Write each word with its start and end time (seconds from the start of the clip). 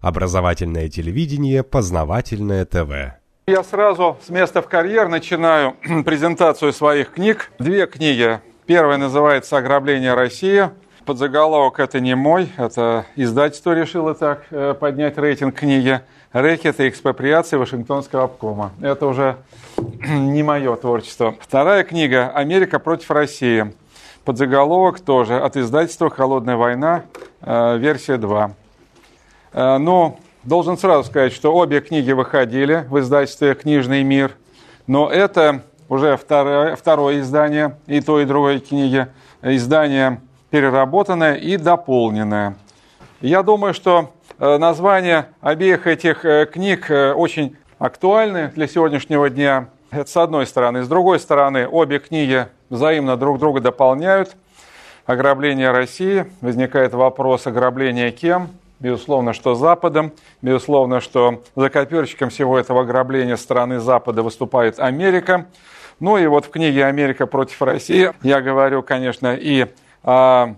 Образовательное 0.00 0.88
телевидение, 0.88 1.62
познавательное 1.62 2.64
ТВ. 2.64 3.18
Я 3.48 3.64
сразу 3.64 4.18
с 4.24 4.28
места 4.28 4.62
в 4.62 4.68
карьер 4.68 5.08
начинаю 5.08 5.74
презентацию 6.04 6.72
своих 6.72 7.12
книг. 7.12 7.50
Две 7.58 7.86
книги. 7.86 8.40
Первая 8.66 8.98
называется 8.98 9.56
«Ограбление 9.56 10.14
России». 10.14 10.70
Подзаголовок 11.06 11.80
«Это 11.80 12.00
не 12.00 12.14
мой», 12.14 12.52
это 12.58 13.06
издательство 13.16 13.72
решило 13.72 14.14
так 14.14 14.44
э, 14.50 14.74
поднять 14.78 15.16
рейтинг 15.16 15.54
книги. 15.54 16.02
«Рэкет 16.32 16.78
и 16.80 16.88
экспроприация 16.90 17.58
Вашингтонского 17.58 18.24
обкома». 18.24 18.72
Это 18.82 19.06
уже 19.06 19.36
не 20.06 20.42
мое 20.42 20.76
творчество. 20.76 21.34
Вторая 21.40 21.82
книга 21.84 22.28
«Америка 22.28 22.78
против 22.78 23.10
России». 23.10 23.72
Подзаголовок 24.26 25.00
тоже 25.00 25.38
от 25.40 25.56
издательства 25.56 26.10
«Холодная 26.10 26.56
война», 26.56 27.04
э, 27.40 27.78
версия 27.78 28.18
2. 28.18 28.52
Э, 29.52 29.78
но 29.78 30.18
должен 30.44 30.76
сразу 30.78 31.08
сказать, 31.08 31.32
что 31.32 31.54
обе 31.54 31.80
книги 31.80 32.12
выходили 32.12 32.84
в 32.88 32.98
издательстве 33.00 33.54
«Книжный 33.54 34.02
мир», 34.02 34.32
но 34.86 35.10
это 35.10 35.62
уже 35.88 36.16
второе, 36.16 36.76
второе 36.76 37.20
издание 37.20 37.76
и 37.86 38.00
той, 38.00 38.22
и 38.22 38.26
другой 38.26 38.60
книги. 38.60 39.06
Издание 39.42 40.20
переработанное 40.50 41.34
и 41.34 41.56
дополненное. 41.56 42.56
Я 43.20 43.42
думаю, 43.42 43.74
что 43.74 44.12
э, 44.38 44.58
названия 44.58 45.28
обеих 45.40 45.86
этих 45.86 46.24
книг 46.52 46.90
очень 46.90 47.56
актуальны 47.78 48.52
для 48.54 48.66
сегодняшнего 48.66 49.30
дня. 49.30 49.68
Это 49.90 50.10
с 50.10 50.16
одной 50.16 50.46
стороны. 50.46 50.82
С 50.82 50.88
другой 50.88 51.18
стороны, 51.20 51.66
обе 51.66 51.98
книги 51.98 52.46
взаимно 52.68 53.16
друг 53.16 53.38
друга 53.38 53.60
дополняют. 53.60 54.36
Ограбление 55.06 55.70
России. 55.70 56.26
Возникает 56.42 56.92
вопрос, 56.92 57.46
ограбления 57.46 58.10
кем? 58.10 58.48
Безусловно, 58.80 59.32
что 59.32 59.54
Западом. 59.54 60.12
Безусловно, 60.40 61.00
что 61.00 61.42
закоперщиком 61.56 62.30
всего 62.30 62.58
этого 62.58 62.82
ограбления 62.82 63.36
страны 63.36 63.80
Запада 63.80 64.22
выступает 64.22 64.78
Америка. 64.78 65.46
Ну 66.00 66.16
и 66.16 66.26
вот 66.26 66.44
в 66.44 66.50
книге 66.50 66.84
«Америка 66.86 67.26
против 67.26 67.60
России» 67.60 68.12
я 68.22 68.40
говорю, 68.40 68.82
конечно, 68.82 69.34
и 69.34 69.66
о 70.04 70.54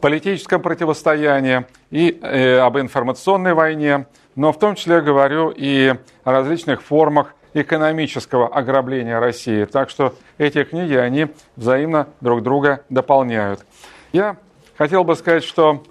политическом 0.00 0.60
противостоянии, 0.60 1.64
и 1.90 2.18
э, 2.22 2.58
об 2.58 2.78
информационной 2.78 3.54
войне, 3.54 4.06
но 4.36 4.52
в 4.52 4.58
том 4.58 4.74
числе 4.74 5.00
говорю 5.00 5.52
и 5.54 5.94
о 6.24 6.32
различных 6.32 6.82
формах 6.82 7.34
экономического 7.54 8.48
ограбления 8.48 9.18
России. 9.18 9.64
Так 9.64 9.90
что 9.90 10.14
эти 10.38 10.62
книги, 10.64 10.94
они 10.94 11.28
взаимно 11.56 12.08
друг 12.20 12.42
друга 12.42 12.84
дополняют. 12.88 13.64
Я 14.12 14.36
хотел 14.76 15.04
бы 15.04 15.16
сказать, 15.16 15.44
что 15.44 15.82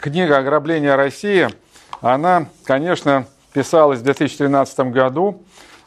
книга 0.00 0.38
«Ограбление 0.38 0.94
России», 0.94 1.48
она, 2.00 2.46
конечно, 2.64 3.26
писалась 3.52 4.00
в 4.00 4.02
2013 4.02 4.80
году. 4.90 5.42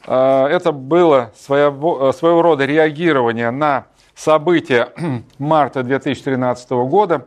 А, 0.05 0.47
это 0.47 0.71
было 0.71 1.31
своего, 1.35 2.41
рода 2.41 2.65
реагирование 2.65 3.49
на 3.49 3.85
события 4.15 4.89
марта 5.39 5.83
2013 5.83 6.69
года. 6.71 7.25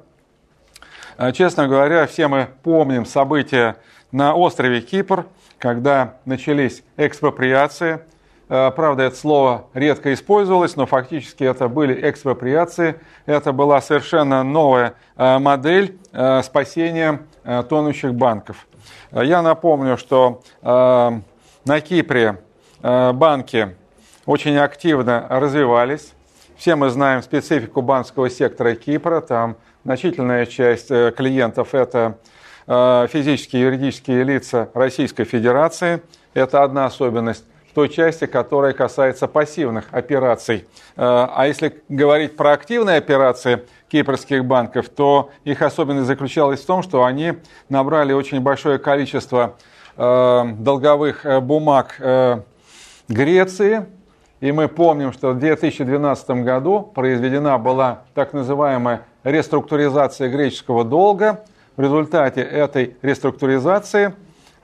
А, 1.17 1.33
честно 1.33 1.67
говоря, 1.67 2.07
все 2.07 2.29
мы 2.29 2.49
помним 2.63 3.05
события 3.05 3.77
на 4.13 4.35
острове 4.35 4.81
Кипр, 4.81 5.27
когда 5.59 6.15
начались 6.25 6.83
экспроприации. 6.97 8.01
Э, 8.49 8.71
правда, 8.71 9.05
это 9.05 9.17
слово 9.17 9.67
редко 9.75 10.13
использовалось, 10.13 10.77
но 10.77 10.87
фактически 10.87 11.43
это 11.45 11.69
были 11.69 12.09
экспроприации. 12.09 13.01
Это 13.27 13.53
была 13.53 13.81
совершенно 13.81 14.43
новая 14.45 14.95
э, 15.17 15.39
модель 15.39 15.99
э, 16.13 16.43
спасения 16.43 17.21
тонущих 17.69 18.13
банков. 18.13 18.67
Я 19.13 19.41
напомню, 19.41 19.97
что 19.97 20.43
на 20.63 21.81
Кипре 21.81 22.41
банки 22.83 23.77
очень 24.27 24.57
активно 24.57 25.29
развивались. 25.31 26.13
Все 26.57 26.75
мы 26.75 26.91
знаем 26.91 27.23
специфику 27.23 27.83
банковского 27.83 28.29
сектора 28.31 28.75
Кипра. 28.75 29.21
Там 29.21 29.59
значительная 29.85 30.45
часть 30.45 30.89
клиентов– 30.89 31.69
это 31.73 32.19
физические 32.67 33.63
и 33.63 33.65
юридические 33.67 34.25
лица 34.25 34.69
Российской 34.75 35.23
Федерации. 35.23 36.03
Это 36.35 36.65
одна 36.65 36.87
особенность 36.87 37.45
той 37.77 37.91
части, 37.91 38.25
которая 38.25 38.73
касается 38.73 39.29
пассивных 39.29 39.85
операций. 39.91 40.67
Э, 40.97 41.29
а 41.31 41.47
если 41.47 41.83
говорить 41.91 42.35
про 42.35 42.53
активные 42.53 42.97
операции 42.97 43.67
кипрских 43.89 44.47
банков, 44.47 44.89
то 44.89 45.29
их 45.45 45.61
особенность 45.61 46.07
заключалась 46.07 46.63
в 46.63 46.67
том, 46.67 46.83
что 46.83 47.05
они 47.05 47.35
набрали 47.69 48.15
очень 48.15 48.41
большое 48.41 48.79
количество 48.79 49.57
э, 49.99 50.45
долговых 50.59 51.27
бумаг 51.43 52.01
Греции, 53.09 53.87
и 54.41 54.53
мы 54.53 54.69
помним, 54.69 55.13
что 55.13 55.33
в 55.33 55.39
2012 55.39 56.31
году 56.43 56.81
произведена 56.81 57.59
была 57.59 58.05
так 58.15 58.33
называемая 58.33 59.03
реструктуризация 59.23 60.31
греческого 60.31 60.83
долга– 60.83 61.45
в 61.77 61.81
результате 61.81 62.41
этой 62.41 62.97
реструктуризации, 63.03 64.15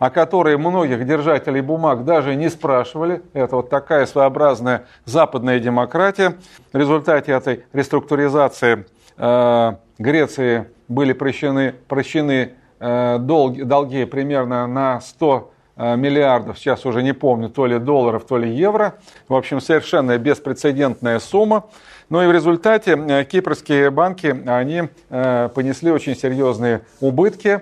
о 0.03 0.11
которой 0.11 0.57
многих 0.57 1.07
держателей 1.07 1.61
бумаг 1.61 2.05
даже 2.05 2.35
не 2.35 2.51
спрашивали, 2.51 3.23
это 3.35 3.55
вот 3.55 3.71
такая 3.71 4.05
своеобразная 4.05 4.87
западная 5.05 5.61
демократия, 5.61 6.39
в 6.73 6.77
результате 6.77 7.31
этой 7.31 7.67
реструктуризации 7.73 8.85
э, 9.17 9.73
Греции 9.99 10.67
были 10.89 11.13
прощены, 11.13 11.77
прощены 11.87 12.55
э, 12.81 13.19
долги, 13.21 13.63
долги 13.63 14.05
примерно 14.05 14.67
на 14.67 15.01
100 15.01 15.53
э, 15.77 15.95
миллиардов, 15.97 16.59
сейчас 16.59 16.85
уже 16.85 17.05
не 17.05 17.15
помню, 17.15 17.49
то 17.49 17.67
ли 17.67 17.79
долларов, 17.79 18.25
то 18.25 18.39
ли 18.39 18.53
евро. 18.53 18.95
В 19.29 19.37
общем, 19.37 19.61
совершенно 19.61 20.19
беспрецедентная 20.19 21.21
сумма. 21.21 21.67
Ну 22.09 22.21
и 22.21 22.27
в 22.27 22.33
результате 22.33 22.99
э, 22.99 23.23
кипрские 23.23 23.93
банки, 23.93 24.37
они 24.49 24.89
э, 25.11 25.49
понесли 25.55 25.93
очень 25.93 26.17
серьезные 26.17 26.81
убытки. 27.01 27.61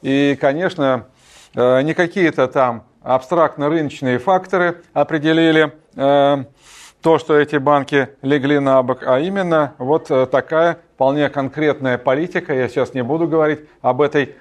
И, 0.00 0.36
конечно, 0.40 1.06
не 1.54 1.94
какие-то 1.94 2.48
там 2.48 2.84
абстрактно-рыночные 3.02 4.18
факторы 4.18 4.82
определили 4.92 5.72
то, 5.94 7.18
что 7.18 7.36
эти 7.38 7.56
банки 7.56 8.08
легли 8.22 8.58
на 8.60 8.82
бок, 8.82 9.02
а 9.04 9.18
именно 9.18 9.74
вот 9.78 10.06
такая 10.30 10.78
вполне 10.94 11.28
конкретная 11.28 11.98
политика. 11.98 12.54
Я 12.54 12.68
сейчас 12.68 12.94
не 12.94 13.02
буду 13.02 13.26
говорить 13.26 13.60
об 13.80 14.00
этой 14.00 14.36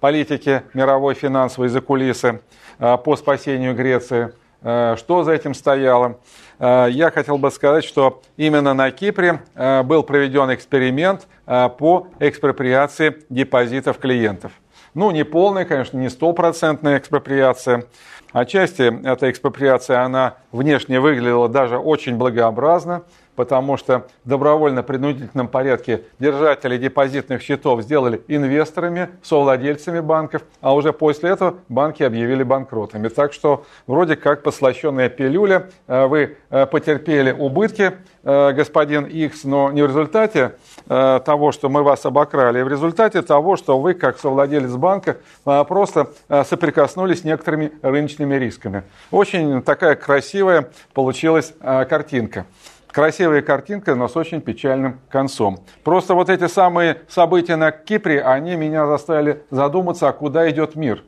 политике 0.00 0.62
мировой 0.72 1.14
финансовой 1.14 1.68
за 1.68 1.80
кулисы 1.80 2.40
по 2.78 3.16
спасению 3.16 3.74
Греции. 3.74 4.32
Что 4.62 5.24
за 5.24 5.32
этим 5.32 5.54
стояло? 5.54 6.18
Э, 6.60 6.88
я 6.90 7.10
хотел 7.10 7.38
бы 7.38 7.50
сказать, 7.50 7.84
что 7.84 8.22
именно 8.36 8.74
на 8.74 8.90
Кипре 8.90 9.40
э, 9.54 9.82
был 9.82 10.02
проведен 10.02 10.52
эксперимент 10.52 11.26
э, 11.46 11.68
по 11.70 12.08
экспроприации 12.20 13.16
депозитов 13.30 13.98
клиентов. 13.98 14.52
Ну, 14.94 15.10
не 15.10 15.24
полная, 15.24 15.64
конечно, 15.64 15.98
не 15.98 16.10
стопроцентная 16.10 16.98
экспроприация. 16.98 17.84
Отчасти 18.32 19.06
эта 19.06 19.30
экспроприация, 19.30 20.02
она 20.02 20.34
внешне 20.52 21.00
выглядела 21.00 21.48
даже 21.48 21.78
очень 21.78 22.16
благообразно 22.16 23.02
потому 23.36 23.76
что 23.76 24.06
в 24.24 24.28
добровольно-принудительном 24.28 25.48
порядке 25.48 26.02
держатели 26.18 26.76
депозитных 26.76 27.42
счетов 27.42 27.82
сделали 27.82 28.22
инвесторами, 28.28 29.08
совладельцами 29.22 30.00
банков, 30.00 30.42
а 30.60 30.74
уже 30.74 30.92
после 30.92 31.30
этого 31.30 31.56
банки 31.68 32.02
объявили 32.02 32.42
банкротами. 32.42 33.08
Так 33.08 33.32
что 33.32 33.64
вроде 33.86 34.16
как 34.16 34.42
послащенная 34.42 35.08
пилюля, 35.08 35.70
э, 35.86 36.06
вы 36.06 36.36
э, 36.50 36.66
потерпели 36.66 37.32
убытки, 37.32 37.92
э, 38.22 38.52
господин 38.52 39.04
X, 39.04 39.44
но 39.44 39.70
не 39.72 39.82
в 39.82 39.86
результате 39.86 40.56
того, 40.86 41.52
что 41.52 41.68
мы 41.68 41.82
вас 41.82 42.04
обокрали, 42.04 42.58
а 42.58 42.64
в 42.64 42.68
результате 42.68 43.22
того, 43.22 43.56
что 43.56 43.78
вы, 43.78 43.94
как 43.94 44.18
совладелец 44.18 44.72
банка, 44.72 45.18
просто 45.44 46.10
соприкоснулись 46.28 47.20
с 47.20 47.24
некоторыми 47.24 47.72
рыночными 47.82 48.34
рисками. 48.34 48.82
Очень 49.12 49.62
такая 49.62 49.94
красивая 49.94 50.70
получилась 50.92 51.54
картинка 51.60 52.46
красивая 52.92 53.42
картинка, 53.42 53.94
но 53.94 54.08
с 54.08 54.16
очень 54.16 54.40
печальным 54.40 55.00
концом. 55.08 55.60
Просто 55.84 56.14
вот 56.14 56.28
эти 56.28 56.46
самые 56.46 57.02
события 57.08 57.56
на 57.56 57.70
Кипре, 57.70 58.22
они 58.22 58.56
меня 58.56 58.86
заставили 58.86 59.42
задуматься, 59.50 60.08
а 60.08 60.12
куда 60.12 60.48
идет 60.50 60.74
мир. 60.74 61.02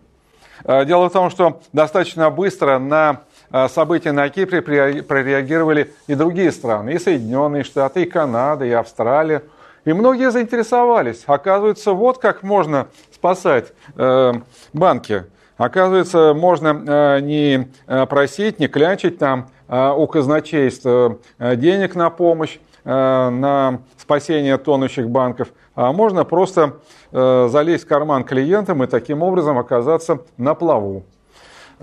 Э, 0.65 0.85
дело 0.85 1.09
в 1.09 1.13
том, 1.13 1.31
что 1.31 1.61
достаточно 1.73 2.31
быстро 2.31 2.79
на 2.79 3.23
э, 3.51 3.69
события 3.69 4.13
на 4.13 4.29
Кипре 4.29 4.63
прореагировали 4.63 5.93
и 6.07 6.15
другие 6.15 6.53
страны, 6.53 6.91
и 6.91 6.99
Соединенные 6.99 7.65
Штаты, 7.65 8.03
и 8.03 8.07
Канада, 8.07 8.65
и 8.65 8.71
Австралия. 8.71 9.43
И 9.85 9.93
многие 9.93 10.31
заинтересовались. 10.31 11.25
Оказывается, 11.27 11.93
вот 11.93 12.19
как 12.19 12.45
можно 12.45 12.87
спасать 13.13 13.73
э, 13.97 14.33
банки. 14.73 15.25
Оказывается, 15.59 16.35
можно 16.35 17.21
не 17.21 17.69
просить, 17.87 18.59
не 18.59 18.67
клячить 18.67 19.19
там, 19.19 19.49
Э, 19.62 19.62
у 19.73 20.07
казначейства 20.07 21.19
э, 21.39 21.57
денег 21.57 21.95
на 21.95 22.11
помощь, 22.11 22.59
на 22.85 23.79
спасение 23.97 24.59
тонущих 24.59 25.09
банков, 25.09 25.53
а 25.77 25.93
можно 25.93 26.25
просто 26.25 26.79
залезть 27.13 27.85
в 27.85 27.87
карман 27.87 28.25
клиентам 28.25 28.83
и 28.83 28.89
таким 28.89 29.23
образом 29.23 29.57
оказаться 29.57 30.23
на 30.37 30.57
плаву. 30.57 31.05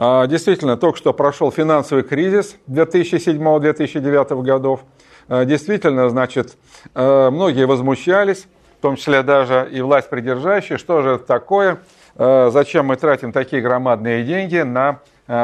А, 0.02 0.28
действительно, 0.28 0.78
только 0.78 0.98
что 0.98 1.12
прошел 1.12 1.52
финансовый 1.52 2.04
кризис 2.04 2.56
2007-2009 2.68 4.42
годов. 4.44 4.80
А, 5.28 5.44
действительно, 5.44 6.10
значит, 6.10 6.58
многие 6.96 7.66
возмущались, 7.66 8.48
в 8.80 8.82
том 8.82 8.96
числе 8.96 9.24
даже 9.24 9.68
и 9.70 9.82
власть 9.82 10.10
придержащая, 10.10 10.78
что 10.78 11.02
же 11.02 11.10
это 11.16 11.26
такое, 11.26 11.80
зачем 12.16 12.86
мы 12.86 12.96
тратим 12.96 13.34
такие 13.34 13.62
громадные 13.62 14.24
деньги 14.24 14.60
на 14.60 15.00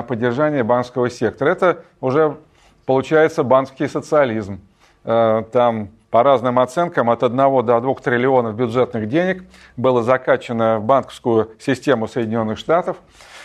поддержание 0.07 0.63
банковского 0.63 1.09
сектора. 1.09 1.49
Это 1.49 1.83
уже 2.01 2.37
получается 2.85 3.43
банковский 3.43 3.87
социализм. 3.87 4.59
Там 5.03 5.89
по 6.15 6.23
разным 6.23 6.59
оценкам 6.59 7.09
от 7.09 7.23
1 7.23 7.37
до 7.37 7.81
2 7.81 7.95
триллионов 7.95 8.55
бюджетных 8.55 9.09
денег 9.09 9.43
было 9.75 10.01
закачано 10.01 10.79
в 10.79 10.85
банковскую 10.85 11.51
систему 11.59 12.07
Соединенных 12.07 12.57
Штатов. 12.57 12.95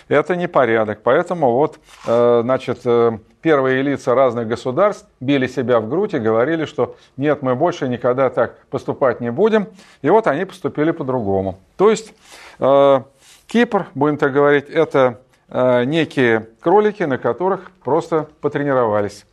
Это 0.06 0.36
непорядок. 0.36 1.00
Поэтому 1.02 1.50
вот, 1.50 1.80
э, 2.06 2.40
значит, 2.44 2.80
э, 2.84 3.18
первые 3.42 3.82
лица 3.82 4.14
разных 4.14 4.46
государств 4.46 5.08
били 5.18 5.48
себя 5.48 5.80
в 5.80 5.88
грудь 5.88 6.14
и 6.14 6.20
говорили, 6.20 6.64
что 6.64 6.94
нет, 7.16 7.42
мы 7.42 7.56
больше 7.56 7.88
никогда 7.88 8.30
так 8.30 8.56
поступать 8.70 9.20
не 9.20 9.32
будем. 9.32 9.66
И 10.02 10.10
вот 10.10 10.28
они 10.28 10.44
поступили 10.44 10.92
по-другому. 10.92 11.58
То 11.76 11.90
есть 11.90 12.14
э, 12.60 13.00
Кипр, 13.48 13.86
будем 13.96 14.16
так 14.16 14.32
говорить, 14.32 14.68
это 14.68 15.18
некие 15.52 16.48
кролики, 16.60 17.02
на 17.02 17.18
которых 17.18 17.70
просто 17.82 18.28
потренировались. 18.40 19.24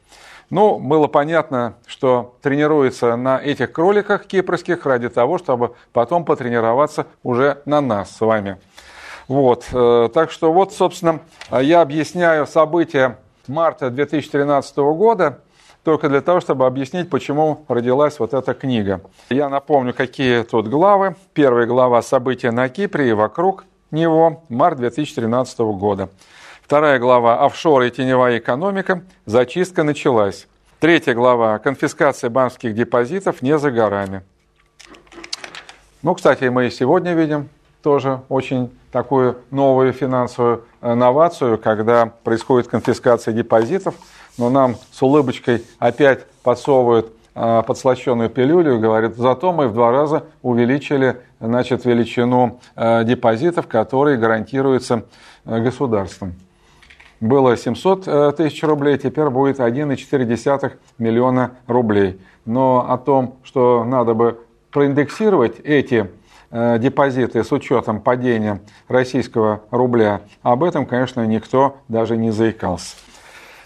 Ну, 0.50 0.80
было 0.80 1.08
понятно, 1.08 1.76
что 1.86 2.38
тренируется 2.42 3.18
на 3.18 3.38
этих 3.38 3.74
кроликах 3.74 4.26
кипрских 4.26 4.86
ради 4.86 5.10
того, 5.10 5.38
чтобы 5.38 5.76
потом 5.92 6.24
потренироваться 6.24 7.08
уже 7.22 7.62
на 7.66 7.82
нас 7.82 8.16
с 8.16 8.22
вами. 8.22 8.58
Вот, 9.28 9.66
э, 9.74 10.10
так 10.14 10.32
что 10.32 10.54
вот, 10.54 10.72
собственно, 10.72 11.20
я 11.52 11.82
объясняю 11.82 12.48
события 12.48 13.18
марта 13.48 13.90
2013 13.90 14.78
года 14.78 15.42
только 15.84 16.08
для 16.08 16.22
того, 16.22 16.40
чтобы 16.40 16.66
объяснить, 16.66 17.10
почему 17.10 17.66
родилась 17.68 18.20
вот 18.20 18.34
эта 18.34 18.54
книга. 18.54 19.02
Я 19.30 19.50
напомню, 19.50 19.94
какие 19.94 20.44
тут 20.44 20.70
главы. 20.70 21.16
Первая 21.34 21.66
глава 21.66 22.02
«События 22.02 22.52
на 22.52 22.70
Кипре 22.70 23.10
и 23.10 23.14
вокруг 23.14 23.66
него», 23.92 24.44
март 24.50 24.78
2013 24.78 25.60
года. 25.60 26.10
Вторая 26.62 27.00
глава 27.00 27.46
«Офшоры 27.46 27.88
и 27.88 27.92
теневая 27.92 28.40
экономика. 28.40 29.04
Зачистка 29.26 29.84
началась». 29.84 30.48
Третья 30.80 31.14
глава 31.14 31.60
«Конфискация 31.60 32.30
банковских 32.30 32.76
депозитов 32.76 33.42
не 33.42 33.58
за 33.58 33.72
горами». 33.72 34.24
Ну, 36.04 36.14
кстати, 36.14 36.46
мы 36.46 36.68
и 36.68 36.70
сегодня 36.70 37.14
видим 37.14 37.50
тоже 37.82 38.22
очень 38.30 38.70
такую 38.92 39.38
новую 39.50 39.94
финансовую 39.94 40.66
э, 40.82 40.94
новацию, 40.94 41.58
когда 41.58 42.12
происходит 42.24 42.68
конфискация 42.68 43.34
депозитов, 43.34 43.96
но 44.38 44.50
нам 44.50 44.76
с 44.92 45.02
улыбочкой 45.02 45.64
опять 45.80 46.26
подсовывают 46.44 47.12
э, 47.34 47.64
подслащенную 47.66 48.30
пилюлю 48.30 48.76
и 48.76 48.80
говорят, 48.80 49.16
зато 49.16 49.52
мы 49.54 49.68
в 49.68 49.74
два 49.74 49.92
раза 49.92 50.26
увеличили 50.42 51.18
значит, 51.40 51.86
величину 51.86 52.60
э, 52.76 53.04
депозитов, 53.04 53.68
которые 53.68 54.18
гарантируются 54.18 55.06
государством. 55.46 56.34
Было 57.20 57.58
700 57.58 58.36
тысяч 58.38 58.62
рублей, 58.64 58.98
теперь 58.98 59.30
будет 59.30 59.60
1,4 59.60 60.74
миллиона 61.00 61.52
рублей. 61.66 62.20
Но 62.46 62.86
о 62.88 62.98
том, 62.98 63.38
что 63.44 63.84
надо 63.84 64.14
бы 64.14 64.40
проиндексировать 64.72 65.60
эти 65.64 66.12
Э, 66.50 66.78
депозиты 66.80 67.44
с 67.44 67.52
учетом 67.52 68.00
падения 68.00 68.62
российского 68.88 69.64
рубля, 69.70 70.22
об 70.44 70.64
этом, 70.64 70.86
конечно, 70.86 71.26
никто 71.26 71.78
даже 71.90 72.16
не 72.16 72.32
заикался. 72.32 72.96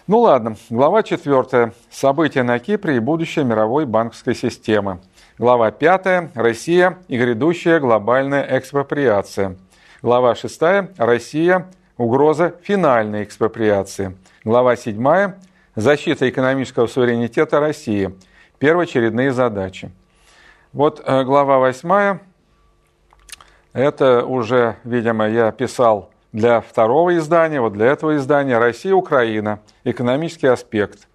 Ну 0.07 0.21
ладно, 0.21 0.55
глава 0.71 1.03
4. 1.03 1.73
События 1.91 2.41
на 2.41 2.57
Кипре 2.57 2.95
и 2.95 2.99
будущее 2.99 3.45
мировой 3.45 3.85
банковской 3.85 4.33
системы. 4.33 4.99
Глава 5.37 5.71
5. 5.71 6.35
Россия 6.35 6.97
и 7.07 7.17
грядущая 7.17 7.79
глобальная 7.79 8.57
экспроприация. 8.57 9.55
Глава 10.01 10.35
6. 10.35 10.61
Россия. 10.97 11.67
Угроза 11.97 12.55
финальной 12.61 13.23
экспроприации. 13.23 14.17
Глава 14.43 14.75
7. 14.75 15.33
Защита 15.75 16.29
экономического 16.29 16.87
суверенитета 16.87 17.59
России. 17.59 18.13
Первоочередные 18.59 19.31
задачи. 19.31 19.91
Вот 20.73 21.01
э, 21.05 21.23
глава 21.23 21.59
8 21.59 22.19
это 23.73 24.25
уже, 24.25 24.75
видимо, 24.83 25.29
я 25.29 25.51
писал 25.51 26.11
для 26.33 26.59
второго 26.59 27.15
издания, 27.17 27.61
вот 27.61 27.71
для 27.73 27.87
этого 27.87 28.17
издания 28.17 28.57
«Россия-Украина. 28.57 29.59
Экономический 29.85 30.47
аспект». 30.47 31.07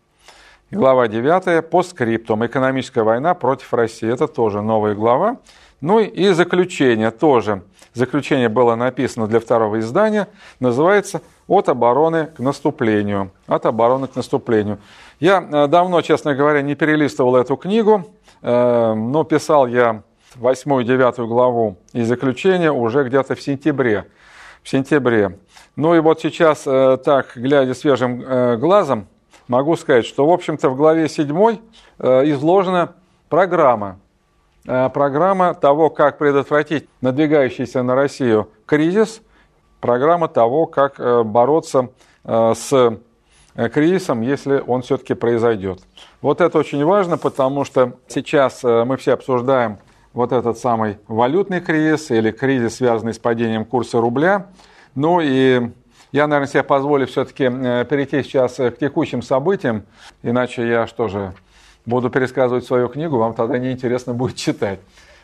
Глава 0.72 1.06
9 1.06 1.70
по 1.70 1.84
скриптум 1.84 2.44
«Экономическая 2.44 3.04
война 3.04 3.34
против 3.34 3.72
России». 3.72 4.12
Это 4.12 4.26
тоже 4.26 4.62
новая 4.62 4.96
глава. 4.96 5.36
Ну 5.80 6.00
и 6.00 6.30
заключение 6.30 7.12
тоже. 7.12 7.62
Заключение 7.94 8.48
было 8.48 8.74
написано 8.74 9.28
для 9.28 9.38
второго 9.38 9.78
издания. 9.78 10.26
Называется 10.58 11.22
«От 11.46 11.68
обороны 11.68 12.26
к 12.36 12.40
наступлению». 12.40 13.30
От 13.46 13.64
обороны 13.64 14.08
к 14.08 14.16
наступлению. 14.16 14.80
Я 15.20 15.38
э, 15.40 15.68
давно, 15.68 16.02
честно 16.02 16.34
говоря, 16.34 16.62
не 16.62 16.74
перелистывал 16.74 17.36
эту 17.36 17.54
книгу, 17.54 18.04
э, 18.42 18.94
но 18.94 19.22
писал 19.22 19.69
я 19.69 20.02
восьмую, 20.34 20.82
девятую 20.82 21.28
главу 21.28 21.76
и 21.92 22.02
заключение 22.02 22.72
уже 22.72 23.04
где-то 23.04 23.36
в 23.36 23.40
сентябре. 23.40 24.06
В 24.64 24.69
сентябре. 24.69 25.38
Ну 25.76 25.94
и 25.94 26.00
вот 26.00 26.20
сейчас, 26.20 26.64
э, 26.66 26.98
так, 27.04 27.34
глядя 27.36 27.72
свежим 27.72 28.58
глазом, 28.58 29.06
могу 29.48 29.76
сказать, 29.76 30.06
что, 30.06 30.26
в 30.26 30.32
общем-то, 30.32 30.69
в 30.70 30.76
главе 30.76 31.08
седьмой 31.08 31.60
э, 31.98 32.31
изложена 32.31 32.94
программа. 33.28 33.98
Программа 34.64 35.54
того, 35.54 35.90
как 35.90 36.19
предотвратить 36.19 36.88
надвигающийся 37.00 37.84
на 37.84 37.94
Россию 37.94 38.50
кризис, 38.66 39.22
программа 39.81 40.26
того, 40.26 40.66
как 40.66 40.98
бороться 41.25 41.90
с 42.25 42.98
кризисом, 43.54 44.22
если 44.22 44.60
он 44.66 44.82
все-таки 44.82 45.14
произойдет. 45.14 45.82
Вот 46.20 46.40
это 46.40 46.58
очень 46.58 46.84
важно, 46.84 47.16
потому 47.16 47.64
что 47.64 47.93
сейчас 48.08 48.64
мы 48.64 48.96
все 48.96 49.12
обсуждаем 49.12 49.78
вот 50.12 50.32
этот 50.32 50.58
самый 50.58 50.98
валютный 51.06 51.60
кризис 51.60 52.10
или 52.10 52.32
кризис, 52.32 52.78
связанный 52.78 53.14
с 53.14 53.20
падением 53.20 53.64
курса 53.64 54.00
рубля. 54.00 54.48
Ну 54.96 55.20
и 55.22 55.70
я, 56.12 56.26
наверное, 56.26 56.49
себе 56.49 56.62
позволю 56.62 57.06
все-таки 57.06 57.44
э, 57.44 57.84
перейти 57.89 58.22
сейчас 58.22 58.58
э, 58.60 58.70
к 58.70 58.79
текущим 58.79 59.22
событиям, 59.22 59.84
иначе 60.22 60.67
я 60.69 60.86
что 60.86 61.08
же, 61.08 61.32
буду 61.84 62.10
пересказывать 62.10 62.65
свою 62.65 62.89
книгу, 62.89 63.17
вам 63.17 63.34
тогда 63.34 63.58
неинтересно 63.58 64.15
будет 64.15 64.36
читать. 64.36 64.81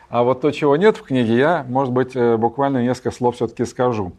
А 0.09 0.23
вот 0.23 0.41
то, 0.41 0.51
чего 0.51 0.77
нет 0.77 0.97
в 0.97 1.03
книге, 1.03 1.37
я, 1.37 1.65
может 1.69 1.93
быть, 1.93 2.15
э, 2.15 2.37
буквально 2.37 2.83
несколько 2.83 3.11
слов 3.11 3.37
все-таки 3.37 3.65
скажу. 3.65 4.13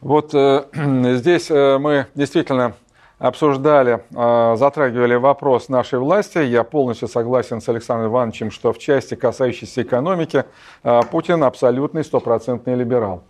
Вот 0.00 0.30
здесь 0.74 1.50
мы 1.50 2.06
действительно 2.14 2.74
обсуждали, 3.18 4.04
а, 4.14 4.56
затрагивали 4.56 5.14
вопрос 5.16 5.68
нашей 5.68 5.98
власти. 5.98 6.38
Я 6.38 6.64
полностью 6.64 7.08
согласен 7.08 7.60
с 7.60 7.68
Александром 7.68 8.10
Ивановичем, 8.10 8.50
что 8.50 8.72
в 8.72 8.78
части, 8.78 9.14
касающейся 9.14 9.82
экономики, 9.82 10.44
а, 10.82 11.02
Путин 11.02 11.42
абсолютный 11.42 12.04
стопроцентный 12.04 12.76
либерал. 12.76 13.24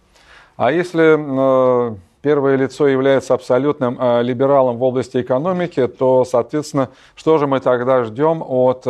А 0.57 0.73
если 0.73 1.97
первое 2.23 2.57
лицо 2.57 2.87
является 2.89 3.35
абсолютным 3.35 3.99
либералом 4.23 4.79
в 4.79 4.83
области 4.83 5.21
экономики, 5.21 5.87
то, 5.87 6.25
соответственно, 6.25 6.91
что 7.15 7.39
же 7.39 7.47
мы 7.47 7.61
тогда 7.61 8.05
ждем 8.05 8.43
от 8.47 8.87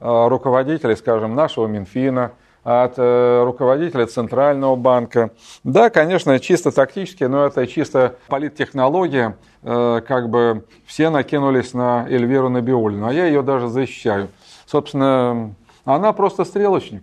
руководителей, 0.00 0.96
скажем, 0.96 1.34
нашего 1.34 1.66
Минфина, 1.66 2.32
от 2.68 2.94
э, 2.98 3.44
руководителя 3.44 4.06
Центрального 4.06 4.76
банка. 4.76 5.30
Да, 5.64 5.88
конечно, 5.88 6.38
чисто 6.38 6.70
тактически, 6.70 7.24
но 7.24 7.46
это 7.46 7.66
чисто 7.66 8.16
политтехнология. 8.28 9.38
Э, 9.62 10.02
как 10.06 10.28
бы 10.28 10.64
все 10.84 11.08
накинулись 11.08 11.72
на 11.72 12.06
Эльвиру 12.08 12.50
Набиулину, 12.50 13.06
а 13.06 13.12
я 13.12 13.24
ее 13.24 13.40
даже 13.40 13.68
защищаю. 13.68 14.28
Собственно, 14.66 15.54
она 15.86 16.12
просто 16.12 16.44
стрелочник. 16.44 17.02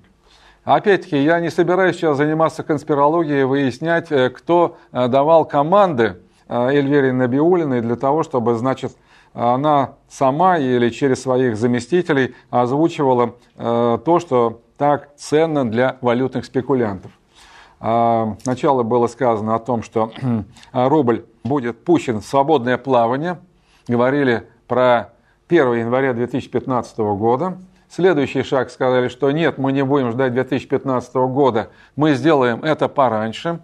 Опять-таки, 0.66 1.18
я 1.24 1.40
не 1.40 1.50
собираюсь 1.50 1.96
сейчас 1.96 2.18
заниматься 2.18 2.64
конспирологией, 2.64 3.46
выяснять, 3.46 4.12
э, 4.12 4.30
кто 4.30 4.78
давал 4.92 5.46
команды 5.46 6.18
Эльвире 6.48 7.14
Набиулиной 7.14 7.82
для 7.82 7.96
того, 7.96 8.24
чтобы, 8.24 8.56
значит, 8.56 8.92
она 9.34 9.96
сама 10.10 10.58
или 10.58 10.90
через 10.90 11.22
своих 11.22 11.58
заместителей 11.58 12.36
озвучивала 12.52 13.34
то, 13.58 14.20
что 14.20 14.62
так 14.78 15.10
ценно 15.18 15.70
для 15.70 15.98
валютных 16.02 16.46
спекулянтов. 16.46 17.12
А, 17.80 18.36
сначала 18.42 18.84
было 18.84 19.08
сказано 19.08 19.56
о 19.56 19.60
том, 19.60 19.84
что 19.84 20.12
рубль 20.72 21.26
будет 21.44 21.84
пущен 21.84 22.22
в 22.22 22.26
свободное 22.26 22.78
плавание. 22.78 23.40
Говорили 23.88 24.48
про 24.68 25.14
1 25.48 25.74
января 25.74 26.14
2015 26.14 26.98
года. 26.98 27.58
Следующий 27.96 28.44
шаг 28.44 28.72
сказали, 28.72 29.08
что 29.08 29.32
нет, 29.32 29.58
мы 29.58 29.72
не 29.72 29.82
будем 29.82 30.12
ждать 30.12 30.34
2015 30.34 31.16
года, 31.16 31.70
мы 31.96 32.14
сделаем 32.16 32.62
это 32.62 32.90
пораньше. 32.90 33.62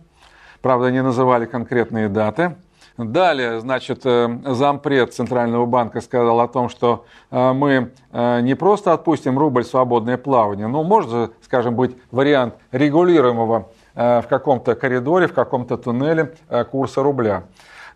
Правда, 0.62 0.90
не 0.90 1.04
называли 1.04 1.46
конкретные 1.46 2.08
даты. 2.08 2.56
Далее, 2.98 3.60
значит, 3.60 4.06
э, 4.06 4.30
зампред 4.46 5.14
Центрального 5.14 5.66
банка 5.66 6.00
сказал 6.00 6.40
о 6.40 6.48
том, 6.48 6.70
что 6.70 7.04
э, 7.30 7.52
мы 7.52 7.92
э, 8.14 8.40
не 8.40 8.56
просто 8.56 8.94
отпустим 8.94 9.38
рубль 9.38 9.66
в 9.66 9.68
свободное 9.68 10.16
плавание, 10.16 10.68
но 10.68 10.82
может, 10.82 11.34
скажем, 11.42 11.76
быть 11.76 11.98
вариант 12.10 12.54
регулируемого 12.72 13.68
в 13.94 14.26
каком-то 14.30 14.76
коридоре, 14.76 15.28
в 15.28 15.34
каком-то 15.34 15.76
туннеле 15.76 16.36
курса 16.72 17.04
рубля. 17.04 17.44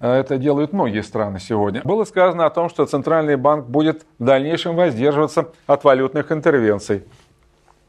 Это 0.05 0.38
делают 0.38 0.71
многие 0.71 1.01
страны 1.01 1.39
сегодня. 1.39 1.81
Было 1.83 2.03
сказано 2.03 2.45
о 2.45 2.51
том, 2.51 2.69
что 2.69 2.85
Центральный 2.85 3.38
банк 3.38 3.65
будет 3.65 4.05
в 4.19 4.24
дальнейшем 4.24 4.75
воздерживаться 4.75 5.47
от 5.65 5.83
валютных 5.83 6.31
интервенций. 6.31 7.03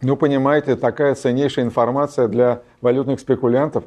Ну, 0.01 0.17
понимаете, 0.17 0.77
такая 0.77 1.15
ценнейшая 1.15 1.67
информация 1.67 2.27
для 2.29 2.63
валютных 2.81 3.21
спекулянтов. 3.21 3.85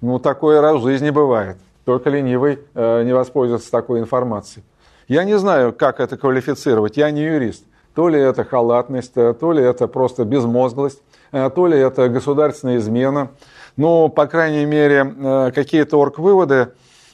Ну, 0.00 0.20
такое 0.20 0.60
раз 0.60 0.76
в 0.76 0.84
жизни 0.84 1.10
бывает. 1.10 1.56
Только 1.84 2.08
ленивый 2.08 2.60
э, 2.74 3.02
не 3.02 3.12
воспользуется 3.12 3.68
такой 3.72 3.98
информацией. 3.98 4.64
Я 5.08 5.24
не 5.24 5.36
знаю, 5.36 5.72
как 5.72 5.98
это 5.98 6.16
квалифицировать, 6.16 6.96
я 6.96 7.10
не 7.10 7.22
юрист. 7.22 7.64
То 7.96 8.08
ли 8.08 8.20
это 8.20 8.44
халатность, 8.44 9.16
э, 9.16 9.34
то 9.34 9.50
ли 9.50 9.60
это 9.60 9.88
просто 9.88 10.24
безмозглость, 10.24 11.02
э, 11.32 11.50
то 11.52 11.66
ли 11.66 11.76
это 11.78 12.08
государственная 12.08 12.76
измена. 12.76 13.30
Но, 13.76 14.08
по 14.08 14.26
крайней 14.26 14.66
мере, 14.66 15.50
какие-то 15.52 15.98
орг-выводы 15.98 16.68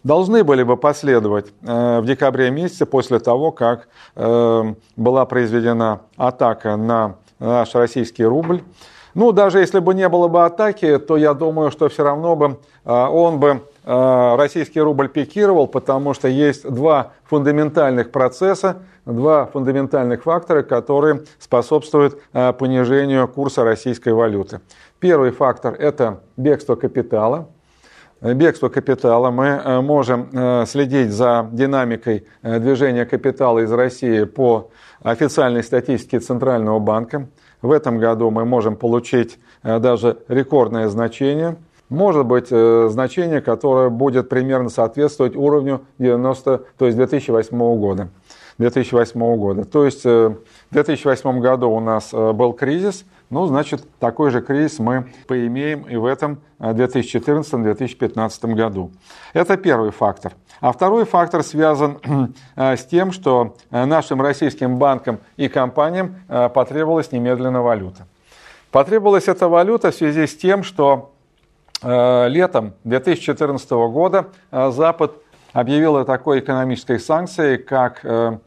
должны 0.09 0.43
были 0.43 0.63
бы 0.63 0.77
последовать 0.77 1.53
в 1.63 2.03
декабре 2.05 2.51
месяце 2.51 2.87
после 2.87 3.19
того, 3.19 3.53
как 3.53 3.89
была 4.17 5.27
произведена 5.27 6.01
атака 6.17 6.77
на 6.77 7.17
наш 7.39 7.75
российский 7.75 8.25
рубль. 8.25 8.63
Ну, 9.15 9.33
даже 9.33 9.59
если 9.61 9.79
бы 9.79 9.95
не 9.95 10.09
было 10.09 10.29
бы 10.29 10.45
атаки, 10.45 10.99
то 10.99 11.17
я 11.17 11.35
думаю, 11.35 11.71
что 11.71 11.89
все 11.89 12.05
равно 12.05 12.37
бы 12.37 12.59
он 12.85 13.39
бы 13.39 13.63
Э, 13.91 14.37
российский 14.37 14.83
рубль 14.83 15.09
пикировал, 15.09 15.67
потому 15.67 16.13
что 16.13 16.29
есть 16.29 16.71
два 16.71 17.13
фундаментальных 17.25 18.11
процесса, 18.11 18.83
два 19.07 19.47
фундаментальных 19.47 20.25
фактора, 20.25 20.63
которые 20.63 21.23
способствуют 21.39 22.21
э, 22.35 22.53
понижению 22.53 23.27
курса 23.29 23.65
российской 23.65 24.13
валюты. 24.13 24.61
Первый 25.01 25.31
фактор– 25.31 25.73
это 25.79 26.21
бегство 26.37 26.75
капитала. 26.75 27.49
Бегство 28.21 28.69
капитала. 28.69 29.31
Мы 29.31 29.81
можем 29.81 30.29
э, 30.33 30.65
следить 30.67 31.11
за 31.13 31.49
динамикой 31.53 32.27
движения 32.43 33.07
капитала 33.07 33.61
из 33.61 33.73
России 33.73 34.25
по 34.25 34.71
официальной 35.03 35.63
статистике 35.63 36.19
Центрального 36.19 36.79
банка. 36.81 37.29
В 37.63 37.71
этом 37.71 37.99
году 37.99 38.31
мы 38.31 38.45
можем 38.45 38.77
получить 38.77 39.39
даже 39.63 40.19
рекордное 40.29 40.89
значение– 40.89 41.57
может 41.89 42.27
быть 42.27 42.49
э, 42.51 42.89
значение, 42.91 43.41
которое 43.41 43.89
будет 43.89 44.29
примерно 44.29 44.69
соответствовать 44.69 45.37
уровню 45.37 45.83
90, 45.99 46.65
то 46.77 46.87
есть 46.87 46.97
2008 46.97 47.57
года. 47.79 48.09
2008 48.59 49.37
года. 49.37 49.65
То 49.65 49.85
есть 49.85 50.05
э, 50.05 50.35
в 50.71 50.75
2008 50.75 51.41
году 51.41 51.71
у 51.71 51.81
нас 51.81 52.11
э, 52.13 52.33
был 52.33 52.53
кризис, 52.53 53.05
ну, 53.31 53.47
значит, 53.47 53.87
такой 53.99 54.31
же 54.31 54.41
кризис 54.41 54.79
мы 54.79 55.07
поимеем 55.27 55.83
и 55.83 55.97
в 55.97 56.07
этом 56.07 56.41
2014-2015 56.61 58.55
году. 58.55 58.91
Это 59.35 59.57
первый 59.59 59.91
фактор. 59.91 60.33
А 60.61 60.73
второй 60.73 61.05
фактор 61.05 61.43
связан 61.43 61.99
с 62.57 62.85
тем, 62.87 63.13
что 63.13 63.55
нашим 63.71 64.23
российским 64.23 64.79
банкам 64.79 65.19
и 65.37 65.49
компаниям 65.49 66.17
потребовалась 66.27 67.13
немедленно 67.13 67.61
валюта. 67.61 68.07
Потребовалась 68.71 69.29
эта 69.29 69.47
валюта 69.47 69.91
в 69.91 69.95
связи 69.95 70.27
с 70.27 70.35
тем, 70.35 70.63
что 70.63 71.13
Э, 71.81 72.27
летом 72.29 72.75
2014 72.85 73.71
года 73.71 74.29
э, 74.51 74.71
Запад 74.73 75.13
объявил 75.53 75.97
о 75.97 76.05
такой 76.05 76.41
экономической 76.41 76.99
санкции, 76.99 77.57
как 77.57 78.01
э, 78.03 78.39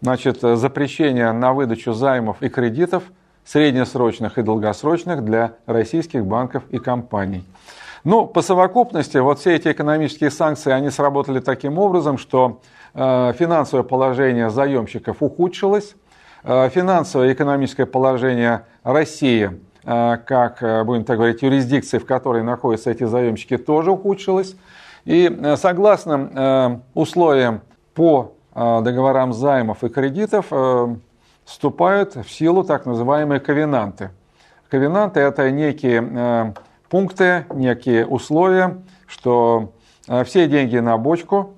значит, 0.00 0.40
запрещение 0.40 1.32
на 1.32 1.52
выдачу 1.52 1.92
займов 1.92 2.42
и 2.42 2.48
кредитов 2.48 3.04
среднесрочных 3.44 4.38
и 4.38 4.42
долгосрочных 4.42 5.24
для 5.24 5.52
российских 5.66 6.26
банков 6.26 6.64
и 6.70 6.78
компаний. 6.78 7.44
Ну, 8.04 8.26
по 8.26 8.42
совокупности, 8.42 9.16
вот 9.18 9.40
все 9.40 9.56
эти 9.56 9.72
экономические 9.72 10.30
санкции, 10.30 10.70
они 10.70 10.90
сработали 10.90 11.40
таким 11.40 11.78
образом, 11.78 12.18
что 12.18 12.60
финансовое 12.94 13.82
положение 13.82 14.50
заемщиков 14.50 15.16
ухудшилось, 15.20 15.94
финансовое 16.44 17.30
и 17.30 17.32
экономическое 17.32 17.86
положение 17.86 18.64
России 18.82 19.58
Э, 19.90 20.18
как, 20.22 20.62
э, 20.62 20.84
будем 20.84 21.04
так 21.04 21.16
говорить, 21.16 21.40
юрисдикции, 21.40 21.96
в 21.96 22.04
которой 22.04 22.42
находятся 22.42 22.90
эти 22.90 23.04
заемщики, 23.04 23.56
тоже 23.56 23.92
ухудшилась. 23.92 24.54
И 25.06 25.34
э, 25.34 25.56
согласно 25.56 26.82
условиям 26.92 27.62
по 27.94 28.34
договорам 28.58 29.32
займов 29.32 29.84
и 29.84 29.88
кредитов 29.88 30.52
вступают 31.44 32.16
в 32.16 32.30
силу 32.30 32.64
так 32.64 32.86
называемые 32.86 33.40
ковенанты. 33.40 34.10
Ковенанты– 34.68 35.20
это 35.20 35.50
некие 35.50 36.54
пункты, 36.88 37.46
некие 37.54 38.06
условия, 38.06 38.78
что 39.06 39.72
все 40.24 40.48
деньги 40.48 40.78
на 40.78 40.98
бочку 40.98 41.54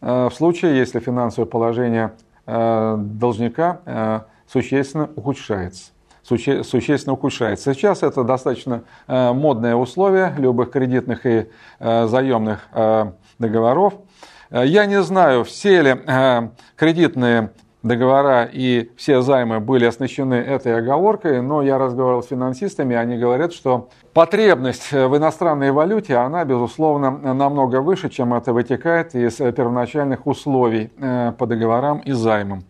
в 0.00 0.30
случае, 0.30 0.78
если 0.78 1.00
финансовое 1.00 1.48
положение 1.48 2.12
должника 2.46 4.24
существенно 4.46 5.10
ухудшается 5.14 5.92
существенно 6.24 7.14
ухудшается. 7.14 7.74
Сейчас 7.74 8.02
это 8.02 8.24
достаточно 8.24 8.84
э, 9.08 9.32
модное 9.32 9.74
условие 9.74 10.34
любых 10.38 10.70
кредитных 10.70 11.26
и 11.26 11.48
э, 11.78 12.06
заемных 12.06 12.68
э, 12.72 13.12
договоров. 13.38 13.94
Я 14.52 14.84
не 14.84 15.02
знаю, 15.02 15.44
все 15.44 15.80
ли 15.80 15.96
кредитные 16.76 17.52
договора 17.82 18.44
и 18.44 18.90
все 18.98 19.22
займы 19.22 19.60
были 19.60 19.86
оснащены 19.86 20.34
этой 20.34 20.76
оговоркой, 20.76 21.40
но 21.40 21.62
я 21.62 21.78
разговаривал 21.78 22.22
с 22.22 22.26
финансистами, 22.26 22.94
они 22.94 23.16
говорят, 23.16 23.54
что 23.54 23.88
потребность 24.12 24.92
в 24.92 25.16
иностранной 25.16 25.72
валюте, 25.72 26.16
она, 26.16 26.44
безусловно, 26.44 27.10
намного 27.10 27.80
выше, 27.80 28.10
чем 28.10 28.34
это 28.34 28.52
вытекает 28.52 29.14
из 29.14 29.36
первоначальных 29.36 30.26
условий 30.26 30.90
по 31.38 31.46
договорам 31.46 32.00
и 32.00 32.12
займам. 32.12 32.64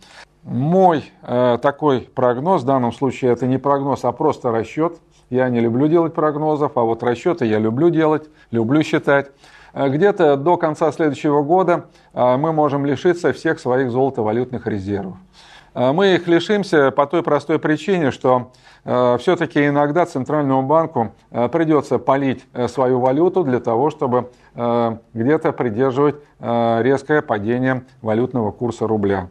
Мой 0.45 1.05
э, 1.23 1.59
такой 1.63 2.01
прогноз, 2.01 2.63
в 2.63 2.67
данном 2.67 2.93
случае 2.93 3.31
это 3.33 3.47
не 3.47 3.59
прогноз, 3.59 4.05
а 4.05 4.11
просто 4.11 4.51
расчет. 4.51 4.99
Я 5.31 5.49
не 5.49 5.61
люблю 5.61 5.87
делать 5.87 6.15
прогнозов, 6.15 6.73
а 6.77 6.81
вот 6.81 7.05
расчеты 7.05 7.47
я 7.47 7.61
люблю 7.61 7.91
делать, 7.91 8.29
люблю 8.51 8.83
считать. 8.83 9.31
Э, 9.75 9.89
где-то 9.89 10.37
до 10.37 10.57
конца 10.57 10.91
следующего 10.93 11.43
года 11.43 11.87
э, 12.13 12.37
мы 12.37 12.53
можем 12.53 12.87
лишиться 12.87 13.33
всех 13.33 13.59
своих 13.61 13.91
золотовалютных 13.91 14.67
резервов. 14.67 15.17
Э, 15.75 15.93
мы 15.93 16.15
их 16.15 16.27
лишимся 16.27 16.91
по 16.91 17.07
той 17.07 17.23
простой 17.23 17.59
причине, 17.59 18.11
что 18.11 18.53
все-таки 18.85 19.69
иногда 19.69 20.07
Центральному 20.07 20.63
банку 20.67 21.13
придется 21.31 22.01
полить 22.01 22.45
свою 22.67 22.99
валюту 22.99 23.45
для 23.45 23.61
того, 23.61 23.91
чтобы 23.91 24.33
где-то 24.57 25.53
придерживать 25.53 26.17
резкое 26.41 27.23
падение 27.23 27.85
валютного 28.01 28.51
курса 28.51 28.89
рубля. 28.89 29.29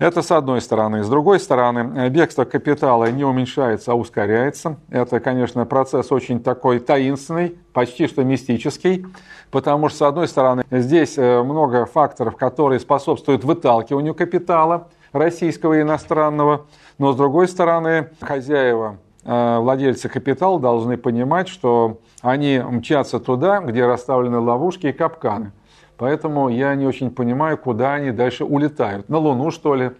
Это 0.00 0.22
с 0.22 0.30
одной 0.30 0.62
стороны. 0.62 1.04
С 1.04 1.10
другой 1.10 1.38
стороны, 1.38 1.92
э, 1.94 2.08
бегство 2.08 2.46
капитала 2.46 3.10
не 3.10 3.22
уменьшается, 3.22 3.92
а 3.92 3.94
ускоряется. 3.94 4.76
Это, 4.88 5.20
конечно, 5.20 5.66
процесс 5.66 6.10
очень 6.10 6.42
такой 6.42 6.78
таинственный, 6.78 7.58
почти 7.74 8.06
что 8.06 8.24
мистический, 8.24 9.04
потому 9.50 9.90
что, 9.90 9.98
с 9.98 10.02
одной 10.02 10.26
стороны, 10.26 10.64
здесь 10.70 11.18
э, 11.18 11.42
много 11.42 11.84
факторов, 11.84 12.36
которые 12.36 12.80
способствуют 12.80 13.44
выталкиванию 13.44 14.14
капитала 14.14 14.88
российского 15.12 15.74
и 15.74 15.82
иностранного, 15.82 16.64
но, 16.96 17.12
с 17.12 17.16
другой 17.16 17.46
стороны, 17.46 18.08
хозяева 18.22 18.96
э, 19.24 19.58
владельцы 19.58 20.08
капитала 20.08 20.58
должны 20.58 20.96
понимать, 20.96 21.48
что 21.48 21.98
они 22.22 22.58
мчатся 22.58 23.20
туда, 23.20 23.60
где 23.60 23.84
расставлены 23.84 24.38
ловушки 24.38 24.86
и 24.86 24.92
капканы. 24.92 25.52
Поэтому 26.00 26.48
я 26.48 26.74
не 26.76 26.86
очень 26.86 27.10
понимаю, 27.10 27.58
куда 27.58 27.92
они 27.92 28.10
дальше 28.10 28.46
улетают. 28.46 29.10
На 29.10 29.18
Луну, 29.18 29.50
что 29.50 29.74
ли? 29.74 29.90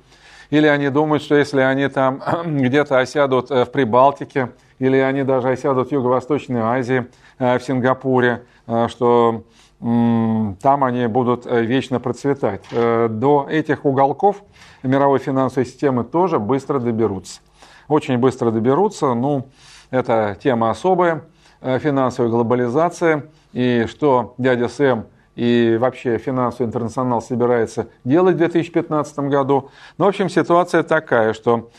Или 0.48 0.66
они 0.66 0.88
думают, 0.88 1.22
что 1.22 1.34
если 1.34 1.60
они 1.60 1.88
там 1.88 2.22
где-то 2.46 2.98
осядут 2.98 3.50
э, 3.50 3.66
в 3.66 3.70
Прибалтике, 3.70 4.52
или 4.78 4.96
они 4.96 5.24
даже 5.24 5.50
осядут 5.50 5.90
в 5.90 5.92
Юго-Восточной 5.92 6.62
Азии, 6.62 7.06
э, 7.38 7.58
в 7.58 7.62
Сингапуре, 7.62 8.44
э, 8.66 8.88
что 8.88 9.44
там 9.78 10.84
они 10.84 11.06
будут 11.06 11.46
вечно 11.46 12.00
процветать. 12.00 12.60
До 12.70 13.46
этих 13.48 13.86
уголков 13.86 14.42
мировой 14.82 15.20
финансовой 15.20 15.64
системы 15.64 16.04
тоже 16.04 16.38
быстро 16.38 16.78
доберутся. 16.78 17.40
Очень 17.88 18.18
быстро 18.18 18.50
доберутся. 18.50 19.14
Ну, 19.14 19.46
это 19.90 20.36
тема 20.42 20.68
особая, 20.68 21.22
финансовая 21.62 22.30
глобализация. 22.30 23.24
И 23.54 23.86
что 23.88 24.34
дядя 24.36 24.68
Сэм 24.68 25.06
и 25.40 25.78
вообще 25.80 26.18
финансовый 26.18 26.66
интернационал 26.66 27.22
собирается 27.22 27.86
делать 28.04 28.34
в 28.34 28.38
2015 28.38 29.20
году. 29.20 29.70
Но, 29.96 30.04
в 30.04 30.08
общем, 30.08 30.28
ситуация 30.28 30.82
такая, 30.82 31.32
что 31.32 31.70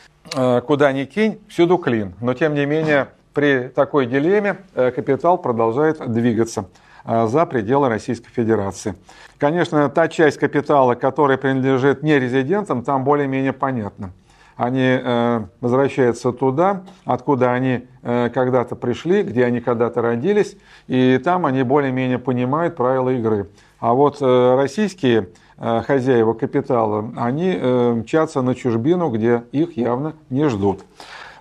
куда 0.65 0.91
ни 0.91 1.05
кинь, 1.05 1.39
всюду 1.47 1.77
клин. 1.77 2.15
Но 2.21 2.33
тем 2.33 2.55
не 2.55 2.65
менее, 2.65 3.09
при 3.35 3.67
такой 3.67 4.07
дилемме 4.07 4.57
капитал 4.73 5.37
продолжает 5.37 6.11
двигаться 6.11 6.65
за 7.05 7.45
пределы 7.45 7.89
Российской 7.89 8.31
Федерации. 8.31 8.95
Конечно, 9.37 9.87
та 9.89 10.07
часть 10.07 10.39
капитала, 10.39 10.95
которая 10.95 11.37
принадлежит 11.37 12.01
не 12.01 12.17
резидентам, 12.17 12.83
там 12.83 13.03
более-менее 13.03 13.53
понятно 13.53 14.09
они 14.57 14.99
э, 15.01 15.41
возвращаются 15.59 16.31
туда, 16.31 16.83
откуда 17.05 17.53
они 17.53 17.87
э, 18.03 18.29
когда-то 18.33 18.75
пришли, 18.75 19.23
где 19.23 19.45
они 19.45 19.59
когда-то 19.59 20.01
родились, 20.01 20.55
и 20.87 21.19
там 21.23 21.45
они 21.45 21.63
более-менее 21.63 22.19
понимают 22.19 22.75
правила 22.75 23.09
игры. 23.09 23.49
А 23.79 23.93
вот 23.93 24.17
э, 24.21 24.55
российские 24.55 25.29
хозяева 25.57 26.33
капитала, 26.33 27.11
они 27.17 27.53
мчатся 27.53 28.41
на 28.41 28.55
чужбину, 28.55 29.09
где 29.09 29.43
их 29.51 29.77
явно 29.77 30.13
не 30.31 30.49
ждут. 30.49 30.79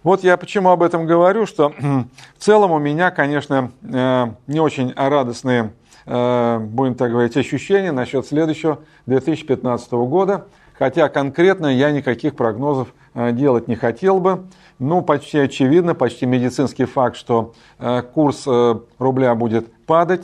Вот 0.02 0.22
я 0.24 0.36
почему 0.36 0.68
об 0.68 0.82
этом 0.82 1.06
говорю, 1.06 1.46
что 1.46 1.72
в 2.38 2.42
целом 2.44 2.70
у 2.72 2.78
меня, 2.78 3.10
конечно, 3.10 3.72
не 3.80 4.60
очень 4.60 4.92
радостные, 4.94 5.72
будем 6.04 6.96
так 6.96 7.10
говорить, 7.10 7.34
ощущения 7.38 7.92
насчет 7.92 8.26
следующего 8.26 8.80
2015 9.06 9.92
года, 9.92 10.48
хотя 10.78 11.08
конкретно 11.08 11.68
я 11.68 11.90
никаких 11.90 12.36
прогнозов 12.36 12.88
делать 13.14 13.68
не 13.68 13.76
хотел 13.76 14.20
бы. 14.20 14.44
Ну, 14.80 15.02
почти 15.02 15.38
очевидно, 15.38 15.94
почти 15.94 16.24
медицинский 16.24 16.86
факт, 16.86 17.14
что 17.14 17.52
э, 17.78 18.00
курс 18.00 18.44
э, 18.46 18.80
рубля 18.98 19.34
будет 19.34 19.70
падать. 19.84 20.22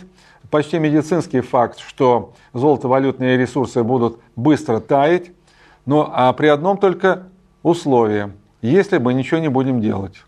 Почти 0.51 0.79
медицинский 0.79 1.43
факт, 1.43 1.79
что 1.79 2.33
золотовалютные 2.55 3.37
ресурсы 3.37 3.83
будут 3.85 4.19
быстро 4.35 4.81
таять. 4.81 5.31
Но 5.85 6.11
а 6.11 6.33
при 6.33 6.47
одном 6.47 6.79
только 6.79 7.25
условии, 7.63 8.33
если 8.63 8.97
мы 8.97 9.13
ничего 9.13 9.41
не 9.41 9.49
будем 9.49 9.83
делать. 9.83 10.25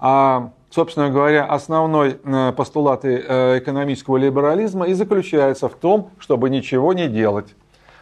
А, 0.00 0.50
собственно 0.68 1.10
говоря, 1.10 1.44
основной 1.44 2.18
постулат 2.56 3.04
экономического 3.04 4.16
либерализма 4.16 4.86
и 4.86 4.94
заключается 4.94 5.68
в 5.68 5.74
том, 5.74 6.10
чтобы 6.18 6.50
ничего 6.50 6.92
не 6.92 7.06
делать. 7.06 7.54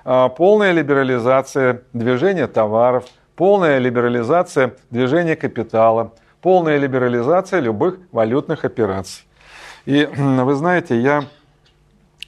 А, 0.05 0.31
полная 0.31 0.73
либерализация 0.73 1.83
движения 1.93 2.47
товаров– 2.47 3.05
полная 3.37 3.79
либерализация 3.79 4.75
движения 4.91 5.37
капитала, 5.37 6.12
полная 6.41 6.79
либерализация 6.79 7.61
любых 7.61 7.99
валютных 8.11 8.65
операций. 8.65 9.25
И 9.85 10.09
вы 10.17 10.55
знаете, 10.55 11.01
я 11.01 11.25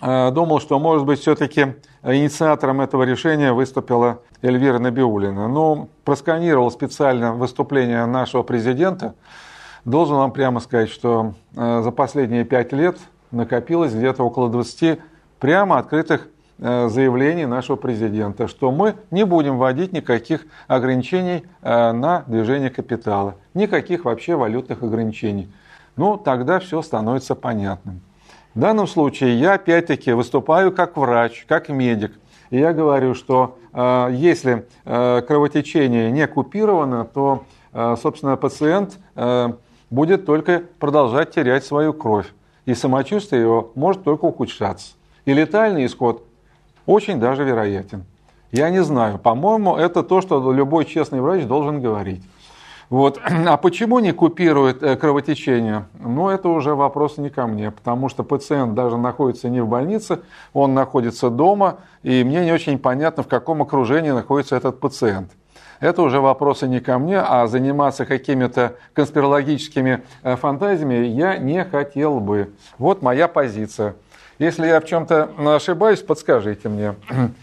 э, 0.00 0.30
думал, 0.32 0.60
что, 0.60 0.78
может 0.78 1.06
быть, 1.06 1.20
все-таки 1.20 1.74
инициатором 2.02 2.80
этого 2.80 3.04
решения 3.04 3.52
выступила 3.52 4.20
Эльвира 4.42 4.78
Набиулина. 4.78 5.48
Но 5.48 5.74
ну, 5.74 5.88
просканировал 6.04 6.70
специально 6.70 7.32
выступление 7.32 8.04
нашего 8.06 8.42
президента. 8.42 9.14
Должен 9.84 10.16
вам 10.16 10.32
прямо 10.32 10.60
сказать, 10.60 10.90
что 10.90 11.34
э, 11.54 11.82
за 11.82 11.90
последние 11.90 12.44
пять 12.44 12.72
лет 12.72 12.98
накопилось 13.30 13.92
где-то 13.92 14.22
около 14.22 14.48
20 14.48 14.98
прямо 15.38 15.78
открытых 15.78 16.28
заявлений 16.58 17.46
нашего 17.46 17.76
президента, 17.76 18.46
что 18.46 18.70
мы 18.70 18.94
не 19.10 19.24
будем 19.24 19.58
вводить 19.58 19.92
никаких 19.92 20.46
ограничений 20.68 21.44
э, 21.62 21.92
на 21.92 22.22
движение 22.26 22.70
капитала, 22.70 23.34
никаких 23.54 24.04
вообще 24.04 24.36
валютных 24.36 24.82
ограничений. 24.82 25.52
Ну, 25.96 26.16
тогда 26.16 26.60
все 26.60 26.80
становится 26.82 27.34
понятным. 27.34 28.00
В 28.54 28.60
данном 28.60 28.86
случае 28.86 29.38
я 29.38 29.54
опять-таки 29.54 30.12
выступаю 30.12 30.70
как 30.72 30.96
врач, 30.96 31.44
как 31.48 31.68
медик. 31.68 32.12
И 32.50 32.58
я 32.58 32.72
говорю, 32.72 33.14
что 33.14 33.58
э, 33.72 34.10
если 34.12 34.66
кровотечение 34.84 36.12
не 36.12 36.26
купировано, 36.28 37.04
то, 37.04 37.44
собственно, 38.00 38.36
пациент 38.36 38.98
будет 39.90 40.26
только 40.26 40.62
продолжать 40.78 41.32
терять 41.32 41.64
свою 41.64 41.92
кровь. 41.92 42.26
И 42.66 42.74
самочувствие 42.74 43.42
его 43.42 43.72
может 43.74 44.04
только 44.04 44.24
ухудшаться. 44.24 44.94
И 45.24 45.32
летальный 45.32 45.86
исход 45.86 46.24
очень 46.86 47.20
даже 47.20 47.44
вероятен. 47.44 48.04
Я 48.52 48.70
не 48.70 48.82
знаю. 48.82 49.18
По-моему, 49.18 49.76
это 49.76 50.02
то, 50.02 50.20
что 50.20 50.52
любой 50.52 50.84
честный 50.84 51.20
врач 51.20 51.44
должен 51.44 51.80
говорить. 51.80 52.22
Вот. 52.90 53.20
А 53.46 53.56
почему 53.56 53.98
не 53.98 54.12
купирует 54.12 54.82
э, 54.82 54.96
кровотечение? 54.96 55.86
Ну, 55.98 56.28
это 56.28 56.48
уже 56.48 56.74
вопрос 56.74 57.18
не 57.18 57.30
ко 57.30 57.46
мне, 57.46 57.70
потому 57.70 58.08
что 58.08 58.22
пациент 58.22 58.74
даже 58.74 58.96
находится 58.96 59.48
не 59.48 59.60
в 59.60 59.68
больнице, 59.68 60.20
он 60.52 60.74
находится 60.74 61.30
дома, 61.30 61.78
и 62.02 62.22
мне 62.24 62.44
не 62.44 62.52
очень 62.52 62.78
понятно, 62.78 63.22
в 63.22 63.28
каком 63.28 63.62
окружении 63.62 64.10
находится 64.10 64.56
этот 64.56 64.80
пациент. 64.80 65.32
Это 65.80 66.02
уже 66.02 66.20
вопросы 66.20 66.68
не 66.68 66.80
ко 66.80 66.98
мне, 66.98 67.18
а 67.18 67.46
заниматься 67.46 68.06
какими-то 68.06 68.76
конспирологическими 68.92 70.02
э, 70.22 70.36
фантазиями 70.36 71.06
я 71.06 71.36
не 71.38 71.64
хотел 71.64 72.20
бы. 72.20 72.54
Вот 72.78 73.02
моя 73.02 73.28
позиция. 73.28 73.96
Если 74.38 74.66
я 74.66 74.80
в 74.80 74.84
чем-то 74.84 75.54
ошибаюсь, 75.54 76.00
подскажите 76.00 76.68
мне. 76.68 76.94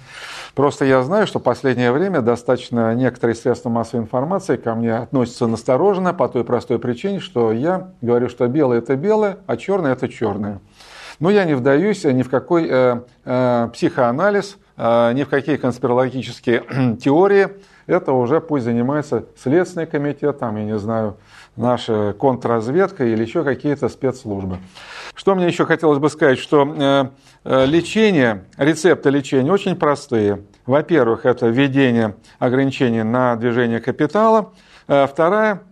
Просто 0.56 0.84
я 0.84 1.02
знаю, 1.04 1.28
что 1.28 1.40
в 1.40 1.44
последнее 1.44 1.94
время 1.94 2.22
достаточно 2.22 2.94
некоторые 2.94 3.36
средства 3.36 3.70
массовой 3.70 4.04
информации 4.04 4.58
ко 4.58 4.76
мне 4.76 4.98
относятся 4.98 5.48
настороженно 5.48 6.14
по 6.14 6.28
той 6.28 6.44
простой 6.44 6.78
причине, 6.78 7.22
что 7.22 7.54
я 7.54 7.92
говорю, 8.02 8.28
что 8.28 8.48
белое 8.48 8.80
это 8.80 8.98
белое, 8.98 9.38
а 9.48 9.56
черное 9.56 9.94
это 9.94 10.10
черное. 10.10 10.60
Но 11.22 11.30
я 11.30 11.46
не 11.46 11.54
вдаюсь 11.54 12.04
ни 12.04 12.24
в 12.24 12.30
какой 12.30 12.68
э, 12.70 13.02
э, 13.24 13.70
психоанализ, 13.74 14.58
э, 14.76 15.14
ни 15.14 15.24
в 15.24 15.30
какие 15.30 15.56
конспирологические 15.56 16.98
теории. 17.02 17.50
Это 17.88 18.12
уже 18.12 18.42
пусть 18.42 18.66
занимается 18.66 19.26
Следственный 19.42 19.86
комитет, 19.86 20.40
там, 20.40 20.58
я 20.58 20.66
не 20.66 20.78
знаю, 20.78 21.18
наша 21.56 22.14
контрразведка 22.14 23.06
или 23.06 23.22
еще 23.24 23.44
какие-то 23.44 23.90
спецслужбы. 23.90 24.58
Что 25.14 25.36
мне 25.36 25.48
еще 25.48 25.66
хотелось 25.66 26.00
бы 26.00 26.10
сказать, 26.10 26.40
что 26.40 26.76
э, 26.78 27.06
э, 27.44 27.66
лечение, 27.66 28.46
рецепты 28.58 29.10
лечения 29.10 29.52
очень 29.52 29.76
простые. 29.76 30.44
Во-первых, 30.66 31.26
это 31.26 31.48
введение 31.48 32.16
ограничений 32.40 33.04
на 33.04 33.36
движение 33.36 33.80
капитала. 33.80 34.54
Э, 34.88 35.08
вторая 35.08 35.64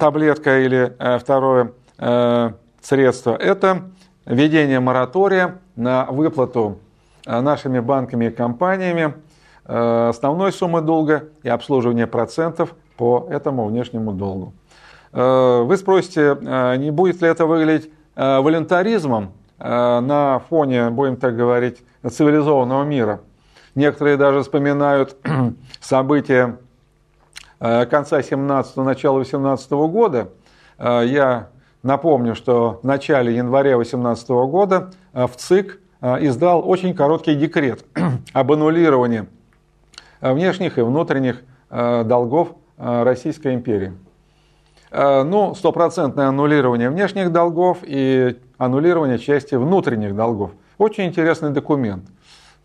таблетка 0.00 0.58
или 0.58 0.96
второе 1.20 1.74
средство– 2.82 3.36
это 3.40 3.82
введение 4.26 4.80
моратория 4.80 5.58
на 5.76 6.06
выплату 6.06 6.80
нашими 7.24 7.78
банками 7.78 8.24
и 8.24 8.30
компаниями 8.30 9.14
основной 9.64 10.50
суммы 10.50 10.80
долга 10.80 11.28
и 11.44 11.48
обслуживание 11.48 12.08
процентов 12.08 12.74
по 12.96 13.28
этому 13.30 13.66
внешнему 13.66 14.10
долгу. 14.10 14.54
Вы 15.12 15.76
спросите, 15.76 16.36
не 16.78 16.90
будет 16.90 17.20
ли 17.20 17.28
это 17.28 17.44
выглядеть 17.44 17.90
Э, 18.22 18.40
волюнтаризмом 18.40 19.32
э, 19.58 20.00
на 20.00 20.40
фоне, 20.50 20.90
будем 20.90 21.16
так 21.16 21.34
говорить, 21.36 21.82
цивилизованного 22.06 22.84
мира. 22.84 23.20
Некоторые 23.74 24.18
даже 24.18 24.42
вспоминают 24.42 25.16
события 25.80 26.58
э, 27.60 27.86
конца 27.86 28.20
17-го, 28.20 28.84
начала 28.84 29.18
18 29.18 29.70
года. 29.70 30.28
Я 30.78 31.48
напомню, 31.82 32.34
что 32.34 32.80
в 32.82 32.86
начале 32.86 33.36
января 33.36 33.76
18 33.76 34.28
года 34.28 34.92
в 35.12 35.30
ЦИК 35.36 35.78
издал 36.00 36.66
очень 36.66 36.94
короткий 36.94 37.34
декрет 37.34 37.84
об 38.32 38.52
аннулировании 38.52 39.26
внешних 40.22 40.78
и 40.78 40.80
внутренних 40.80 41.42
долгов 41.70 42.54
Российской 42.78 43.52
империи. 43.54 43.92
Э, 44.90 45.22
ну, 45.22 45.54
стопроцентное 45.54 46.26
аннулирование 46.26 46.90
внешних 46.90 47.30
долгов 47.30 47.78
и 47.82 48.38
аннулирование 48.58 49.18
части 49.18 49.54
внутренних 49.54 50.16
долгов. 50.16 50.50
Очень 50.78 51.06
интересный 51.06 51.50
документ. 51.50 52.04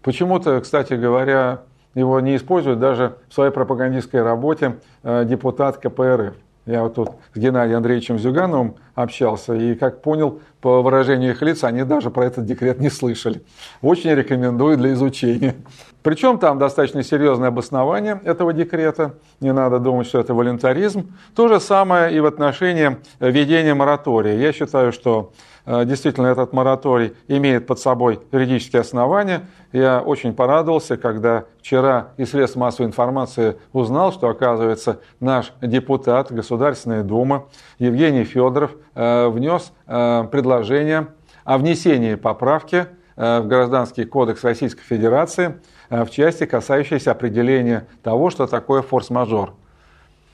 Почему-то, 0.01 0.59
кстати 0.61 0.93
говоря, 0.93 1.61
его 1.93 2.19
не 2.19 2.35
использует 2.35 2.79
даже 2.79 3.17
в 3.29 3.33
своей 3.33 3.51
пропагандистской 3.51 4.21
работе 4.21 4.77
э, 5.03 5.25
депутат 5.25 5.77
КПРФ. 5.77 6.33
Я 6.65 6.81
вот 6.81 6.95
тут 6.95 7.11
с 7.33 7.37
Геннадием 7.37 7.77
Андреевичем 7.77 8.17
Зюгановым 8.17 8.75
общался, 8.95 9.53
и 9.53 9.75
как 9.75 10.01
понял 10.01 10.41
по 10.61 10.81
выражению 10.81 11.31
их 11.31 11.41
лиц, 11.43 11.63
они 11.63 11.83
даже 11.83 12.09
про 12.09 12.25
этот 12.25 12.45
декрет 12.45 12.79
не 12.79 12.89
слышали. 12.89 13.43
Очень 13.83 14.15
рекомендую 14.15 14.75
для 14.77 14.93
изучения. 14.93 15.55
Причем 16.01 16.39
там 16.39 16.57
достаточно 16.57 17.03
серьезное 17.03 17.49
обоснование 17.49 18.19
этого 18.23 18.51
декрета. 18.51 19.13
Не 19.41 19.53
надо 19.53 19.77
думать, 19.77 20.07
что 20.07 20.19
это 20.19 20.33
волюнтаризм. 20.33 21.15
То 21.35 21.47
же 21.47 21.59
самое 21.59 22.15
и 22.15 22.19
в 22.19 22.25
отношении 22.25 22.97
введения 23.19 23.75
моратория. 23.75 24.39
Я 24.39 24.51
считаю, 24.51 24.91
что 24.91 25.33
действительно 25.65 26.27
этот 26.27 26.53
мораторий 26.53 27.13
имеет 27.27 27.67
под 27.67 27.79
собой 27.79 28.19
юридические 28.31 28.81
основания. 28.81 29.47
Я 29.71 30.01
очень 30.01 30.33
порадовался, 30.33 30.97
когда 30.97 31.45
вчера 31.59 32.09
из 32.17 32.31
средств 32.31 32.57
массовой 32.57 32.87
информации 32.87 33.57
узнал, 33.73 34.13
что, 34.13 34.29
оказывается, 34.29 34.99
наш 35.19 35.53
депутат 35.61 36.31
Государственной 36.31 37.03
Думы 37.03 37.45
Евгений 37.79 38.23
Федоров 38.23 38.71
э, 38.93 39.27
внес 39.29 39.71
э, 39.87 40.23
предложение 40.31 41.07
о 41.43 41.57
внесении 41.57 42.15
поправки 42.15 42.87
в 43.15 43.43
Гражданский 43.43 44.03
кодекс 44.03 44.43
Российской 44.43 44.81
Федерации 44.81 45.61
в 45.89 46.09
части, 46.09 46.45
касающейся 46.45 47.11
определения 47.11 47.87
того, 48.03 48.29
что 48.29 48.45
такое 48.45 48.81
форс-мажор. 48.81 49.53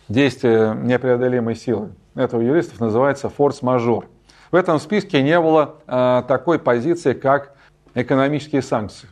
действие 0.09 0.75
непреодолимой 0.75 1.55
силы. 1.55 1.91
Это 2.15 2.37
у 2.37 2.41
юристов 2.41 2.79
называется 2.79 3.29
форс-мажор. 3.29 4.07
В 4.51 4.55
этом 4.55 4.79
списке 4.79 5.21
не 5.21 5.39
было 5.39 5.75
э, 5.87 6.23
такой 6.27 6.59
позиции, 6.59 7.13
как 7.13 7.53
экономические 7.95 8.61
санкции. 8.61 9.07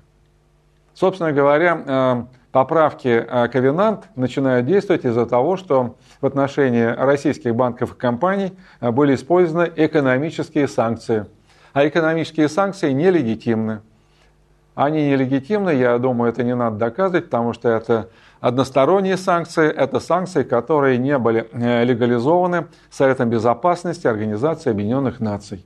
Собственно 0.94 1.32
говоря, 1.32 1.82
э, 1.86 2.24
поправки 2.52 3.08
э, 3.08 3.48
Ковенант 3.48 4.10
начинают 4.18 4.66
действовать 4.66 5.06
из-за 5.06 5.26
того, 5.26 5.56
что 5.56 5.96
в 6.20 6.26
отношении 6.26 6.84
российских 6.84 7.56
банков 7.56 7.96
и 7.96 7.98
компаний 7.98 8.52
были 8.82 9.16
использованы 9.16 9.72
экономические 9.78 10.68
санкции. 10.68 11.26
А 11.72 11.88
экономические 11.88 12.50
санкции 12.50 12.92
нелегитимны. 12.92 13.80
Они 14.76 15.10
нелегитимны, 15.10 15.70
я 15.70 15.98
думаю, 16.00 16.32
это 16.32 16.44
не 16.44 16.56
надо 16.56 16.76
доказывать, 16.78 17.26
потому 17.26 17.54
что 17.54 17.70
это 17.70 18.10
односторонние 18.42 19.18
санкции, 19.18 19.70
это 19.70 20.00
санкции, 20.00 20.44
которые 20.44 20.98
не 20.98 21.18
были 21.18 21.48
легализованы 21.54 22.68
Советом 22.90 23.30
Безопасности 23.30 24.08
Организации 24.08 24.70
Объединенных 24.72 25.20
Наций. 25.20 25.66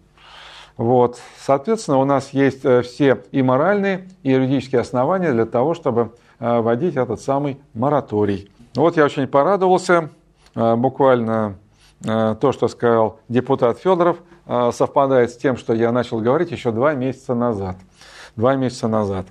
Вот. 0.78 1.20
Соответственно, 1.40 2.00
у 2.00 2.06
нас 2.06 2.32
есть 2.32 2.66
э, 2.66 2.82
все 2.82 3.24
и 3.32 3.42
моральные, 3.42 4.10
и 4.24 4.32
юридические 4.32 4.82
основания 4.82 5.32
для 5.32 5.46
того, 5.46 5.74
чтобы 5.74 6.14
э, 6.40 6.60
вводить 6.60 6.96
этот 6.96 7.22
самый 7.22 7.62
мораторий. 7.74 8.50
Вот 8.76 8.98
я 8.98 9.06
очень 9.06 9.28
порадовался, 9.28 10.10
э, 10.56 10.76
буквально 10.76 11.58
то, 12.02 12.52
что 12.52 12.68
сказал 12.68 13.22
депутат 13.30 13.80
Федоров, 13.80 14.18
совпадает 14.74 15.32
с 15.32 15.38
тем, 15.38 15.56
что 15.56 15.74
я 15.74 15.94
начал 15.94 16.20
говорить 16.20 16.52
еще 16.52 16.72
два 16.72 16.94
месяца 16.96 17.34
назад. 17.34 17.78
Два 18.36 18.58
месяца 18.58 18.90
назад. 18.90 19.26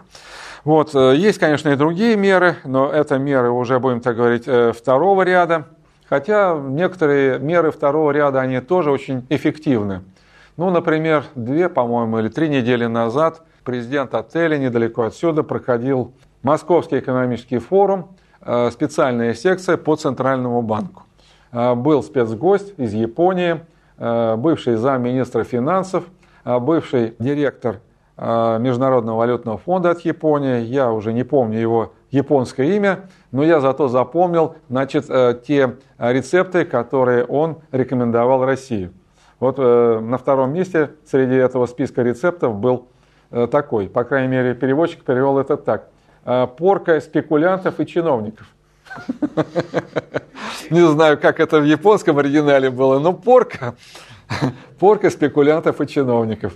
Вот, 0.64 0.94
есть, 0.94 1.38
конечно, 1.38 1.70
и 1.70 1.76
другие 1.76 2.16
меры, 2.16 2.56
но 2.64 2.88
это 2.88 3.18
меры 3.18 3.50
уже, 3.50 3.80
будем 3.80 4.00
так 4.00 4.16
говорить, 4.16 4.46
второго 4.76 5.22
ряда. 5.22 5.66
Хотя 6.08 6.56
некоторые 6.56 7.38
меры 7.38 7.70
второго 7.70 8.10
ряда, 8.10 8.40
они 8.40 8.60
тоже 8.60 8.90
очень 8.90 9.26
эффективны. 9.28 10.02
Ну, 10.56 10.70
например, 10.70 11.24
две, 11.34 11.68
по-моему, 11.68 12.18
или 12.18 12.28
три 12.28 12.48
недели 12.48 12.84
назад 12.84 13.42
президент 13.64 14.14
отеля 14.14 14.58
недалеко 14.58 15.02
отсюда 15.02 15.42
проходил 15.42 16.12
Московский 16.42 16.98
экономический 16.98 17.58
форум, 17.58 18.16
э, 18.40 18.70
специальная 18.70 19.34
секция 19.34 19.76
по 19.76 19.96
Центральному 19.96 20.60
банку. 20.62 21.04
Э, 21.52 21.74
был 21.74 22.02
спецгость 22.02 22.74
из 22.76 22.92
Японии, 22.92 23.60
э, 23.98 24.36
бывший 24.36 24.76
замминистра 24.76 25.44
финансов, 25.44 26.04
бывший 26.44 27.14
директор 27.20 27.78
Международного 28.18 29.16
валютного 29.16 29.58
фонда 29.58 29.90
от 29.90 30.00
Японии. 30.00 30.60
Я 30.60 30.92
уже 30.92 31.12
не 31.12 31.24
помню 31.24 31.58
его 31.58 31.92
японское 32.10 32.76
имя, 32.76 33.08
но 33.30 33.42
я 33.42 33.60
зато 33.60 33.88
запомнил 33.88 34.56
значит, 34.68 35.06
те 35.46 35.76
рецепты, 35.98 36.64
которые 36.64 37.24
он 37.24 37.58
рекомендовал 37.72 38.44
России. 38.44 38.90
Вот 39.42 39.56
э, 39.58 39.98
на 40.00 40.18
втором 40.18 40.52
месте 40.52 40.92
среди 41.04 41.34
этого 41.34 41.66
списка 41.66 42.02
рецептов 42.02 42.54
был 42.54 42.86
э, 43.32 43.48
такой, 43.50 43.88
по 43.88 44.04
крайней 44.04 44.28
мере, 44.28 44.54
переводчик 44.54 45.02
перевел 45.02 45.36
это 45.36 45.56
так. 45.56 45.88
Э, 46.24 46.46
порка 46.46 47.00
спекулянтов 47.00 47.80
и 47.80 47.86
чиновников. 47.88 48.46
Не 50.70 50.86
знаю, 50.86 51.18
как 51.18 51.40
это 51.40 51.58
в 51.58 51.64
японском 51.64 52.18
оригинале 52.18 52.70
было, 52.70 53.00
но 53.00 53.12
порка, 53.14 53.74
порка 54.78 55.10
спекулянтов 55.10 55.80
и 55.80 55.88
чиновников. 55.88 56.52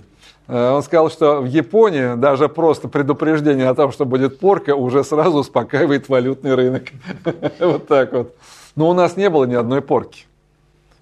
Э, 0.47 0.71
он 0.71 0.83
сказал, 0.83 1.09
что 1.09 1.41
в 1.41 1.45
Японии 1.45 2.15
даже 2.15 2.49
просто 2.49 2.87
предупреждение 2.87 3.67
о 3.67 3.75
том, 3.75 3.91
что 3.91 4.05
будет 4.05 4.39
порка, 4.39 4.75
уже 4.75 5.03
сразу 5.03 5.39
успокаивает 5.39 6.09
валютный 6.09 6.55
рынок. 6.55 6.83
Вот 7.59 7.87
так 7.87 8.13
вот. 8.13 8.35
Но 8.75 8.89
у 8.89 8.93
нас 8.93 9.17
не 9.17 9.29
было 9.29 9.45
ни 9.45 9.55
одной 9.55 9.81
порки. 9.81 10.25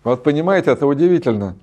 Вот 0.03 0.23
понимаете, 0.23 0.71
это 0.71 0.87
удивительно. 0.87 1.55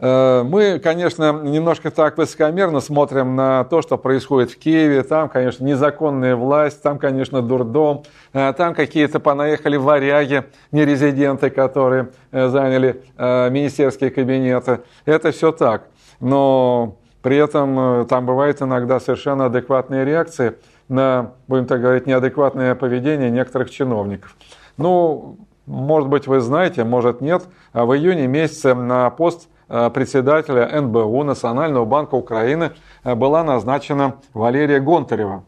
Э, 0.00 0.42
мы, 0.42 0.80
конечно, 0.80 1.40
немножко 1.44 1.90
так 1.90 2.18
высокомерно 2.18 2.80
смотрим 2.80 3.36
на 3.36 3.64
то, 3.64 3.82
что 3.82 3.98
происходит 3.98 4.50
в 4.50 4.58
Киеве. 4.58 5.02
Там, 5.02 5.28
конечно, 5.28 5.64
незаконная 5.64 6.34
власть, 6.34 6.82
там, 6.82 6.98
конечно, 6.98 7.40
дурдом, 7.40 8.02
э, 8.32 8.52
там 8.56 8.74
какие-то 8.74 9.20
понаехали 9.20 9.76
варяги, 9.76 10.44
нерезиденты, 10.72 11.50
которые 11.50 12.08
заняли 12.32 13.02
министерские 13.16 14.10
кабинеты. 14.10 14.80
Это 15.04 15.30
все 15.30 15.52
так. 15.52 15.84
Но 16.20 16.96
при 17.28 17.36
этом 17.36 18.06
там 18.06 18.26
бывают 18.26 18.62
иногда 18.62 19.00
совершенно 19.00 19.46
адекватные 19.46 20.04
реакции 20.04 20.54
на, 20.88 21.32
будем 21.46 21.66
так 21.66 21.80
говорить, 21.80 22.06
неадекватное 22.06 22.74
поведение 22.74 23.30
некоторых 23.30 23.70
чиновников. 23.70 24.34
Ну, 24.76 25.36
может 25.66 26.08
быть, 26.08 26.26
вы 26.26 26.40
знаете, 26.40 26.84
может 26.84 27.20
нет, 27.20 27.44
а 27.72 27.84
в 27.84 27.94
июне 27.94 28.26
месяце 28.26 28.74
на 28.74 29.10
пост 29.10 29.48
Э, 29.68 29.90
председателя 29.90 30.80
НБУ 30.80 31.24
Национального 31.24 31.84
банка 31.84 32.14
Украины 32.14 32.72
э, 33.04 33.14
была 33.14 33.44
назначена 33.44 34.16
Валерия 34.32 34.80
Гонтарева. 34.80 35.44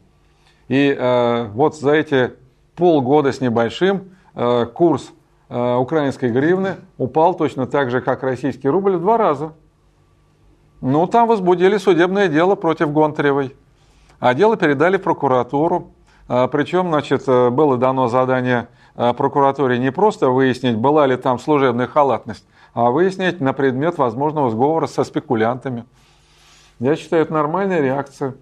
И 0.69 0.95
э, 0.97 1.45
вот 1.55 1.77
за 1.77 1.93
эти 1.93 2.33
полгода 2.77 3.33
с 3.33 3.41
небольшим 3.41 4.13
курс 4.75 5.13
украинской 5.49 6.31
гривны 6.31 6.77
упал 6.97 7.35
точно 7.35 7.67
так 7.67 7.91
же, 7.91 8.01
как 8.01 8.23
российский 8.23 8.69
рубль, 8.69 8.97
в 8.97 9.01
два 9.01 9.19
раза. 9.19 9.53
Ну, 10.81 11.07
там 11.07 11.29
возбудили 11.29 11.77
судебное 11.77 12.29
дело 12.29 12.55
против 12.55 12.93
Гонтаревой. 12.93 13.55
А 14.19 14.35
дело 14.35 14.57
передали 14.57 14.97
в 14.97 15.03
прокуратуру. 15.03 15.93
Причем, 16.27 16.89
значит, 16.89 17.27
было 17.27 17.77
дано 17.77 18.09
задание 18.09 18.69
прокуратуре 18.95 19.79
не 19.79 19.91
просто 19.93 20.31
выяснить, 20.31 20.77
была 20.77 21.07
ли 21.07 21.17
там 21.17 21.39
служебная 21.39 21.87
халатность, 21.87 22.45
а 22.75 22.91
выяснить 22.91 23.41
на 23.41 23.53
предмет 23.53 23.99
возможного 23.99 24.51
сговора 24.51 24.87
со 24.87 25.05
спекулянтами. 25.05 25.85
Я 26.79 26.97
считаю, 26.97 27.23
это 27.23 27.33
нормальная 27.33 27.81
реакция. 27.81 28.35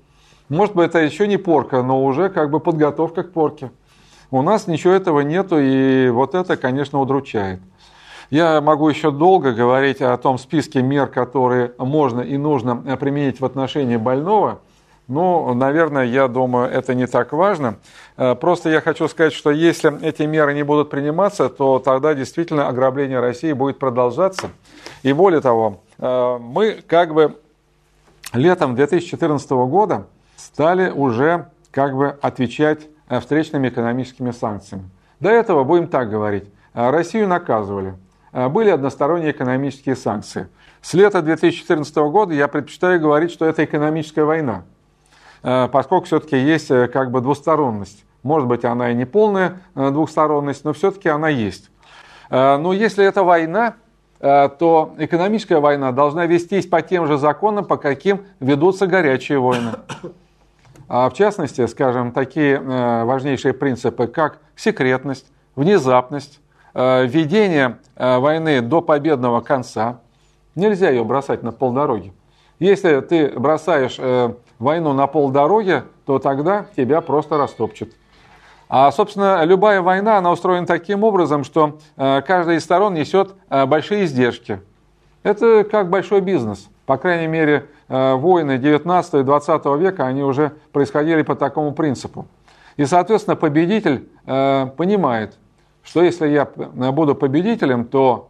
Может 0.49 0.75
быть, 0.75 0.89
это 0.89 0.99
еще 0.99 1.27
не 1.27 1.37
порка, 1.37 1.83
но 1.83 2.05
уже 2.05 2.29
как 2.29 2.51
бы 2.51 2.61
подготовка 2.61 3.23
к 3.23 3.33
порке. 3.33 3.71
У 4.31 4.43
нас 4.43 4.67
ничего 4.67 4.93
этого 4.93 5.21
нету, 5.21 5.59
и 5.59 6.09
вот 6.11 6.35
это, 6.35 6.57
конечно, 6.57 7.01
удручает. 7.01 7.61
Я 8.31 8.61
могу 8.61 8.89
еще 8.89 9.11
долго 9.11 9.53
говорить 9.53 10.03
о 10.03 10.17
том 10.17 10.39
списке 10.39 10.83
мер, 10.83 11.07
которые 11.07 11.73
можно 11.79 12.21
и 12.21 12.37
нужно 12.37 12.77
применить 12.97 13.41
в 13.41 13.45
отношении 13.45 13.97
больного– 13.97 14.61
ну, 15.09 15.55
наверное, 15.55 16.05
я 16.05 16.29
думаю, 16.29 16.71
это 16.71 16.95
не 16.95 17.07
так 17.07 17.33
важно. 17.33 17.77
Э, 18.19 18.35
просто 18.35 18.69
я 18.69 18.83
хочу 18.83 19.09
сказать, 19.09 19.33
что 19.33 19.51
если 19.51 20.05
эти 20.05 20.25
меры 20.25 20.53
не 20.53 20.63
будут 20.63 20.91
приниматься, 20.91 21.49
то 21.49 21.79
тогда 21.79 22.15
действительно 22.15 22.69
ограбление 22.69 23.19
России 23.19 23.55
будет 23.55 23.79
продолжаться. 23.79 24.51
И 25.03 25.15
более 25.15 25.41
того, 25.41 25.81
э, 25.99 26.39
мы 26.39 26.83
как 26.87 27.15
бы 27.15 27.39
летом 28.35 28.75
2014 28.75 29.51
года 29.51 30.07
стали 30.37 30.91
уже 30.91 31.47
как 31.71 31.97
бы 31.97 32.19
отвечать 32.21 32.81
э, 33.09 33.19
встречными 33.21 33.71
экономическими 33.71 34.31
санкциями. 34.31 34.91
До 35.21 35.31
этого, 35.31 35.65
будем 35.65 35.89
так 35.89 36.11
говорить, 36.11 36.45
Россию 36.75 37.29
наказывали. 37.29 37.95
Были 38.33 38.71
односторонние 38.71 39.31
экономические 39.31 39.97
санкции. 39.97 40.49
С 40.83 40.95
лета 40.95 41.23
2014 41.23 41.97
года 41.97 42.35
я 42.35 42.49
предпочитаю 42.49 43.01
говорить, 43.01 43.31
что 43.31 43.47
это 43.47 43.65
экономическая 43.65 44.25
война. 44.25 44.65
Э, 45.43 45.69
поскольку 45.71 46.07
все-таки 46.07 46.37
есть 46.37 46.71
э, 46.71 46.89
как 46.89 47.11
бы 47.11 47.21
двусторонность. 47.21 48.05
Может 48.23 48.49
быть, 48.49 48.65
она 48.65 48.91
и 48.91 48.95
не 48.95 49.05
полная 49.05 49.61
э, 49.75 49.91
двухсторонность, 49.91 50.65
но 50.65 50.73
все-таки 50.73 51.09
она 51.09 51.29
есть. 51.29 51.71
Но 52.31 52.75
если 52.75 53.07
это 53.07 53.23
война, 53.23 53.77
то 54.21 54.95
экономическая 54.99 55.61
война 55.61 55.93
должна 55.93 56.27
вестись 56.27 56.67
по 56.67 56.83
тем 56.83 57.07
же 57.07 57.17
законам, 57.17 57.65
по 57.65 57.79
каким 57.79 58.27
ведутся 58.39 58.87
горячие 58.87 59.39
войны. 59.39 59.71
А 60.89 61.09
в 61.09 61.15
частности, 61.15 61.65
скажем, 61.67 62.13
такие 62.13 62.61
важнейшие 62.61 63.55
принципы, 63.55 64.09
как 64.09 64.41
секретность, 64.57 65.33
внезапность, 65.57 66.41
ведение 66.79 67.79
войны 67.97 68.61
до 68.61 68.81
победного 68.81 69.41
конца. 69.41 69.99
Нельзя 70.55 70.91
ее 70.91 71.05
бросать 71.05 71.43
на 71.43 71.51
полдороги. 71.51 72.13
Если 72.61 73.01
ты 73.01 73.39
бросаешь 73.39 73.99
войну 74.59 74.93
на 74.93 75.07
полдороге, 75.07 75.85
то 76.07 76.19
тогда 76.19 76.67
тебя 76.77 77.01
просто 77.01 77.37
растопчет. 77.37 77.93
А, 78.69 78.91
собственно, 78.93 79.45
любая 79.45 79.81
война, 79.81 80.19
она 80.19 80.31
устроена 80.31 80.67
таким 80.67 81.03
образом, 81.03 81.43
что 81.43 81.79
э, 81.97 82.21
каждая 82.21 82.57
из 82.59 82.65
сторон 82.65 82.95
несет 82.95 83.35
э, 83.49 83.65
большие 83.65 84.05
издержки. 84.05 84.61
Это 85.23 85.65
как 85.65 85.89
большой 85.89 86.21
бизнес. 86.21 86.69
По 86.85 86.99
крайней 86.99 87.29
мере, 87.29 87.67
э, 87.89 88.15
войны 88.15 88.59
19 88.59 89.15
и 89.15 89.23
20 89.23 89.65
века, 89.79 90.07
они 90.07 90.23
уже 90.23 90.53
происходили 90.73 91.23
по 91.23 91.35
такому 91.35 91.73
принципу. 91.73 92.27
И, 92.77 92.85
соответственно, 92.85 93.35
победитель 93.35 94.09
понимает, 94.25 95.37
что 95.89 96.03
если 96.03 96.29
я 96.29 96.45
буду 96.93 97.15
победителем, 97.15 97.85
то 97.85 98.29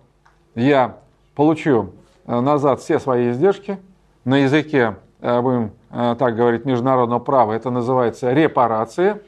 я 0.55 0.97
получу 1.35 1.90
назад 2.27 2.81
все 2.81 2.99
свои 2.99 3.31
издержки 3.31 3.79
на 4.25 4.38
языке 4.38 4.97
Э, 5.21 5.40
будем 5.40 5.73
э, 5.90 6.14
так 6.18 6.37
говорить, 6.37 6.64
международного 6.64 7.18
права, 7.18 7.53
это 7.53 7.71
называется 7.71 8.33
репарация. 8.33 9.21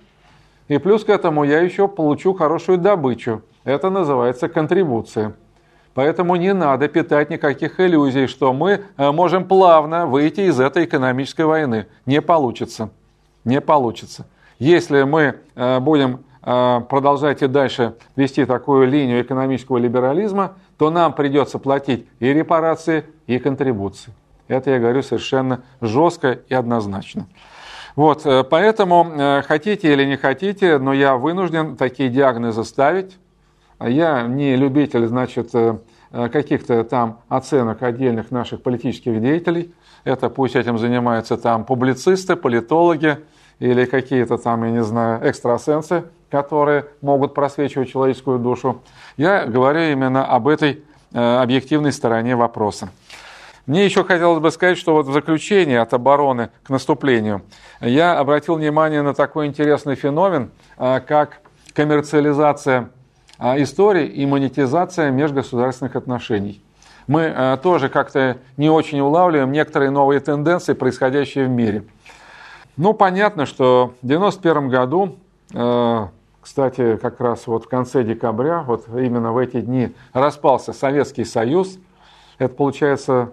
И 0.69 0.79
плюс 0.79 1.05
к 1.05 1.09
этому 1.09 1.43
я 1.43 1.61
еще 1.61 1.89
получу 1.89 2.33
хорошую 2.33 2.79
добычу. 2.79 3.43
Это 3.65 3.91
называется 3.91 4.49
контрибуция. 4.49 5.35
Поэтому 5.95 6.37
не 6.37 6.55
надо 6.55 6.87
питать 6.87 7.31
никаких 7.31 7.81
иллюзий, 7.81 8.29
что 8.29 8.53
мы 8.53 8.83
э, 8.97 9.11
можем 9.11 9.47
плавно 9.47 10.07
выйти 10.07 10.43
из 10.43 10.61
этой 10.61 10.85
экономической 10.85 11.45
войны. 11.45 11.87
Не 12.07 12.23
получится. 12.23 12.91
Не 13.45 13.61
получится. 13.61 14.27
Если 14.61 15.03
мы 15.03 15.41
э, 15.57 15.81
будем 15.81 16.21
э, 16.43 16.81
продолжать 16.89 17.43
и 17.43 17.47
дальше 17.47 17.95
вести 18.17 18.45
такую 18.45 18.89
линию 18.89 19.23
экономического 19.23 19.79
либерализма, 19.79 20.55
то 20.79 20.91
нам 20.91 21.13
придется 21.13 21.59
платить 21.59 22.07
и 22.21 22.33
репарации, 22.33 23.05
и 23.27 23.39
контрибуции. 23.39 24.13
Это 24.49 24.71
я 24.71 24.79
говорю 24.79 25.03
совершенно 25.03 25.63
жестко 25.81 26.41
и 26.49 26.55
однозначно. 26.55 27.27
Вот, 27.95 28.27
поэтому 28.51 29.43
хотите 29.47 29.93
или 29.93 30.05
не 30.05 30.17
хотите, 30.17 30.79
но 30.79 30.93
я 30.93 31.17
вынужден 31.17 31.77
такие 31.77 32.09
диагнозы 32.09 32.65
ставить. 32.65 33.19
Я 33.81 34.23
не 34.27 34.57
любитель, 34.57 35.07
значит, 35.07 35.55
э, 35.55 36.29
каких-то 36.29 36.85
там 36.85 37.21
оценок 37.29 37.83
отдельных 37.83 38.31
наших 38.31 38.63
политических 38.63 39.21
деятелей. 39.21 39.73
Это 40.05 40.29
пусть 40.29 40.55
этим 40.55 40.77
занимаются 40.77 41.39
там 41.39 41.65
публицисты, 41.65 42.37
политологи 42.37 43.19
или 43.59 43.87
какие-то 43.87 44.37
там, 44.37 44.65
я 44.65 44.71
не 44.71 44.83
знаю, 44.83 45.27
экстрасенсы, 45.27 46.05
которые 46.31 46.87
могут 47.03 47.35
просвечивать 47.35 47.91
человеческую 47.91 48.39
душу. 48.39 48.83
Я 49.17 49.47
говорю 49.47 49.81
именно 49.81 50.25
об 50.25 50.49
этой 50.49 50.85
э, 51.13 51.37
объективной 51.43 51.93
стороне 51.93 52.37
вопроса. 52.37 52.91
Мне 53.67 53.85
еще 53.85 54.05
хотелось 54.05 54.41
бы 54.41 54.51
сказать, 54.51 54.79
что 54.79 54.95
вот 54.95 55.07
в 55.07 55.13
заключение 55.13 55.81
от 55.81 55.93
обороны 55.93 56.51
к 56.63 56.71
наступлению 56.71 57.43
я 57.81 58.19
обратил 58.19 58.55
внимание 58.55 59.03
на 59.03 59.13
такой 59.13 59.47
интересный 59.47 59.97
феномен, 59.97 60.51
э, 60.79 61.01
как 61.07 61.41
коммерциализация 61.75 62.91
а, 63.39 63.61
истории 63.63 64.07
и 64.07 64.27
монетизация 64.27 65.11
межгосударственных 65.11 65.97
отношений. 65.97 66.63
Мы 67.07 67.59
тоже 67.63 67.89
как-то 67.89 68.37
не 68.57 68.69
очень 68.69 69.01
улавливаем 69.01 69.51
некоторые 69.51 69.91
новые 69.91 70.21
тенденции, 70.21 70.75
происходящие 70.75 71.47
в 71.47 71.49
мире. 71.49 71.85
Ну, 72.77 72.93
понятно, 72.93 73.47
что 73.47 73.95
в 74.03 74.07
1991 74.07 74.69
году, 74.69 75.17
кстати, 76.41 76.97
как 76.97 77.21
раз 77.21 77.47
вот 77.47 77.65
в 77.65 77.69
конце 77.69 78.03
декабря, 78.03 78.63
вот 78.63 78.87
именно 78.89 79.33
в 79.33 79.39
эти 79.39 79.61
дни 79.61 79.95
распался 80.13 80.73
Советский 80.73 81.25
Союз. 81.25 81.79
Это 82.39 82.55
получается, 82.55 83.33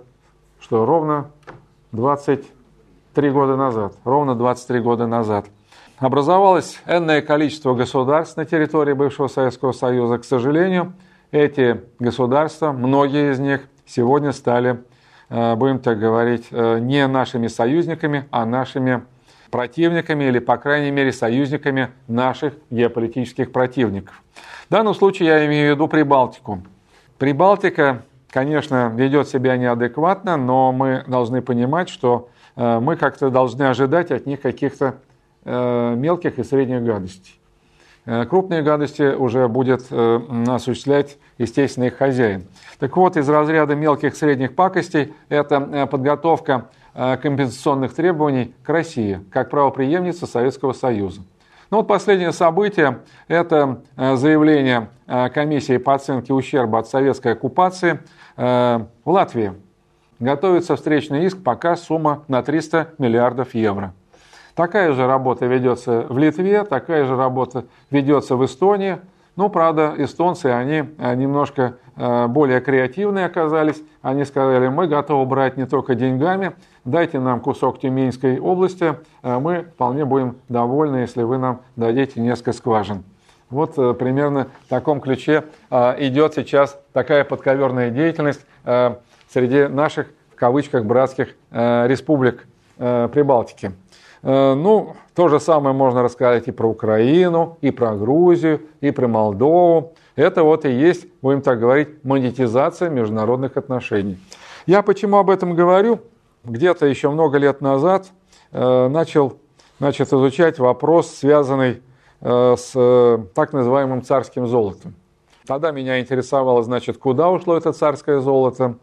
что 0.60 0.86
ровно 0.86 1.32
23 1.94 3.32
года 3.32 3.56
назад. 3.56 3.94
Ровно 4.04 4.36
23 4.36 4.80
года 4.80 5.08
назад– 5.08 5.46
Образовалось 6.00 6.80
энное 6.86 7.24
количество 7.24 7.74
государств 7.74 8.38
на 8.38 8.46
территории 8.46 8.94
бывшего 8.94 9.28
Советского 9.28 9.72
Союза. 9.72 10.20
К 10.20 10.26
сожалению, 10.26 10.94
эти 11.32 11.82
государства, 11.98 12.72
многие 12.72 13.32
из 13.32 13.40
них 13.40 13.62
сегодня 13.88 14.32
стали, 14.32 14.84
э, 15.30 15.56
будем 15.56 15.80
так 15.80 15.98
говорить, 15.98 16.50
э, 16.52 16.78
не 16.78 17.08
нашими 17.08 17.48
союзниками, 17.48 18.28
а 18.30 18.46
нашими 18.46 19.06
противниками 19.50 20.26
или, 20.26 20.40
по 20.40 20.58
крайней 20.58 20.92
мере, 20.92 21.12
союзниками 21.12 21.90
наших 22.08 22.54
геополитических 22.70 23.52
противников. 23.52 24.22
В 24.68 24.72
данном 24.72 24.94
случае 24.94 25.30
я 25.30 25.46
имею 25.46 25.74
в 25.74 25.76
виду 25.76 25.88
Прибалтику. 25.88 26.64
Прибалтика, 27.18 28.04
конечно, 28.30 28.92
ведет 28.96 29.28
себя 29.28 29.58
неадекватно, 29.58 30.38
но 30.38 30.72
мы 30.72 31.04
должны 31.08 31.42
понимать, 31.42 31.90
что 31.90 32.30
э, 32.56 32.80
мы 32.80 32.96
как-то 32.96 33.30
должны 33.30 33.64
ожидать 33.64 34.12
от 34.12 34.26
них 34.26 34.42
каких-то 34.42 34.96
Э, 35.50 35.96
мелких 35.96 36.40
и 36.40 36.44
средних 36.44 36.84
гадостей. 36.84 37.40
Э, 38.06 38.26
крупные 38.26 38.62
гадости 38.64 39.16
уже 39.16 39.48
будет 39.48 39.82
осуществлять, 39.90 41.18
естественно, 41.38 41.86
их 41.86 41.96
хозяин. 41.96 42.48
Так 42.80 42.98
вот, 42.98 43.16
из 43.16 43.30
разряда 43.30 43.74
мелких 43.74 44.12
и 44.12 44.16
средних 44.18 44.56
пакостей 44.56 45.14
это 45.30 45.88
подготовка 45.90 46.66
компенсационных 47.22 47.94
требований 47.94 48.56
к 48.64 48.70
России, 48.70 49.24
как 49.32 49.52
правоприемница 49.52 50.26
Советского 50.26 50.74
Союза. 50.74 51.22
Ну 51.70 51.78
вот 51.78 51.88
последнее 51.88 52.32
событие– 52.32 53.00
это 53.28 53.82
заявление 53.96 54.90
комиссии 55.06 55.78
по 55.78 55.94
оценке 55.94 56.34
ущерба 56.34 56.80
от 56.80 56.88
советской 56.88 57.34
оккупации 57.34 58.00
в 58.36 58.88
Латвии. 59.06 59.54
Готовится 60.20 60.76
встречный 60.76 61.26
иск, 61.26 61.44
пока 61.44 61.76
сумма 61.76 62.24
на 62.28 62.42
300 62.42 62.94
миллиардов 62.98 63.54
евро. 63.54 63.94
Такая 64.58 64.94
же 64.94 65.06
работа 65.06 65.46
ведется 65.46 66.08
в 66.10 66.18
Литве, 66.18 66.64
такая 66.64 67.06
же 67.06 67.16
работа 67.16 67.66
ведется 67.92 68.36
в 68.36 68.44
Эстонии. 68.44 68.98
Ну, 69.36 69.50
правда, 69.50 69.94
эстонцы, 70.00 70.48
они 70.48 70.84
э, 70.98 71.14
немножко 71.14 71.78
э, 71.96 72.26
более 72.26 72.60
креативные 72.60 73.28
оказались. 73.28 73.80
Они 74.02 74.26
сказали, 74.26 74.68
мы 74.68 74.88
готовы 74.88 75.28
брать 75.28 75.58
не 75.58 75.68
только 75.68 75.94
деньгами, 75.94 76.54
дайте 76.90 77.20
нам 77.20 77.40
кусок 77.40 77.80
Тюменской 77.80 78.40
области, 78.40 78.96
э, 79.24 79.40
мы 79.40 79.68
вполне 79.74 80.06
будем 80.06 80.38
довольны, 80.50 80.98
если 80.98 81.24
вы 81.24 81.38
нам 81.38 81.62
дадите 81.76 82.20
несколько 82.20 82.54
скважин. 82.54 83.04
Вот 83.50 83.76
примерно 83.98 84.48
в 84.66 84.70
таком 84.70 85.00
ключе 85.00 85.46
идет 85.72 86.34
сейчас 86.34 86.78
такая 86.92 87.24
подковерная 87.24 87.92
деятельность 87.92 88.46
среди 89.30 89.68
наших, 89.68 90.08
в 90.34 90.36
кавычках, 90.36 90.84
братских 90.84 91.34
республик 91.50 92.46
Прибалтики. 92.76 93.72
Э, 94.24 94.56
ну, 94.56 94.96
то 95.16 95.28
же 95.28 95.40
самое 95.40 95.76
можно 95.76 96.04
рассказать 96.04 96.48
и 96.48 96.52
про 96.52 96.68
Украину, 96.68 97.58
и 97.62 97.72
про 97.72 97.96
Грузию, 97.96 98.62
и 98.82 98.92
про 98.92 99.08
Молдову. 99.08 99.94
Это 100.16 100.44
вот 100.44 100.66
и 100.66 100.72
есть, 100.72 101.08
будем 101.22 101.42
так 101.42 101.60
говорить, 101.60 102.04
монетизация 102.04 102.90
международных 102.90 103.58
отношений. 103.58 104.18
Я 104.66 104.82
почему 104.82 105.18
об 105.18 105.30
этом 105.30 105.56
говорю? 105.56 106.02
Где-то 106.48 106.86
еще 106.86 107.10
много 107.10 107.38
лет 107.38 107.62
назад 107.62 108.08
э, 108.52 108.88
начал 108.88 109.38
значит, 109.80 110.08
изучать 110.08 110.60
вопрос, 110.60 111.12
связанный 111.12 111.82
э, 112.22 112.56
с 112.58 113.20
так 113.36 113.54
называемым 113.54 114.02
царским 114.02 114.48
золотом. 114.48 114.96
Тогда 115.46 115.72
меня 115.72 116.00
интересовало, 116.00 116.64
значит, 116.64 116.98
куда 116.98 117.30
ушло 117.30 117.56
это 117.56 117.72
царское 117.72 118.20
золото, 118.20 118.76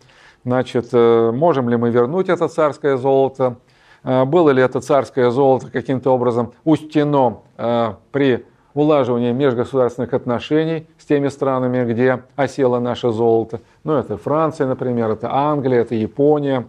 значит, 0.45 0.93
можем 0.93 1.69
ли 1.69 1.77
мы 1.77 1.91
вернуть 1.91 2.29
это 2.29 2.49
царское 2.49 2.97
золото, 2.97 3.59
Э, 4.05 4.25
было 4.25 4.51
ли 4.51 4.63
это 4.63 4.81
царское 4.81 5.31
золото 5.31 5.71
каким-то 5.71 6.11
образом 6.11 6.53
учтено 6.65 7.41
э, 7.57 7.95
при 8.13 8.45
улаживании 8.75 9.33
межгосударственных 9.33 10.13
отношений 10.13 10.87
с 10.99 11.07
теми 11.07 11.29
странами, 11.29 11.91
где 11.91 12.23
осело 12.37 12.79
наше 12.81 13.11
золото. 13.11 13.61
Ну, 13.83 13.95
это 13.95 14.17
Франция, 14.17 14.67
например, 14.67 15.11
это 15.11 15.33
Англия, 15.33 15.81
это 15.81 15.95
Япония, 15.95 16.61
э, 16.61 16.65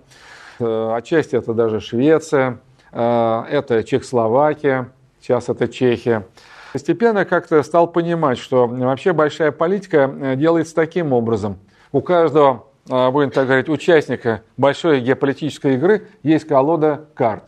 отчасти 0.59 1.35
это 1.35 1.53
даже 1.53 1.79
Швеция, 1.79 2.59
это 2.91 3.83
Чехословакия, 3.85 4.91
сейчас 5.21 5.49
это 5.49 5.67
Чехия. 5.67 6.27
Постепенно 6.73 7.25
как-то 7.25 7.63
стал 7.63 7.87
понимать, 7.87 8.37
что 8.37 8.67
вообще 8.67 9.13
большая 9.13 9.51
политика 9.51 10.35
делается 10.35 10.75
таким 10.75 11.13
образом. 11.13 11.57
У 11.91 12.01
каждого 12.01 12.65
будем 12.85 13.31
так 13.31 13.47
говорить, 13.47 13.69
участника 13.69 14.41
большой 14.57 14.99
геополитической 14.99 15.75
игры 15.75 16.07
есть 16.21 16.47
колода 16.47 17.05
карт. 17.15 17.45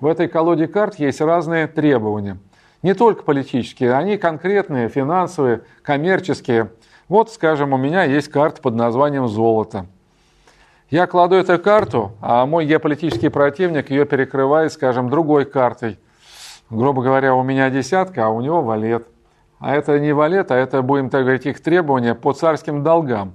В 0.00 0.06
этой 0.06 0.28
колоде 0.28 0.66
карт 0.66 0.98
есть 0.98 1.20
разные 1.20 1.66
требования. 1.66 2.38
Не 2.82 2.94
только 2.94 3.22
политические, 3.22 3.92
они 3.94 4.16
конкретные, 4.16 4.88
финансовые, 4.88 5.60
коммерческие. 5.82 6.70
Вот, 7.08 7.30
скажем, 7.30 7.74
у 7.74 7.76
меня 7.76 8.04
есть 8.04 8.28
карта 8.28 8.62
под 8.62 8.74
названием 8.74 9.28
«Золото». 9.28 9.86
Я 10.90 11.06
кладу 11.06 11.36
эту 11.36 11.56
карту, 11.60 12.12
а 12.20 12.46
мой 12.46 12.66
геополитический 12.66 13.30
противник 13.30 13.90
ее 13.90 14.04
перекрывает, 14.04 14.72
скажем, 14.72 15.08
другой 15.08 15.44
картой. 15.44 16.00
Грубо 16.68 17.00
говоря, 17.00 17.36
у 17.36 17.44
меня 17.44 17.70
десятка, 17.70 18.26
а 18.26 18.28
у 18.30 18.40
него 18.40 18.60
валет. 18.60 19.06
А 19.60 19.76
это 19.76 20.00
не 20.00 20.12
валет, 20.12 20.50
а 20.50 20.56
это, 20.56 20.82
будем 20.82 21.08
так 21.08 21.22
говорить, 21.22 21.46
их 21.46 21.62
требования 21.62 22.16
по 22.16 22.32
царским 22.32 22.82
долгам. 22.82 23.34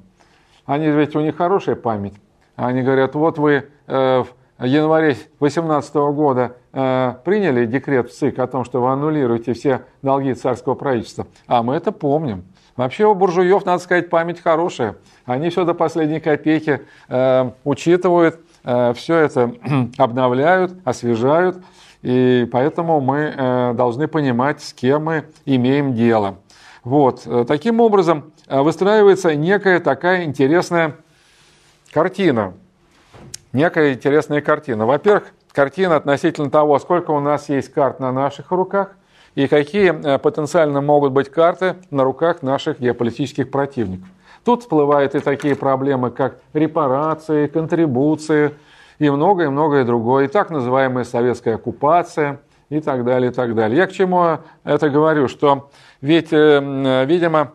Они 0.65 0.87
ведь 0.87 1.15
у 1.15 1.21
них 1.21 1.37
хорошая 1.37 1.77
память. 1.77 2.15
Они 2.57 2.81
говорят, 2.81 3.15
вот 3.15 3.37
вы 3.37 3.69
э, 3.87 4.23
в 4.57 4.63
январе 4.63 5.13
2018 5.39 5.95
года 5.95 6.57
э, 6.73 7.13
приняли 7.23 7.65
декрет 7.65 8.09
в 8.09 8.17
ЦИК 8.17 8.39
о 8.39 8.47
том, 8.47 8.65
что 8.65 8.81
вы 8.81 8.89
аннулируете 8.89 9.53
все 9.53 9.85
долги 10.01 10.33
царского 10.33 10.75
правительства. 10.75 11.25
А 11.47 11.63
мы 11.63 11.75
это 11.75 11.93
помним. 11.93 12.43
Вообще 12.75 13.05
у 13.05 13.15
буржуев, 13.15 13.65
надо 13.65 13.81
сказать, 13.81 14.09
память 14.09 14.41
хорошая. 14.41 14.95
Они 15.25 15.49
все 15.49 15.63
до 15.63 15.73
последней 15.73 16.19
копейки 16.19 16.81
э, 17.07 17.51
учитывают, 17.63 18.39
э, 18.63 18.93
все 18.95 19.15
это 19.17 19.53
обновляют, 19.97 20.73
освежают. 20.83 21.63
И 22.01 22.47
поэтому 22.51 23.01
мы 23.01 23.33
э, 23.35 23.73
должны 23.73 24.07
понимать, 24.07 24.61
с 24.61 24.73
кем 24.73 25.05
мы 25.05 25.25
имеем 25.45 25.93
дело. 25.93 26.37
Вот. 26.83 27.23
Э, 27.25 27.45
таким 27.47 27.79
образом, 27.79 28.33
Э, 28.47 28.61
выстраивается 28.61 29.35
некая 29.35 29.79
такая 29.79 30.23
интересная 30.23 30.97
картина. 31.91 32.53
Некая 33.53 33.93
интересная 33.93 34.41
картина. 34.41 34.85
Во-первых, 34.85 35.33
картина 35.51 35.95
относительно 35.95 36.49
того, 36.51 36.77
сколько 36.79 37.11
у 37.11 37.19
нас 37.19 37.49
есть 37.49 37.73
карт 37.73 37.99
на 37.99 38.11
наших 38.11 38.51
руках 38.51 38.95
и 39.35 39.47
какие 39.47 40.17
потенциально 40.17 40.81
могут 40.81 41.11
быть 41.11 41.29
карты 41.29 41.75
на 41.91 42.03
руках 42.03 42.41
наших 42.41 42.79
геополитических 42.79 43.51
противников. 43.51 44.07
Тут 44.43 44.61
всплывают 44.61 45.15
и 45.15 45.19
такие 45.19 45.55
проблемы, 45.55 46.11
как 46.11 46.39
репарации, 46.53 47.47
контрибуции 47.47 48.53
и 48.99 49.09
многое-многое 49.09 49.83
другое, 49.83 50.25
и 50.25 50.27
так 50.27 50.49
называемая 50.49 51.03
советская 51.03 51.55
оккупация 51.55 52.39
и 52.69 52.79
так 52.79 53.03
далее, 53.03 53.31
и 53.31 53.33
так 53.33 53.55
далее. 53.55 53.77
Я 53.77 53.87
к 53.87 53.91
чему 53.91 54.39
это 54.63 54.89
говорю, 54.89 55.27
что 55.27 55.69
ведь, 56.01 56.31
видимо, 56.31 57.51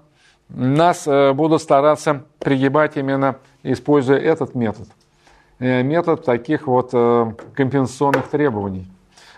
нас 0.48 1.06
будут 1.06 1.62
стараться 1.62 2.24
пригибать 2.40 2.96
именно 2.96 3.36
используя 3.62 4.18
этот 4.18 4.54
метод. 4.54 4.88
Э, 5.58 5.82
метод 5.82 6.24
таких 6.24 6.66
вот 6.66 6.90
э, 6.92 7.32
компенсационных 7.54 8.28
требований. 8.28 8.86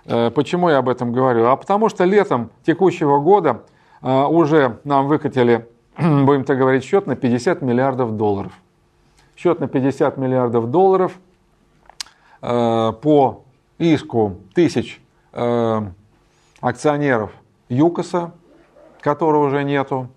Э, 0.07 0.31
почему 0.31 0.69
я 0.69 0.79
об 0.79 0.89
этом 0.89 1.13
говорю? 1.13 1.47
А 1.47 1.57
потому 1.57 1.89
что 1.89 2.05
летом 2.05 2.51
текущего 2.65 3.19
года 3.21 3.63
уже 4.05 4.81
нам 4.83 5.07
выкатили, 5.07 5.69
будем 5.97 6.43
так 6.43 6.59
говорить, 6.59 6.83
счет 6.83 7.07
на 7.07 7.15
50 7.15 7.63
миллиардов 7.63 8.17
долларов. 8.17 8.53
Счет 9.37 9.61
на 9.61 9.69
50 9.69 10.17
миллиардов 10.17 10.73
долларов 10.73 11.13
по 12.41 13.45
иску 13.79 14.39
тысяч 14.55 15.01
акционеров 16.61 17.31
ЮКОСа, 17.69 18.33
которого 19.01 19.47
уже 19.47 19.63
нету. 19.63 20.09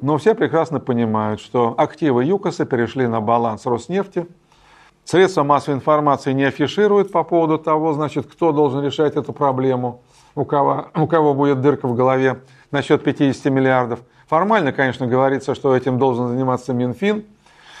Но 0.00 0.16
все 0.16 0.34
прекрасно 0.34 0.80
понимают, 0.80 1.42
что 1.42 1.74
активы 1.76 2.24
ЮКОСа 2.24 2.64
перешли 2.64 3.06
на 3.06 3.20
баланс 3.20 3.66
Роснефти– 3.66 4.26
Средства 5.04 5.42
массовой 5.42 5.76
информации 5.76 6.32
не 6.32 6.44
афишируют 6.44 7.12
по 7.12 7.24
поводу 7.24 7.58
того, 7.58 7.92
значит, 7.92 8.26
кто 8.26 8.52
должен 8.52 8.82
решать 8.82 9.16
эту 9.16 9.34
проблему, 9.34 10.02
у 10.34 10.46
кого, 10.46 10.86
у 10.94 11.06
кого 11.06 11.34
будет 11.34 11.60
дырка 11.60 11.86
в 11.86 11.94
голове 11.94 12.40
насчет 12.70 13.04
50 13.04 13.52
миллиардов. 13.52 14.00
Формально, 14.26 14.72
конечно, 14.72 15.06
говорится, 15.06 15.54
что 15.54 15.76
этим 15.76 15.98
должен 15.98 16.28
заниматься 16.28 16.72
Минфин. 16.72 17.24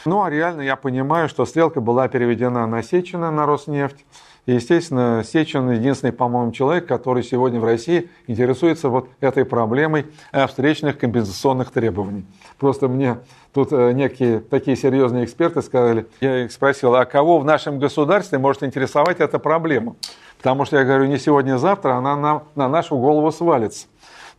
Ну, 0.04 0.22
а 0.22 0.28
реально 0.28 0.60
я 0.60 0.76
понимаю, 0.76 1.30
что 1.30 1.46
стрелка 1.46 1.80
была 1.80 2.08
переведена 2.08 2.66
на 2.66 2.82
Сечина, 2.82 3.30
на 3.30 3.46
Роснефть. 3.46 4.04
И, 4.46 4.52
естественно, 4.52 5.22
Сечин 5.24 5.70
единственный, 5.70 6.12
по-моему, 6.12 6.52
человек, 6.52 6.86
который 6.86 7.22
сегодня 7.22 7.60
в 7.60 7.64
России 7.64 8.10
интересуется 8.26 8.90
вот 8.90 9.08
этой 9.20 9.46
проблемой 9.46 10.06
э, 10.32 10.46
встречных 10.46 10.98
компенсационных 10.98 11.70
требований. 11.70 12.26
Просто 12.58 12.88
мне 12.88 13.18
тут 13.54 13.72
э, 13.72 13.92
некие 13.92 14.40
такие 14.40 14.76
серьезные 14.76 15.24
эксперты 15.24 15.62
сказали, 15.62 16.06
я 16.20 16.44
их 16.44 16.52
спросил, 16.52 16.94
а 16.94 17.06
кого 17.06 17.38
в 17.38 17.44
нашем 17.46 17.78
государстве 17.78 18.38
может 18.38 18.62
интересовать 18.62 19.20
эта 19.20 19.38
проблема? 19.38 19.96
Потому 20.36 20.66
что 20.66 20.76
я 20.76 20.84
говорю, 20.84 21.06
не 21.06 21.18
сегодня, 21.18 21.54
а 21.54 21.58
завтра 21.58 21.94
она 21.94 22.14
на, 22.14 22.42
на 22.54 22.68
нашу 22.68 22.98
голову 22.98 23.32
свалится. 23.32 23.86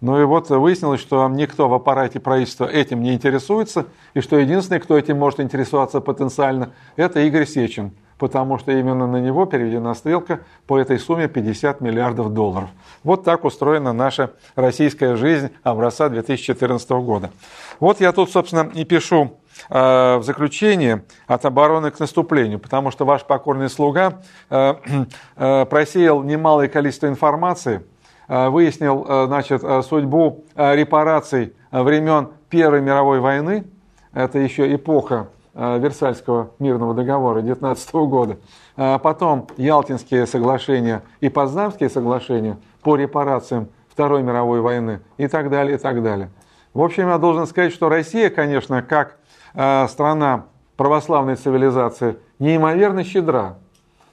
Ну 0.02 0.22
и 0.22 0.26
вот 0.26 0.50
выяснилось, 0.50 1.00
что 1.00 1.28
никто 1.30 1.68
в 1.68 1.74
аппарате 1.74 2.20
правительства 2.20 2.66
этим 2.66 3.02
не 3.02 3.14
интересуется, 3.14 3.88
и 4.14 4.22
что 4.22 4.38
единственный, 4.38 4.80
кто 4.80 5.00
этим 5.00 5.18
может 5.18 5.40
интересоваться 5.40 6.00
потенциально, 6.00 6.74
это 6.96 7.22
Игорь 7.22 7.48
Сечин 7.48 7.92
потому 8.18 8.58
что 8.58 8.72
именно 8.72 9.08
на 9.08 9.18
него 9.18 9.46
переведена 9.46 9.94
стрелка 9.94 10.42
по 10.68 10.78
этой 10.78 11.00
сумме 11.00 11.28
50 11.28 11.82
миллиардов 11.82 12.34
долларов. 12.34 12.70
Вот 13.04 13.24
так 13.24 13.44
устроена 13.44 13.94
наша 13.94 14.32
российская 14.56 15.16
жизнь 15.16 15.50
образца 15.64 16.10
2014 16.10 16.90
года. 16.92 17.32
Вот 17.80 18.00
я 18.00 18.12
тут, 18.12 18.32
собственно, 18.32 18.70
и 18.74 18.86
пишу 18.86 19.38
э, 19.70 20.18
в 20.18 20.24
заключение 20.24 21.04
от 21.28 21.46
обороны 21.46 21.92
к 21.92 22.00
наступлению, 22.00 22.60
потому 22.60 22.92
что 22.92 23.06
ваш 23.06 23.24
покорный 23.26 23.70
слуга 23.70 24.22
э, 24.50 24.76
э, 25.36 25.66
просеял 25.66 26.24
немалое 26.24 26.68
количество 26.68 27.08
информации, 27.08 27.84
выяснил 28.28 29.28
значит, 29.28 29.62
судьбу 29.86 30.46
репараций 30.56 31.54
времен 31.70 32.30
Первой 32.50 32.82
мировой 32.82 33.20
войны, 33.20 33.66
это 34.14 34.40
еще 34.40 34.74
эпоха 34.74 35.28
Версальского 35.56 36.52
мирного 36.60 36.94
договора 36.94 37.42
19 37.42 37.94
года, 37.94 38.38
а 38.76 39.00
потом 39.00 39.48
Ялтинские 39.56 40.28
соглашения 40.28 41.02
и 41.22 41.30
Поздамские 41.30 41.90
соглашения 41.90 42.58
по 42.84 42.98
репарациям 42.98 43.70
Второй 43.90 44.22
мировой 44.22 44.60
войны 44.60 45.00
и 45.18 45.28
так 45.28 45.50
далее, 45.50 45.76
и 45.76 45.80
так 45.80 46.04
далее. 46.04 46.30
В 46.74 46.82
общем, 46.82 47.08
я 47.08 47.18
должен 47.18 47.48
сказать, 47.48 47.72
что 47.72 47.88
Россия, 47.88 48.30
конечно, 48.30 48.82
как 48.82 49.16
э, 49.54 49.88
страна 49.88 50.48
православной 50.76 51.38
цивилизации, 51.38 52.18
неимоверно 52.38 53.06
щедра. 53.06 53.56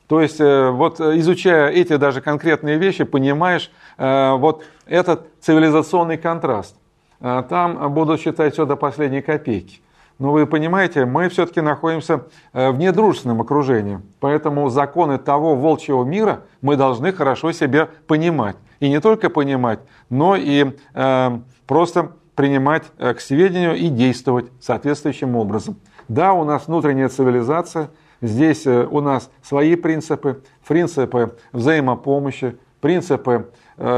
То 0.06 0.20
есть, 0.20 0.40
э, 0.40 0.70
вот 0.70 1.00
изучая 1.00 1.70
эти 1.70 1.96
даже 1.96 2.20
конкретные 2.20 2.78
вещи, 2.78 3.02
понимаешь 3.02 3.72
вот 3.98 4.64
этот 4.86 5.26
цивилизационный 5.40 6.16
контраст. 6.16 6.76
Там 7.20 7.92
будут 7.92 8.20
считать 8.20 8.54
все 8.54 8.64
до 8.64 8.76
последней 8.76 9.20
копейки. 9.20 9.81
Но 10.18 10.32
вы 10.32 10.46
понимаете, 10.46 11.04
мы 11.04 11.28
все-таки 11.28 11.60
находимся 11.60 12.26
э, 12.52 12.70
в 12.70 12.78
недружественном 12.78 13.40
окружении. 13.40 14.00
Поэтому 14.20 14.68
законы 14.68 15.18
того 15.18 15.56
волчьего 15.56 16.04
мира 16.04 16.42
мы 16.60 16.76
должны 16.76 17.12
хорошо 17.12 17.52
себе 17.52 17.88
понимать. 18.06 18.56
И 18.80 18.88
не 18.88 19.00
только 19.00 19.30
понимать, 19.30 19.80
но 20.10 20.36
и 20.36 20.76
э, 20.94 21.38
просто 21.66 22.12
принимать 22.34 22.84
э, 22.98 23.14
к 23.14 23.20
сведению 23.20 23.76
и 23.76 23.88
действовать 23.88 24.46
соответствующим 24.60 25.36
образом. 25.36 25.76
Да, 26.08 26.32
у 26.32 26.44
нас 26.44 26.66
внутренняя 26.66 27.08
цивилизация, 27.08 27.90
здесь 28.20 28.66
э, 28.66 28.86
у 28.90 29.00
нас 29.00 29.30
свои 29.42 29.76
принципы, 29.76 30.42
принципы 30.66 31.36
взаимопомощи, 31.52 32.56
принципы 32.80 33.50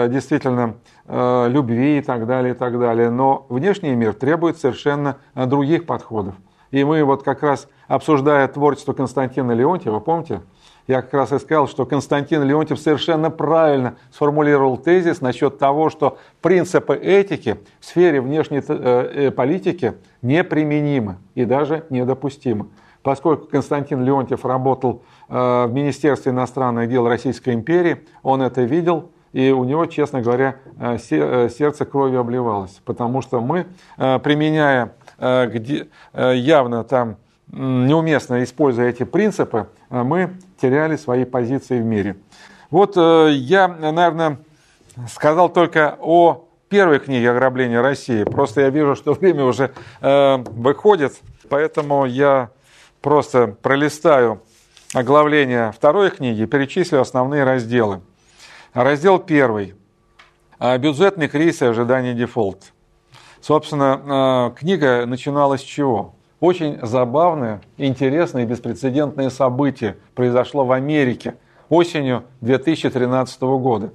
действительно 0.09 0.77
Э, 1.07 1.49
любви 1.51 1.99
и 1.99 2.01
так 2.01 2.27
далее, 2.27 2.55
и 2.55 2.57
так 2.57 2.79
далее. 2.79 3.11
Но 3.11 3.45
внешний 3.51 3.95
мир 3.95 4.15
требует 4.15 4.57
совершенно 4.57 5.19
э, 5.35 5.45
других 5.45 5.85
подходов. 5.85 6.35
И 6.71 6.83
мы 6.83 7.05
вот 7.05 7.23
как 7.23 7.43
раз, 7.43 7.69
обсуждая 7.89 8.49
творчество 8.49 8.95
Константина 8.95 9.53
Леонтьева, 9.53 10.01
помните, 10.01 10.41
я 10.87 11.03
как 11.03 11.13
раз 11.13 11.33
и 11.33 11.39
сказал, 11.39 11.69
что 11.69 11.85
Константин 11.85 12.43
Леонтьев 12.43 12.81
совершенно 12.81 13.31
правильно 13.31 13.97
сформулировал 14.11 14.79
тезис 14.79 15.21
насчет 15.21 15.59
того, 15.59 15.91
что 15.91 16.17
принципы 16.41 16.97
этики 16.97 17.59
в 17.81 17.85
сфере 17.85 18.23
внешней 18.23 18.63
э, 18.67 19.31
политики 19.31 19.93
неприменимы 20.23 21.19
и 21.35 21.45
даже 21.45 21.85
недопустимы. 21.91 22.69
Поскольку 23.03 23.47
Константин 23.47 24.03
Леонтьев 24.03 24.47
работал 24.47 25.03
в 25.29 25.69
Министерстве 25.71 26.33
иностранных 26.33 26.89
дел 26.89 27.07
Российской 27.07 27.53
империи, 27.53 28.07
он 28.23 28.41
это 28.41 28.63
видел, 28.63 29.11
и 29.35 29.51
у 29.51 29.65
него, 29.65 29.85
честно 29.87 30.23
говоря, 30.23 30.57
э, 30.79 30.97
э, 31.11 31.49
сердце 31.49 31.85
кровью 31.85 32.21
обливалось, 32.21 32.81
потому 32.85 33.21
что 33.21 33.41
мы, 33.41 33.67
э, 33.99 34.19
применяя 34.21 34.93
где, 35.17 35.87
явно 36.13 36.83
там 36.83 37.19
неуместно 37.47 38.43
используя 38.43 38.89
эти 38.89 39.05
принципы, 39.05 39.69
мы 39.89 40.31
теряли 40.61 40.97
свои 40.97 41.25
позиции 41.25 41.81
в 41.81 41.85
мире. 41.85 42.17
Вот 42.69 42.97
я, 42.97 43.69
наверное, 43.69 44.39
сказал 45.09 45.51
только 45.51 45.97
о 46.01 46.49
первой 46.69 46.99
книге 46.99 47.31
«Ограбление 47.31 47.81
России». 47.81 48.25
Просто 48.25 48.63
я 48.63 48.71
вижу, 48.71 48.97
что 48.97 49.13
время 49.21 49.45
уже 49.45 49.71
выходит, 50.01 51.13
поэтому 51.49 52.07
я 52.07 52.51
просто 53.01 53.55
пролистаю 53.63 54.43
оглавление 54.95 55.71
второй 55.71 56.11
книги 56.11 56.45
перечислю 56.45 57.01
основные 57.01 57.45
разделы. 57.45 58.01
Раздел 58.75 59.21
первый. 59.21 59.75
А, 60.59 60.77
бюджетный 60.79 61.29
кризис 61.29 61.63
и 61.63 61.65
ожидание 61.65 62.13
дефолт. 62.13 62.73
Собственно, 63.41 64.01
а, 64.05 64.51
книга 64.51 65.07
начиналась 65.07 65.61
с 65.61 65.65
чего? 65.65 66.17
Очень 66.41 66.85
забавное, 66.85 67.61
интересное 67.77 68.43
и 68.43 68.47
беспрецедентное 68.47 69.31
событие 69.31 69.97
произошло 70.17 70.65
в 70.65 70.73
Америке 70.73 71.37
осенью 71.69 72.25
2013 72.41 73.41
года. 73.59 73.93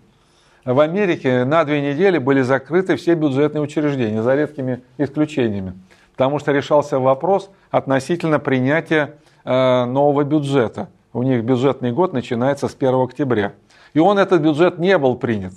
В 0.64 0.80
Америке 0.80 1.44
на 1.44 1.66
две 1.66 1.82
недели 1.82 2.18
были 2.18 2.42
закрыты 2.42 2.96
все 2.96 3.16
бюджетные 3.16 3.62
учреждения, 3.62 4.24
за 4.24 4.34
редкими 4.34 4.82
исключениями, 4.98 5.74
потому 6.14 6.40
что 6.40 6.54
решался 6.54 7.00
вопрос 7.00 7.50
относительно 7.70 8.40
принятия 8.40 9.16
а, 9.44 9.86
нового 9.86 10.24
бюджета. 10.24 10.88
У 11.12 11.22
них 11.24 11.44
бюджетный 11.44 11.92
год 11.92 12.14
начинается 12.14 12.70
с 12.70 12.76
1 12.76 12.96
октября. 12.96 13.52
И 13.94 14.00
он, 14.00 14.20
этот 14.20 14.42
бюджет, 14.42 14.80
не 14.80 14.98
был 14.98 15.16
принят. 15.16 15.54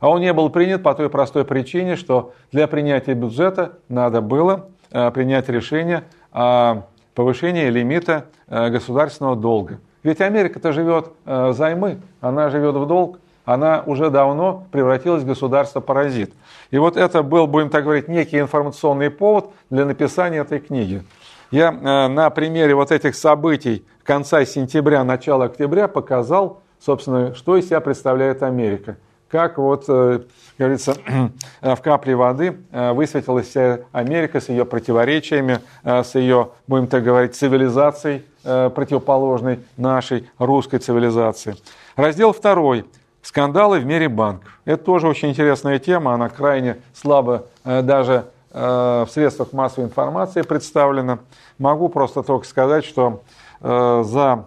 А 0.00 0.10
он 0.10 0.20
не 0.20 0.32
был 0.32 0.50
принят 0.50 0.82
по 0.82 0.94
той 0.94 1.08
простой 1.08 1.44
причине, 1.44 1.96
что 1.96 2.34
для 2.52 2.66
принятия 2.66 3.14
бюджета 3.14 3.78
надо 3.88 4.20
было 4.20 4.66
э, 4.90 5.10
принять 5.10 5.48
решение 5.48 6.04
о 6.30 6.82
повышении 7.14 7.70
лимита 7.70 8.26
э, 8.48 8.68
государственного 8.68 9.36
долга. 9.36 9.80
Ведь 10.02 10.20
Америка-то 10.20 10.72
живет 10.72 11.10
э, 11.24 11.52
займы, 11.54 12.00
она 12.20 12.50
живет 12.50 12.74
в 12.74 12.86
долг, 12.86 13.18
она 13.46 13.82
уже 13.86 14.10
давно 14.10 14.66
превратилась 14.72 15.22
в 15.22 15.26
государство-паразит. 15.26 16.32
И 16.70 16.78
вот 16.78 16.96
это 16.96 17.22
был, 17.22 17.46
будем 17.46 17.70
так 17.70 17.84
говорить, 17.84 18.08
некий 18.08 18.40
информационный 18.40 19.10
повод 19.10 19.50
для 19.70 19.86
написания 19.86 20.38
этой 20.38 20.58
книги. 20.58 21.02
Я 21.50 21.70
на 21.70 22.30
примере 22.30 22.74
вот 22.74 22.90
этих 22.90 23.14
событий 23.14 23.84
конца 24.02 24.44
сентября, 24.44 25.04
начала 25.04 25.44
октября 25.44 25.88
показал, 25.88 26.62
собственно, 26.80 27.34
что 27.34 27.56
из 27.56 27.66
себя 27.66 27.80
представляет 27.80 28.42
Америка. 28.42 28.96
как 29.28 29.58
вот, 29.58 29.86
как 29.86 30.22
говорится, 30.58 30.94
в 31.60 31.76
капле 31.76 32.14
воды 32.14 32.56
высветилась 32.70 33.48
вся 33.48 33.80
Америка 33.92 34.40
с 34.40 34.48
ее 34.48 34.64
противоречиями, 34.64 35.58
с 35.82 36.14
ее, 36.14 36.50
будем 36.68 36.86
так 36.86 37.02
говорить, 37.02 37.34
цивилизацией, 37.34 38.24
противоположной 38.42 39.60
нашей 39.76 40.30
русской 40.38 40.78
цивилизации. 40.78 41.56
Раздел 41.96 42.32
второй. 42.32 42.84
Скандалы 43.22 43.80
в 43.80 43.86
мире 43.86 44.08
банков. 44.10 44.60
Это 44.66 44.84
тоже 44.84 45.08
очень 45.08 45.30
интересная 45.30 45.78
тема, 45.78 46.12
она 46.12 46.28
крайне 46.28 46.76
слабо 46.92 47.46
даже 47.64 48.26
в 48.52 49.08
средствах 49.10 49.52
массовой 49.54 49.86
информации 49.86 50.42
представлена. 50.42 51.18
Могу 51.58 51.88
просто 51.88 52.22
только 52.22 52.46
сказать, 52.46 52.84
что 52.84 53.22
за 53.60 54.46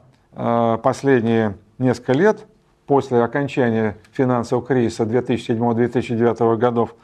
последние 0.83 1.57
несколько 1.77 2.13
лет 2.13 2.45
после 2.85 3.21
окончания 3.21 3.97
финансового 4.11 4.65
кризиса 4.65 5.03
2007-2009 5.03 6.57
годов 6.57 6.95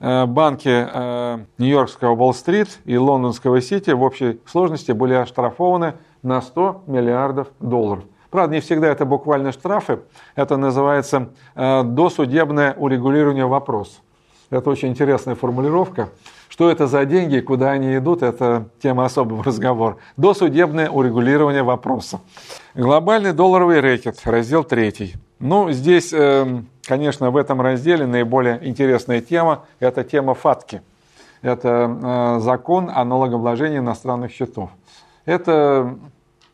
э, 0.00 0.26
банки 0.26 0.68
э, 0.68 1.38
Нью-Йоркского 1.58 2.14
Уолл-стрит 2.14 2.80
и 2.84 2.96
Лондонского 2.96 3.60
Сити 3.60 3.90
в 3.90 4.02
общей 4.02 4.40
сложности 4.46 4.92
были 4.92 5.14
оштрафованы 5.14 5.94
на 6.22 6.40
100 6.40 6.84
миллиардов 6.86 7.48
долларов. 7.60 8.04
Правда, 8.30 8.54
не 8.54 8.60
всегда 8.60 8.88
это 8.88 9.04
буквально 9.04 9.52
штрафы, 9.52 10.00
это 10.34 10.56
называется 10.56 11.28
э, 11.54 11.82
досудебное 11.84 12.74
урегулирование 12.74 13.46
вопроса. 13.46 14.00
Это 14.48 14.70
очень 14.70 14.88
интересная 14.88 15.34
формулировка. 15.34 16.08
Что 16.52 16.70
это 16.70 16.86
за 16.86 17.06
деньги, 17.06 17.40
куда 17.40 17.70
они 17.70 17.96
идут, 17.96 18.22
это 18.22 18.68
тема 18.82 19.06
особого 19.06 19.42
разговора. 19.44 19.96
Досудебное 20.18 20.90
урегулирование 20.90 21.62
вопроса. 21.62 22.20
Глобальный 22.74 23.32
долларовый 23.32 23.80
рэкет, 23.80 24.20
раздел 24.26 24.62
3. 24.62 25.14
Ну, 25.38 25.70
здесь, 25.70 26.12
эм, 26.12 26.68
конечно, 26.84 27.30
в 27.30 27.38
этом 27.38 27.62
разделе 27.62 28.04
наиболее 28.04 28.60
интересная 28.68 29.22
тема– 29.22 29.64
это 29.80 30.04
тема 30.04 30.34
ФАТКИ. 30.34 30.82
Это 31.40 32.36
э, 32.36 32.40
закон 32.40 32.90
о 32.94 33.02
налогообложении 33.06 33.78
иностранных 33.78 34.30
счетов. 34.30 34.68
Это 35.24 35.96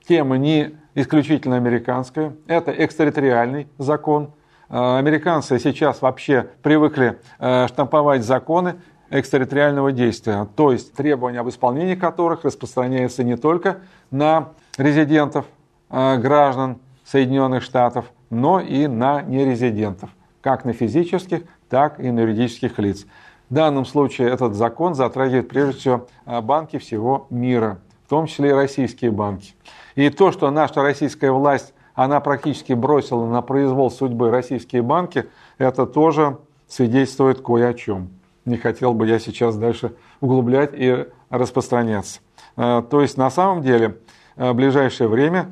тема 0.06 0.38
не 0.38 0.76
исключительно 0.94 1.56
американская, 1.56 2.34
это 2.46 2.70
экстерриториальный 2.70 3.66
закон. 3.78 4.30
Э, 4.68 4.98
американцы 4.98 5.58
сейчас 5.58 6.02
вообще 6.02 6.50
привыкли 6.62 7.18
э, 7.40 7.66
штамповать 7.66 8.22
законы 8.22 8.76
экстерриториального 9.10 9.92
действия, 9.92 10.46
то 10.56 10.72
есть 10.72 10.92
требования 10.92 11.40
об 11.40 11.48
исполнении 11.48 11.94
которых 11.94 12.44
распространяются 12.44 13.24
не 13.24 13.36
только 13.36 13.78
на 14.10 14.50
резидентов, 14.76 15.46
э, 15.90 16.18
граждан 16.18 16.78
Соединенных 17.04 17.62
Штатов, 17.62 18.06
но 18.28 18.60
и 18.60 18.86
на 18.86 19.22
нерезидентов, 19.22 20.10
как 20.42 20.64
на 20.64 20.74
физических, 20.74 21.42
так 21.70 22.00
и 22.00 22.10
на 22.10 22.20
юридических 22.20 22.78
лиц. 22.78 23.06
В 23.48 23.54
данном 23.54 23.86
случае 23.86 24.28
этот 24.28 24.54
закон 24.54 24.94
затрагивает 24.94 25.48
прежде 25.48 25.78
всего 25.78 26.06
э, 26.26 26.40
банки 26.42 26.76
всего 26.78 27.26
мира, 27.30 27.78
в 28.06 28.10
том 28.10 28.26
числе 28.26 28.50
и 28.50 28.52
российские 28.52 29.10
банки. 29.10 29.54
И 29.94 30.10
то, 30.10 30.32
что 30.32 30.50
наша 30.50 30.82
российская 30.82 31.30
власть, 31.30 31.72
она 31.94 32.20
практически 32.20 32.74
бросила 32.74 33.26
на 33.26 33.40
произвол 33.40 33.90
судьбы 33.90 34.30
российские 34.30 34.82
банки, 34.82 35.26
это 35.56 35.86
тоже 35.86 36.38
свидетельствует 36.68 37.40
кое 37.40 37.68
о 37.68 37.74
чем 37.74 38.10
не 38.48 38.56
хотел 38.56 38.94
бы 38.94 39.06
я 39.06 39.18
сейчас 39.18 39.56
дальше 39.56 39.92
углублять 40.20 40.70
и 40.72 41.06
распространяться. 41.30 42.20
Э, 42.56 42.82
то 42.88 43.00
есть 43.00 43.16
на 43.16 43.30
самом 43.30 43.62
деле 43.62 43.98
э, 44.36 44.50
в 44.50 44.54
ближайшее 44.54 45.08
время 45.08 45.50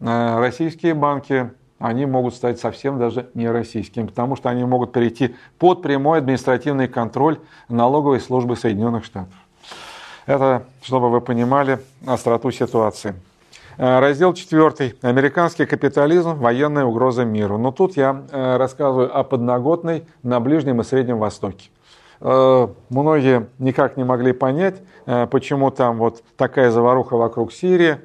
э, 0.00 0.38
российские 0.38 0.94
банки 0.94 1.50
они 1.78 2.06
могут 2.06 2.34
стать 2.34 2.58
совсем 2.58 2.98
даже 2.98 3.30
не 3.34 3.48
российскими, 3.48 4.06
потому 4.06 4.36
что 4.36 4.48
они 4.48 4.64
могут 4.64 4.92
перейти 4.92 5.36
под 5.58 5.82
прямой 5.82 6.18
административный 6.18 6.88
контроль 6.88 7.38
налоговой 7.68 8.20
службы 8.20 8.56
Соединенных 8.56 9.04
Штатов. 9.04 9.34
Это, 10.26 10.64
чтобы 10.82 11.08
вы 11.08 11.20
понимали 11.20 11.78
остроту 12.04 12.50
ситуации. 12.50 13.14
Раздел 13.78 14.34
4. 14.34 14.96
Американский 15.02 15.66
капитализм. 15.66 16.34
Военная 16.34 16.84
угроза 16.84 17.24
миру. 17.24 17.58
Но 17.58 17.70
тут 17.70 17.96
я 17.96 18.24
рассказываю 18.32 19.16
о 19.16 19.22
подноготной 19.22 20.04
на 20.24 20.40
Ближнем 20.40 20.80
и 20.80 20.84
Среднем 20.84 21.18
Востоке. 21.18 21.70
Э, 22.20 22.68
многие 22.90 23.48
никак 23.58 23.96
не 23.96 24.04
могли 24.04 24.32
понять, 24.32 24.82
э, 25.06 25.26
почему 25.30 25.70
там 25.70 25.98
вот 25.98 26.22
такая 26.36 26.70
заваруха 26.70 27.16
вокруг 27.16 27.52
Сирии 27.52 27.98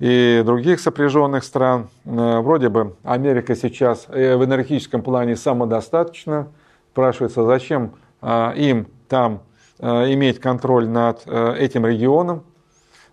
и 0.00 0.42
других 0.44 0.80
сопряженных 0.80 1.44
стран. 1.44 1.88
Э, 2.04 2.40
вроде 2.40 2.68
бы 2.68 2.96
Америка 3.04 3.54
сейчас 3.54 4.08
в 4.08 4.44
энергетическом 4.44 5.02
плане 5.02 5.36
самодостаточна. 5.36 6.48
Спрашивается, 6.92 7.44
зачем 7.44 7.94
им 8.22 8.86
там 9.08 9.40
иметь 9.80 10.38
контроль 10.38 10.88
над 10.88 11.26
этим 11.26 11.84
регионом. 11.84 12.44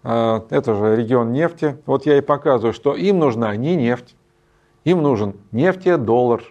Это 0.03 0.75
же 0.75 0.95
регион 0.95 1.31
нефти. 1.31 1.77
Вот 1.87 2.05
я 2.05 2.19
и 2.19 2.21
показываю, 2.21 2.73
что 2.73 2.95
им 2.95 3.17
нужна 3.17 3.55
не 3.55 3.75
нефть, 3.75 4.15
им 4.83 5.01
нужен 5.01 5.33
нефтедоллар. 5.51 6.43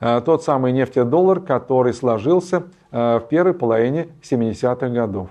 Тот 0.00 0.42
самый 0.42 0.72
нефтедоллар, 0.72 1.40
который 1.40 1.92
сложился 1.92 2.64
Э, 2.92 3.20
в 3.24 3.28
первой 3.28 3.54
половине 3.54 4.08
70-х 4.22 4.88
годов. 4.88 5.28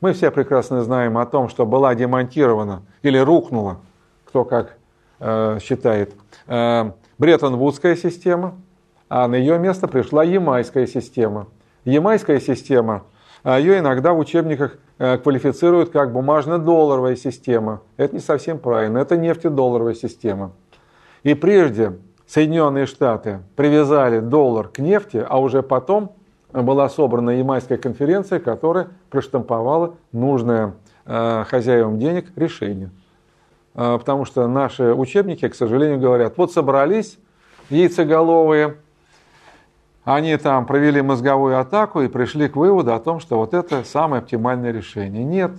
Мы 0.00 0.12
все 0.12 0.30
прекрасно 0.30 0.82
знаем 0.82 1.18
о 1.18 1.26
том, 1.26 1.48
что 1.48 1.66
была 1.66 1.94
демонтирована 1.94 2.82
или 3.02 3.18
рухнула, 3.18 3.78
кто 4.24 4.44
как 4.44 4.76
э, 5.20 5.58
считает, 5.62 6.14
э, 6.46 6.90
Бреттон-Вудская 7.18 7.96
система, 7.96 8.54
а 9.08 9.28
на 9.28 9.34
ее 9.34 9.58
место 9.58 9.86
пришла 9.86 10.24
Ямайская 10.24 10.86
система. 10.86 11.48
Ямайская 11.84 12.40
система, 12.40 13.04
э, 13.44 13.58
ее 13.58 13.78
иногда 13.80 14.14
в 14.14 14.18
учебниках 14.18 14.78
э, 14.98 15.18
квалифицируют 15.18 15.90
как 15.90 16.10
бумажно-долларовая 16.12 17.16
система. 17.16 17.82
Это 17.98 18.14
не 18.14 18.20
совсем 18.20 18.58
правильно, 18.58 18.96
это 18.96 19.18
нефтедолларовая 19.18 19.94
система. 19.94 20.52
И 21.22 21.34
прежде 21.34 21.98
Соединенные 22.26 22.86
Штаты 22.86 23.40
привязали 23.56 24.20
доллар 24.20 24.68
к 24.68 24.78
нефти, 24.78 25.24
а 25.28 25.40
уже 25.40 25.62
потом 25.62 26.12
была 26.52 26.88
собрана 26.88 27.30
Ямайская 27.30 27.78
конференция, 27.78 28.38
которая 28.38 28.88
проштамповала 29.10 29.94
нужное 30.12 30.74
э, 31.04 31.44
хозяевам 31.48 31.98
денег 31.98 32.32
решение. 32.36 32.90
Э, 33.74 33.98
потому 33.98 34.24
что 34.24 34.46
наши 34.46 34.94
учебники, 34.94 35.46
к 35.48 35.54
сожалению, 35.54 35.98
говорят, 35.98 36.38
вот 36.38 36.52
собрались 36.52 37.18
яйцеголовые, 37.70 38.76
они 40.04 40.36
там 40.36 40.66
провели 40.66 41.00
мозговую 41.00 41.58
атаку 41.58 42.02
и 42.02 42.08
пришли 42.08 42.48
к 42.48 42.56
выводу 42.56 42.94
о 42.94 43.00
том, 43.00 43.20
что 43.20 43.38
вот 43.38 43.54
это 43.54 43.84
самое 43.84 44.20
оптимальное 44.20 44.70
решение. 44.70 45.24
Нет, 45.24 45.52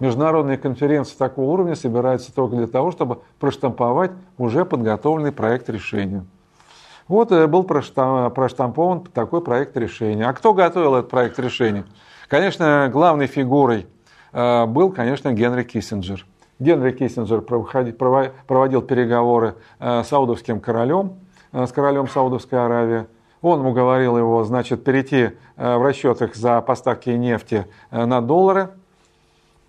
международные 0.00 0.58
конференции 0.58 1.16
такого 1.16 1.50
уровня 1.50 1.74
собираются 1.76 2.34
только 2.34 2.56
для 2.56 2.66
того, 2.66 2.90
чтобы 2.90 3.20
проштамповать 3.38 4.10
уже 4.38 4.64
подготовленный 4.64 5.32
проект 5.32 5.68
решения. 5.68 6.24
Вот 7.10 7.32
э, 7.32 7.48
был 7.48 7.64
проштампован 7.64 9.02
такой 9.02 9.40
проект 9.40 9.76
решения. 9.76 10.28
А 10.28 10.32
кто 10.32 10.54
готовил 10.54 10.94
этот 10.94 11.10
проект 11.10 11.40
решения? 11.40 11.84
Конечно, 12.28 12.88
главной 12.92 13.26
фигурой 13.26 13.88
э, 14.32 14.66
был, 14.66 14.92
конечно, 14.92 15.32
Генри 15.32 15.64
Киссинджер. 15.64 16.24
Генри 16.60 16.92
Киссинджер 16.92 17.40
проводил 17.40 18.82
переговоры 18.82 19.56
э, 19.80 20.04
с 20.04 20.06
саудовским 20.08 20.60
королем, 20.60 21.14
с 21.52 21.72
королем 21.72 22.06
Саудовской 22.06 22.64
Аравии. 22.64 23.06
Он 23.42 23.66
уговорил 23.66 24.16
его, 24.16 24.44
значит, 24.44 24.84
перейти 24.84 25.30
в 25.56 25.82
расчетах 25.82 26.36
за 26.36 26.60
поставки 26.60 27.10
нефти 27.10 27.66
на 27.90 28.20
доллары. 28.20 28.68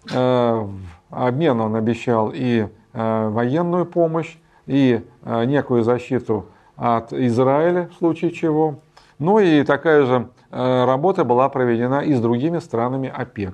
Обмен 0.10 1.62
он 1.62 1.76
обещал 1.76 2.32
и 2.34 2.68
военную 2.94 3.86
помощь, 3.86 4.38
и 4.66 5.06
некую 5.26 5.84
защиту 5.84 6.48
от 6.82 7.14
Израиля, 7.14 7.90
в 7.94 7.98
случае 7.98 8.32
чего. 8.32 8.80
Ну 9.20 9.38
и 9.38 9.64
такая 9.64 10.04
же 10.08 10.30
э, 10.50 10.86
работа 10.86 11.24
была 11.24 11.48
проведена 11.48 12.00
и 12.00 12.12
с 12.16 12.20
другими 12.20 12.58
странами 12.58 13.08
ОПЕК. 13.16 13.54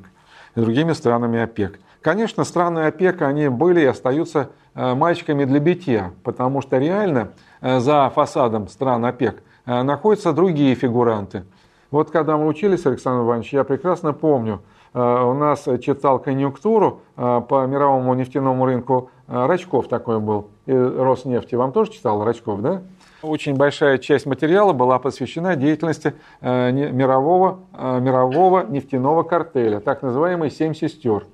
И 0.55 0.61
другими 0.61 0.93
странами 0.93 1.41
ОПЕК. 1.41 1.81
Конечно, 2.01 2.45
страны 2.45 2.87
ОПЕК, 2.87 3.23
они 3.23 3.49
были 3.49 3.81
и 3.81 3.85
остаются 3.85 4.51
э, 4.75 4.93
мальчиками 4.93 5.43
для 5.43 5.59
битья, 5.59 6.13
потому 6.23 6.61
что 6.61 6.77
реально 6.77 7.33
э, 7.59 7.81
за 7.81 8.09
фасадом 8.15 8.69
стран 8.69 9.03
ОПЕК 9.03 9.43
находятся 9.65 10.31
другие 10.31 10.73
фигуранты. 10.75 11.43
Вот 11.91 12.11
когда 12.11 12.37
мы 12.37 12.47
учились, 12.47 12.85
Александр 12.85 13.23
Иванович, 13.23 13.53
я 13.53 13.63
прекрасно 13.63 14.13
помню, 14.13 14.61
у 14.93 15.33
нас 15.33 15.67
читал 15.81 16.19
конъюнктуру 16.19 17.01
по 17.15 17.65
мировому 17.67 18.13
нефтяному 18.15 18.65
рынку 18.65 19.09
Рачков 19.27 19.87
такой 19.87 20.19
был, 20.19 20.47
Роснефти. 20.65 21.55
Вам 21.55 21.71
тоже 21.71 21.91
читал 21.91 22.23
Рачков, 22.23 22.61
да? 22.61 22.81
Очень 23.23 23.55
большая 23.55 23.97
часть 23.97 24.27
материала 24.27 24.73
была 24.73 24.99
посвящена 24.99 25.55
деятельности 25.55 26.13
э, 26.39 26.71
мирового, 26.71 27.59
э, 27.73 27.99
мирового 27.99 28.63
нефтяного 28.67 29.23
картеля, 29.23 29.79
так 29.79 30.03
называемый 30.03 30.51
«Семь 30.51 30.75
сестер». 30.75 31.25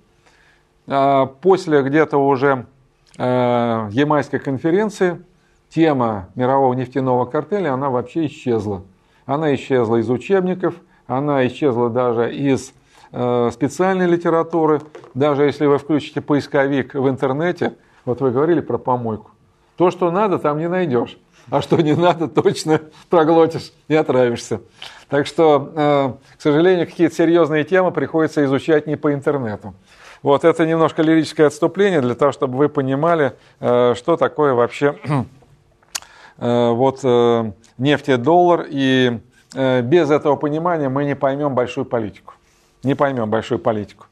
После 0.86 1.82
где-то 1.82 2.18
уже 2.18 2.66
э, 3.18 3.88
Ямайской 3.92 4.40
конференции 4.40 5.24
тема 5.70 6.30
мирового 6.36 6.74
нефтяного 6.74 7.26
картеля, 7.26 7.74
она 7.74 7.90
вообще 7.90 8.26
исчезла. 8.28 8.84
Она 9.26 9.56
исчезла 9.56 9.98
из 9.98 10.10
учебников, 10.10 10.76
она 11.08 11.46
исчезла 11.48 11.90
даже 11.90 12.34
из 12.34 12.74
э, 13.12 13.50
специальной 13.54 14.08
литературы. 14.08 14.82
Даже 15.14 15.44
если 15.44 15.66
вы 15.66 15.78
включите 15.78 16.22
поисковик 16.22 16.94
в 16.94 17.10
интернете, 17.10 17.76
вот 18.06 18.22
вы 18.22 18.32
говорили 18.32 18.60
про 18.60 18.78
помойку, 18.78 19.32
то, 19.78 19.92
что 19.92 20.12
надо, 20.12 20.40
там 20.40 20.58
не 20.58 20.68
найдешь. 20.68 21.18
А 21.50 21.62
что 21.62 21.78
не 21.82 21.94
надо, 21.94 22.28
точно 22.28 22.80
проглотишь 23.10 23.74
и 23.90 23.96
отравишься. 23.96 24.62
Так 25.10 25.28
что, 25.28 25.72
э, 25.76 26.14
к 26.38 26.42
сожалению, 26.42 26.88
какие-то 26.88 27.16
серьезные 27.16 27.64
темы 27.64 27.92
приходится 27.92 28.44
изучать 28.46 28.88
не 28.88 28.96
по 28.96 29.14
интернету. 29.14 29.74
Вот 30.22 30.46
это 30.46 30.66
немножко 30.66 31.02
лирическое 31.02 31.48
отступление 31.48 32.00
для 32.00 32.16
того, 32.16 32.32
чтобы 32.32 32.58
вы 32.58 32.70
понимали, 32.70 33.34
э, 33.60 33.94
что 33.98 34.16
такое 34.16 34.54
вообще 34.54 34.96
вот 36.38 37.00
нефть-доллар. 37.78 38.66
И 38.70 39.20
без 39.56 40.10
этого 40.10 40.36
понимания 40.36 40.90
мы 40.90 41.06
не 41.06 41.16
поймем 41.16 41.54
большую 41.54 41.86
политику. 41.86 42.34
Не 42.84 42.96
поймем 42.96 43.30
большую 43.30 43.60
политику. 43.60 44.08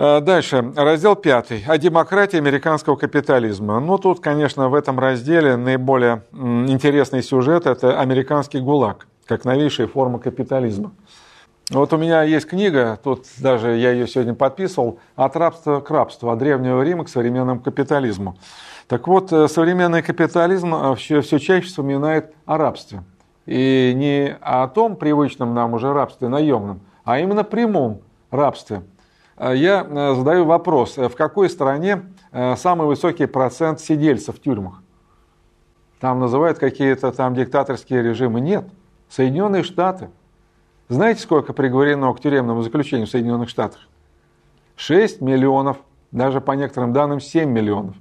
Э, 0.00 0.20
дальше, 0.20 0.72
раздел 0.76 1.16
пятый. 1.16 1.64
О 1.66 1.76
демократии 1.76 2.36
американского 2.36 2.94
капитализма. 2.94 3.80
Ну, 3.80 3.98
тут, 3.98 4.20
конечно, 4.20 4.68
в 4.68 4.74
этом 4.74 4.98
разделе 5.00 5.56
наиболее 5.56 6.22
интересный 6.32 7.20
сюжет– 7.20 7.66
это 7.66 7.98
американский 7.98 8.60
ГУЛАГ, 8.60 9.08
как 9.26 9.44
новейшая 9.44 9.88
форма 9.88 10.20
капитализма. 10.20 10.92
Вот 11.70 11.92
у 11.92 11.96
меня 11.96 12.22
есть 12.22 12.46
книга, 12.46 12.98
тут 13.02 13.26
даже 13.38 13.76
я 13.76 13.90
ее 13.90 14.06
сегодня 14.06 14.34
подписывал, 14.34 15.00
«От 15.16 15.36
рабства 15.36 15.80
к 15.80 15.90
рабству. 15.90 16.30
От 16.30 16.38
Древнего 16.38 16.80
Рима 16.80 17.04
к 17.04 17.08
современному 17.08 17.60
капитализму». 17.60 18.38
Так 18.88 19.06
вот, 19.06 19.32
э, 19.32 19.46
современный 19.48 20.02
капитализм 20.02 20.94
все, 20.96 21.20
все 21.20 21.38
чаще 21.38 21.68
вспоминает 21.68 22.34
о 22.46 22.58
рабстве. 22.58 23.04
И 23.46 23.92
не 23.94 24.36
о 24.40 24.66
том 24.68 24.96
привычном 24.96 25.54
нам 25.54 25.74
уже 25.74 25.92
рабстве 25.92 26.28
наемном, 26.28 26.80
а 27.04 27.20
именно 27.20 27.44
прямом 27.44 28.00
рабстве– 28.30 28.82
Э, 29.38 29.54
я 29.54 29.86
э, 29.88 30.14
задаю 30.14 30.44
вопрос, 30.44 30.96
в 30.96 31.10
какой 31.10 31.48
стране 31.48 32.02
самый 32.56 32.86
высокий 32.86 33.24
процент 33.24 33.80
сидельцев 33.80 34.36
в 34.36 34.40
тюрьмах? 34.40 34.82
Там 35.98 36.20
называют 36.20 36.58
какие-то 36.58 37.10
там 37.10 37.34
диктаторские 37.34 38.02
режимы. 38.02 38.40
Нет. 38.40 38.68
Соединенные 39.08 39.62
Штаты. 39.62 40.10
Знаете, 40.90 41.22
сколько 41.22 41.54
приговорено 41.54 42.12
к 42.12 42.20
тюремному 42.20 42.62
заключению 42.62 43.06
в 43.06 43.10
Соединенных 43.10 43.48
Штатах? 43.48 43.80
6 44.76 45.22
миллионов, 45.22 45.78
даже 46.12 46.42
по 46.42 46.52
некоторым 46.52 46.92
данным 46.92 47.18
7 47.18 47.48
миллионов. 47.48 47.96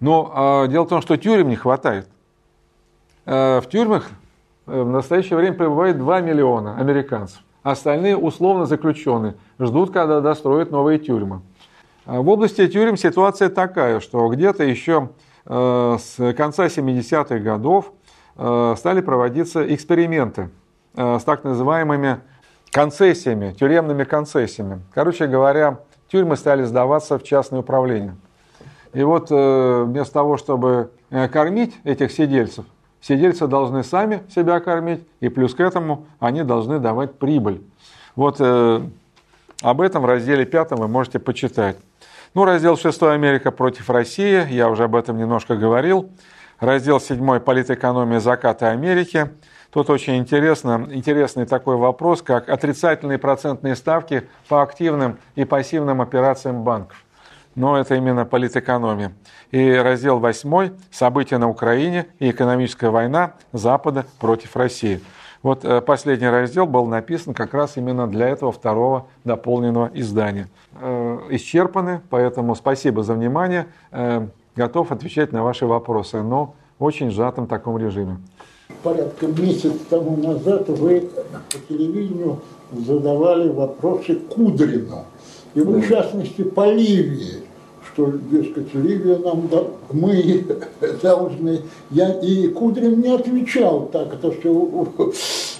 Но 0.00 0.64
э, 0.64 0.68
дело 0.68 0.84
в 0.84 0.88
том, 0.88 1.02
что 1.02 1.16
тюрем 1.16 1.48
не 1.48 1.56
хватает. 1.56 2.08
Э, 3.26 3.60
в 3.60 3.68
тюрьмах 3.68 4.08
в 4.66 4.84
настоящее 4.84 5.36
время 5.36 5.56
пребывает 5.56 5.98
2 5.98 6.20
миллиона 6.20 6.76
американцев. 6.78 7.40
Остальные 7.62 8.16
условно 8.16 8.66
заключенные 8.66 9.34
ждут, 9.58 9.92
когда 9.92 10.20
достроят 10.20 10.70
новые 10.70 10.98
тюрьмы. 10.98 11.42
А 12.06 12.22
в 12.22 12.28
области 12.28 12.66
тюрем 12.68 12.96
ситуация 12.96 13.50
такая, 13.50 14.00
что 14.00 14.28
где-то 14.28 14.64
еще 14.64 15.10
э, 15.44 15.96
с 15.98 16.34
конца 16.34 16.66
70-х 16.66 17.38
годов 17.40 17.92
э, 18.36 18.74
стали 18.78 19.02
проводиться 19.02 19.74
эксперименты 19.74 20.48
э, 20.96 21.18
с 21.18 21.24
так 21.24 21.44
называемыми 21.44 22.20
концессиями, 22.70 23.52
тюремными 23.52 24.04
концессиями. 24.04 24.80
Короче 24.94 25.26
говоря, 25.26 25.80
тюрьмы 26.10 26.36
стали 26.36 26.64
сдаваться 26.64 27.18
в 27.18 27.24
частное 27.24 27.60
управление. 27.60 28.16
И 28.92 29.02
вот 29.02 29.30
вместо 29.30 30.12
того, 30.12 30.36
чтобы 30.36 30.90
кормить 31.30 31.74
этих 31.84 32.12
сидельцев, 32.12 32.64
Сидельцы 33.00 33.46
должны 33.46 33.84
сами 33.84 34.22
себя 34.34 34.60
кормить, 34.60 35.06
и 35.20 35.28
плюс 35.28 35.54
к 35.54 35.60
этому 35.60 36.06
они 36.18 36.42
должны 36.42 36.80
давать 36.80 37.14
прибыль. 37.18 37.62
Вот 38.16 38.36
э, 38.40 38.82
об 39.62 39.80
этом 39.80 40.02
в 40.02 40.06
разделе 40.06 40.44
5 40.44 40.72
вы 40.72 40.88
можете 40.88 41.20
почитать. 41.20 41.76
Ну, 42.34 42.44
раздел 42.44 42.76
6 42.76 43.02
«Америка 43.04 43.52
против 43.52 43.88
России», 43.88 44.46
я 44.50 44.68
уже 44.68 44.84
об 44.84 44.96
этом 44.96 45.16
немножко 45.16 45.56
говорил. 45.56 46.10
Раздел 46.58 47.00
7 47.00 47.38
«Политэкономия 47.38 48.18
заката 48.18 48.70
Америки». 48.70 49.30
Тут 49.70 49.90
очень 49.90 50.16
интересно, 50.16 50.88
интересный 50.90 51.46
такой 51.46 51.76
вопрос, 51.76 52.22
как 52.22 52.48
отрицательные 52.48 53.18
процентные 53.18 53.76
ставки 53.76 54.26
по 54.48 54.62
активным 54.62 55.18
и 55.36 55.44
пассивным 55.44 56.00
операциям 56.00 56.64
банков 56.64 57.04
но 57.58 57.76
это 57.76 57.96
именно 57.96 58.24
политэкономия. 58.24 59.12
И 59.50 59.72
раздел 59.72 60.20
8 60.20 60.70
«События 60.92 61.38
на 61.38 61.48
Украине 61.48 62.06
и 62.20 62.30
экономическая 62.30 62.90
война 62.90 63.34
Запада 63.52 64.06
против 64.20 64.56
России». 64.56 65.00
Вот 65.42 65.64
э, 65.64 65.80
последний 65.80 66.28
раздел 66.28 66.66
был 66.66 66.86
написан 66.86 67.34
как 67.34 67.54
раз 67.54 67.76
именно 67.76 68.06
для 68.06 68.28
этого 68.28 68.52
второго 68.52 69.06
дополненного 69.24 69.90
издания. 69.94 70.48
Э, 70.80 71.18
исчерпаны, 71.30 72.00
поэтому 72.10 72.54
спасибо 72.54 73.02
за 73.02 73.14
внимание. 73.14 73.66
Э, 73.90 74.26
готов 74.54 74.92
отвечать 74.92 75.32
на 75.32 75.42
ваши 75.42 75.66
вопросы, 75.66 76.22
но 76.22 76.54
в 76.78 76.84
очень 76.84 77.10
сжатом 77.10 77.48
таком 77.48 77.76
режиме. 77.76 78.18
Порядка 78.84 79.26
месяца 79.26 79.78
тому 79.90 80.16
назад 80.16 80.68
вы 80.68 81.08
по 81.50 81.58
телевидению 81.68 82.40
задавали 82.70 83.48
вопросы 83.48 84.14
Кудрину. 84.14 85.06
И 85.54 85.60
в 85.60 85.88
частности 85.88 86.42
по 86.42 86.70
Ливии 86.70 87.47
что, 87.98 88.12
дескать, 88.30 88.72
Ливия 88.74 89.18
нам, 89.18 89.48
да, 89.48 89.64
мы 89.92 90.44
должны, 91.02 91.62
я, 91.90 92.12
и 92.20 92.46
Кудрин 92.48 93.00
не 93.00 93.08
отвечал 93.08 93.88
так, 93.92 94.14
это 94.14 94.30
все 94.30 94.50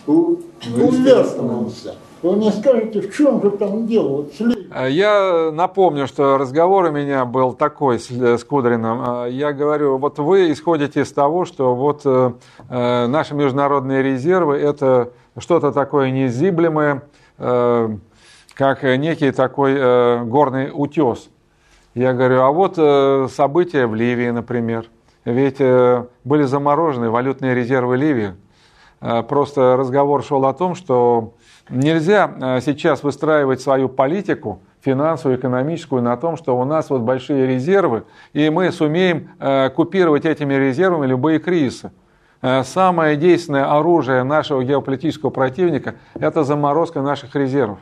уверствовался. 0.06 1.96
Вы 2.20 2.36
мне 2.36 2.50
скажете, 2.50 3.00
в 3.00 3.14
чем 3.14 3.40
же 3.42 3.50
там 3.52 3.86
дело? 3.86 4.08
Вот 4.08 4.32
а 4.70 4.88
я 4.88 5.50
напомню, 5.52 6.08
что 6.08 6.36
разговор 6.36 6.86
у 6.86 6.90
меня 6.90 7.24
был 7.24 7.52
такой 7.52 8.00
с, 8.00 8.10
с 8.10 8.42
Кудриным. 8.42 9.00
А 9.04 9.26
я 9.26 9.52
говорю, 9.52 9.98
вот 9.98 10.18
вы 10.18 10.50
исходите 10.50 11.02
из 11.02 11.12
того, 11.12 11.44
что 11.44 11.76
вот 11.76 12.02
э, 12.04 12.32
э 12.68 13.06
наши 13.06 13.34
международные 13.34 14.02
резервы 14.02 14.56
это 14.56 15.10
что-то 15.38 15.70
такое 15.70 16.10
незыблемое, 16.10 17.02
э, 17.38 17.88
как 18.54 18.82
некий 18.82 19.30
такой 19.30 19.74
э, 19.78 20.24
горный 20.24 20.70
утес. 20.74 21.30
Я 21.98 22.12
говорю, 22.12 22.42
а 22.42 22.52
вот 22.52 22.74
э, 22.76 23.26
события 23.28 23.88
в 23.88 23.94
Ливии, 23.96 24.30
например. 24.30 24.86
Ведь 25.24 25.56
э, 25.58 26.06
были 26.22 26.44
заморожены 26.44 27.10
валютные 27.10 27.56
резервы 27.56 27.96
Ливии. 27.96 28.36
Э, 29.00 29.24
просто 29.24 29.76
разговор 29.76 30.22
шел 30.22 30.46
о 30.46 30.52
том, 30.52 30.76
что 30.76 31.34
нельзя 31.68 32.60
сейчас 32.64 33.02
выстраивать 33.02 33.60
свою 33.60 33.88
политику 33.88 34.60
финансовую, 34.80 35.40
экономическую 35.40 36.00
на 36.00 36.16
том, 36.16 36.36
что 36.36 36.56
у 36.56 36.64
нас 36.64 36.88
вот 36.88 37.00
большие 37.00 37.48
резервы, 37.48 38.04
и 38.32 38.48
мы 38.48 38.70
сумеем 38.70 39.30
купировать 39.74 40.24
этими 40.24 40.54
резервами 40.54 41.08
любые 41.08 41.40
кризисы. 41.40 41.90
Самое 42.62 43.16
действенное 43.16 43.76
оружие 43.76 44.22
нашего 44.22 44.62
геополитического 44.62 45.30
противника– 45.30 45.96
это 46.14 46.44
заморозка 46.44 47.02
наших 47.02 47.34
резервов. 47.34 47.80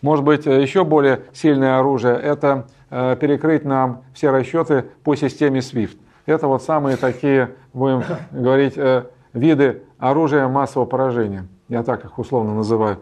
Может 0.00 0.24
быть, 0.24 0.46
еще 0.46 0.84
более 0.84 1.24
сильное 1.34 1.78
оружие– 1.78 2.16
это 2.22 2.66
перекрыть 2.90 3.64
нам 3.64 4.02
все 4.14 4.30
расчеты 4.30 4.86
по 5.04 5.14
системе 5.14 5.60
SWIFT. 5.60 5.98
Это 6.28 6.46
вот 6.46 6.62
самые 6.62 6.98
такие, 6.98 7.52
будем 7.72 8.02
говорить, 8.32 8.74
э, 8.76 9.04
виды 9.32 9.82
оружия 9.98 10.46
массового 10.46 10.86
поражения. 10.86 11.46
Я 11.68 11.82
так 11.82 12.04
их 12.04 12.18
условно 12.18 12.54
называю. 12.54 12.98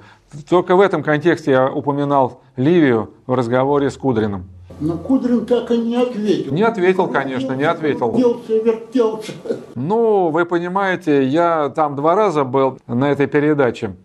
Только 0.49 0.77
в 0.77 0.81
этом 0.81 1.03
контексте 1.03 1.51
я 1.51 1.71
упоминал 1.71 2.43
Ливию 2.57 3.15
в 3.27 3.35
разговоре 3.35 3.91
с 3.91 3.97
Кудриным. 3.97 4.45
Но 4.79 4.97
Кудрин 4.97 5.47
так 5.47 5.71
и 5.71 5.79
не 5.79 5.97
ответил. 5.97 6.53
Не 6.53 6.63
ответил, 6.63 7.09
конечно, 7.09 7.55
не 7.55 7.65
ответил. 7.65 8.13
Вертелся, 8.13 8.63
вертелся. 8.63 9.33
Ну, 9.75 10.29
вы 10.29 10.45
понимаете, 10.45 11.25
я 11.25 11.71
там 11.71 11.97
два 11.97 12.15
раза 12.15 12.45
был 12.45 12.79
на 12.87 13.11
этой 13.11 13.27
передаче. 13.27 13.97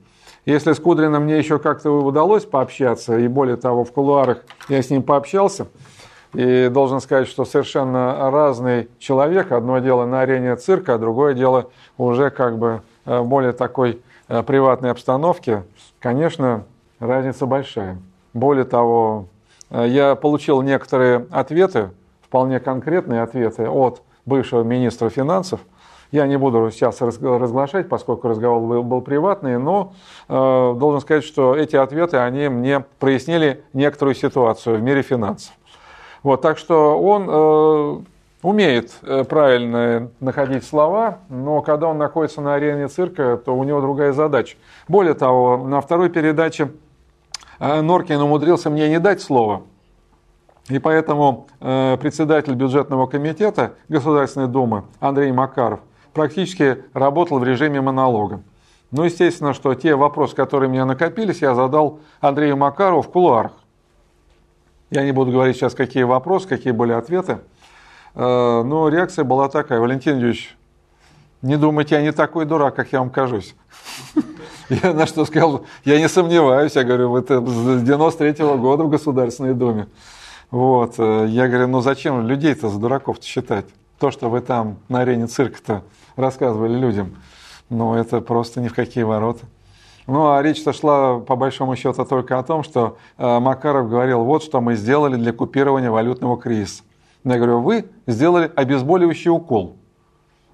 Если 0.46 0.74
с 0.74 0.80
Кудриным 0.80 1.24
мне 1.24 1.38
еще 1.38 1.60
как-то 1.60 1.92
удалось 1.92 2.46
пообщаться, 2.46 3.18
и 3.18 3.28
более 3.28 3.58
того, 3.58 3.84
в 3.84 3.92
кулуарах 3.92 4.44
я 4.70 4.82
с 4.82 4.90
ним 4.90 5.04
пообщался, 5.04 5.68
и 6.34 6.70
должен 6.70 7.00
сказать, 7.00 7.28
что 7.28 7.46
совершенно 7.46 8.32
разный 8.32 8.90
человек. 9.00 9.52
Одно 9.52 9.80
дело 9.80 10.06
на 10.06 10.22
арене 10.22 10.56
цирка, 10.56 10.96
а 10.96 10.98
другое 10.98 11.34
дело 11.34 11.70
уже 11.98 12.30
как 12.30 12.58
бы 12.58 12.82
э, 13.06 13.22
более 13.22 13.52
такой 13.52 14.02
э, 14.28 14.42
приватной 14.42 14.92
обстановке. 14.92 15.64
Конечно, 16.00 16.64
разница 17.00 17.46
большая. 17.46 17.98
Более 18.34 18.64
того, 18.64 19.26
э, 19.70 19.86
я 19.88 20.16
получил 20.16 20.62
некоторые 20.62 21.28
ответы, 21.32 21.90
вполне 22.22 22.60
конкретные 22.60 23.22
ответы 23.22 23.68
от 23.68 24.02
бывшего 24.26 24.64
министра 24.64 25.10
финансов, 25.10 25.60
я 26.12 26.28
не 26.28 26.38
буду 26.38 26.70
сейчас 26.72 27.02
разглашать, 27.02 27.90
поскольку 27.90 28.28
разговор 28.28 28.62
был, 28.62 28.84
был 28.84 29.02
приватный, 29.02 29.58
но 29.58 29.94
э, 30.28 30.34
должен 30.34 31.02
сказать, 31.02 31.24
что 31.24 31.56
эти 31.56 31.76
ответы, 31.76 32.18
они 32.18 32.50
мне 32.50 32.84
прояснили 33.00 33.64
некоторую 33.74 34.16
ситуацию 34.16 34.78
в 34.78 34.82
мире 34.82 35.02
финансов. 35.02 35.54
Вот, 36.24 36.42
так 36.42 36.58
что 36.58 37.00
он 37.02 38.06
умеет 38.42 38.92
э, 39.04 39.24
правильно 39.24 40.12
находить 40.20 40.64
слова, 40.64 41.20
но 41.30 41.62
когда 41.62 41.88
он 41.88 41.98
находится 41.98 42.42
на 42.42 42.56
арене 42.56 42.88
цирка, 42.88 43.38
то 43.38 43.56
у 43.56 43.64
него 43.64 43.82
другая 43.82 44.14
задача. 44.14 44.58
Более 44.88 45.14
того, 45.14 45.58
на 45.58 45.82
второй 45.82 46.10
передаче 46.10 46.72
э, 47.60 47.82
Норкин 47.82 48.20
умудрился 48.22 48.70
мне 48.70 48.90
не 48.90 49.00
дать 49.00 49.22
слова. 49.22 49.64
И 50.70 50.80
поэтому 50.80 51.48
э, 51.60 51.98
председатель 52.00 52.54
бюджетного 52.54 53.08
комитета 53.08 53.74
Государственной 53.90 54.48
Думы 54.48 54.84
Андрей 55.00 55.32
Макаров 55.32 55.82
практически 56.14 56.84
работал 56.94 57.40
в 57.40 57.44
режиме 57.44 57.82
монолога. 57.82 58.42
Ну, 58.92 59.04
естественно, 59.04 59.54
что 59.54 59.74
те 59.74 59.96
вопросы, 59.96 60.36
которые 60.36 60.70
у 60.70 60.74
меня 60.74 60.86
накопились, 60.86 61.42
я 61.42 61.56
задал 61.56 62.00
Андрею 62.20 62.58
Макарову 62.58 63.02
в 63.02 63.10
кулуарах. 63.10 63.54
Я 64.90 65.04
не 65.04 65.14
буду 65.14 65.32
говорить 65.32 65.56
сейчас, 65.56 65.74
какие 65.74 66.04
вопросы, 66.04 66.48
какие 66.48 66.74
были 66.74 66.92
ответы. 66.92 67.40
Э, 68.14 68.62
но 68.64 68.90
реакция 68.90 69.24
была 69.24 69.48
такая, 69.48 69.80
Валентин 69.80 70.18
Юрьевич, 70.18 70.58
не 71.42 71.58
думайте, 71.58 71.96
я 71.96 72.02
не 72.02 72.12
такой 72.12 72.46
дурак, 72.46 72.76
как 72.76 72.92
я 72.92 73.00
вам 73.00 73.10
кажусь. 73.10 73.56
Я 74.70 74.94
на 74.94 75.06
что 75.06 75.26
сказал, 75.26 75.66
я 75.84 76.00
не 76.00 76.08
сомневаюсь, 76.08 76.78
я 76.78 76.86
говорю, 76.86 77.10
вы 77.10 77.20
с 77.22 77.82
93 77.82 78.30
-го 78.46 78.58
года 78.58 78.84
в 78.84 78.90
Государственной 78.90 79.54
Думе. 79.54 79.88
Вот. 80.50 80.96
Э, 80.98 81.26
я 81.28 81.50
говорю, 81.50 81.68
ну 81.68 81.82
зачем 81.82 82.26
людей-то 82.26 82.70
за 82.70 82.80
дураков-то 82.80 83.26
считать? 83.26 83.66
То, 84.00 84.12
что 84.12 84.30
вы 84.30 84.40
там 84.40 84.78
на 84.88 85.02
арене 85.02 85.28
цирка-то 85.28 85.84
рассказывали 86.22 86.78
людям, 86.78 87.16
ну 87.70 87.96
это 87.96 88.22
просто 88.22 88.62
ни 88.62 88.68
в 88.68 88.74
какие 88.74 89.04
ворота. 89.04 89.46
Ну, 90.08 90.32
а 90.32 90.42
речь-то 90.42 90.74
шла, 90.74 91.20
по 91.20 91.36
большому 91.36 91.76
счету, 91.76 92.04
только 92.06 92.40
о 92.40 92.44
том, 92.44 92.64
что 92.64 92.98
э, 93.18 93.40
Макаров 93.40 93.90
говорил, 93.90 94.24
вот 94.24 94.44
что 94.44 94.60
мы 94.60 94.76
сделали 94.76 95.16
для 95.16 95.32
купирования 95.32 95.92
валютного 95.92 96.38
кризиса. 96.38 96.84
Я 97.24 97.38
говорю, 97.38 97.60
вы 97.60 97.86
сделали 98.08 98.52
обезболивающий 98.56 99.30
укол. 99.30 99.78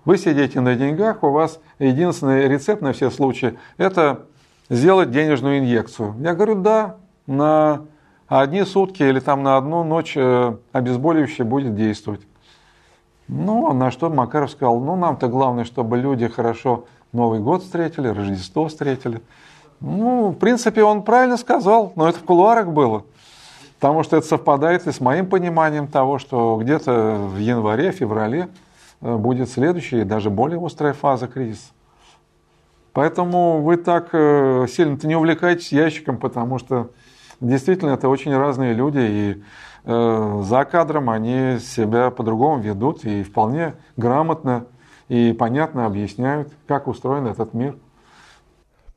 Вы 0.03 0.17
сидите 0.17 0.59
на 0.59 0.75
деньгах, 0.75 1.23
у 1.23 1.31
вас 1.31 1.59
единственный 1.79 2.47
рецепт 2.47 2.81
на 2.81 2.93
все 2.93 3.09
случаи– 3.09 3.57
это 3.77 4.25
сделать 4.69 5.11
денежную 5.11 5.59
инъекцию. 5.59 6.15
Я 6.19 6.33
говорю, 6.33 6.55
да, 6.55 6.97
на 7.25 7.81
одни 8.27 8.63
сутки 8.63 9.03
или 9.03 9.19
там 9.19 9.43
на 9.43 9.57
одну 9.57 9.83
ночь 9.83 10.13
э, 10.15 10.55
обезболивающее 10.71 11.45
будет 11.45 11.75
действовать. 11.75 12.21
Ну, 13.27 13.69
а 13.69 13.73
на 13.73 13.91
что 13.91 14.09
Макаров 14.09 14.51
сказал, 14.51 14.79
ну, 14.79 14.95
нам-то 14.95 15.27
главное, 15.27 15.65
чтобы 15.65 15.97
люди 15.97 16.27
хорошо 16.27 16.85
Новый 17.11 17.39
год 17.39 17.63
встретили, 17.63 18.07
Рождество 18.07 18.67
встретили. 18.67 19.21
Ну, 19.79 20.29
в 20.29 20.35
принципе, 20.35 20.83
он 20.83 21.03
правильно 21.03 21.37
сказал, 21.37 21.93
но 21.95 22.07
это 22.07 22.19
в 22.19 22.23
кулуарах 22.23 22.67
было. 22.67 23.03
Потому 23.79 24.03
что 24.03 24.17
это 24.17 24.25
совпадает 24.25 24.87
и 24.87 24.91
с 24.91 24.99
моим 24.99 25.27
пониманием 25.27 25.87
того, 25.87 26.19
что 26.19 26.57
где-то 26.59 27.15
в 27.15 27.37
январе, 27.37 27.91
феврале 27.91 28.49
э, 29.01 29.15
будет 29.15 29.49
следующая 29.49 30.01
и 30.01 30.05
даже 30.05 30.29
более 30.29 30.63
острая 30.65 30.93
фаза 30.93 31.27
кризиса. 31.27 31.71
Поэтому 32.93 33.61
вы 33.61 33.77
так 33.77 34.09
э, 34.13 34.65
сильно-то 34.67 35.05
не 35.05 35.15
увлекайтесь 35.15 35.71
ящиком, 35.71 36.17
потому 36.17 36.57
что 36.57 36.89
действительно 37.39 37.91
это 37.91 38.09
очень 38.09 38.35
разные 38.35 38.73
люди, 38.73 38.99
и 38.99 39.43
за 39.87 40.65
кадром 40.69 41.09
они 41.09 41.59
себя 41.59 42.11
по-другому 42.11 42.61
ведут 42.61 43.05
и 43.05 43.23
вполне 43.23 43.75
грамотно 43.95 44.67
и 45.07 45.31
понятно 45.31 45.85
объясняют, 45.85 46.51
как 46.67 46.87
устроен 46.87 47.25
этот 47.25 47.53
мир. 47.53 47.77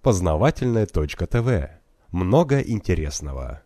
Познавательная 0.02 0.86
точка 0.86 1.28
ТВ. 1.28 1.70
Много 2.10 2.58
интересного. 2.58 3.62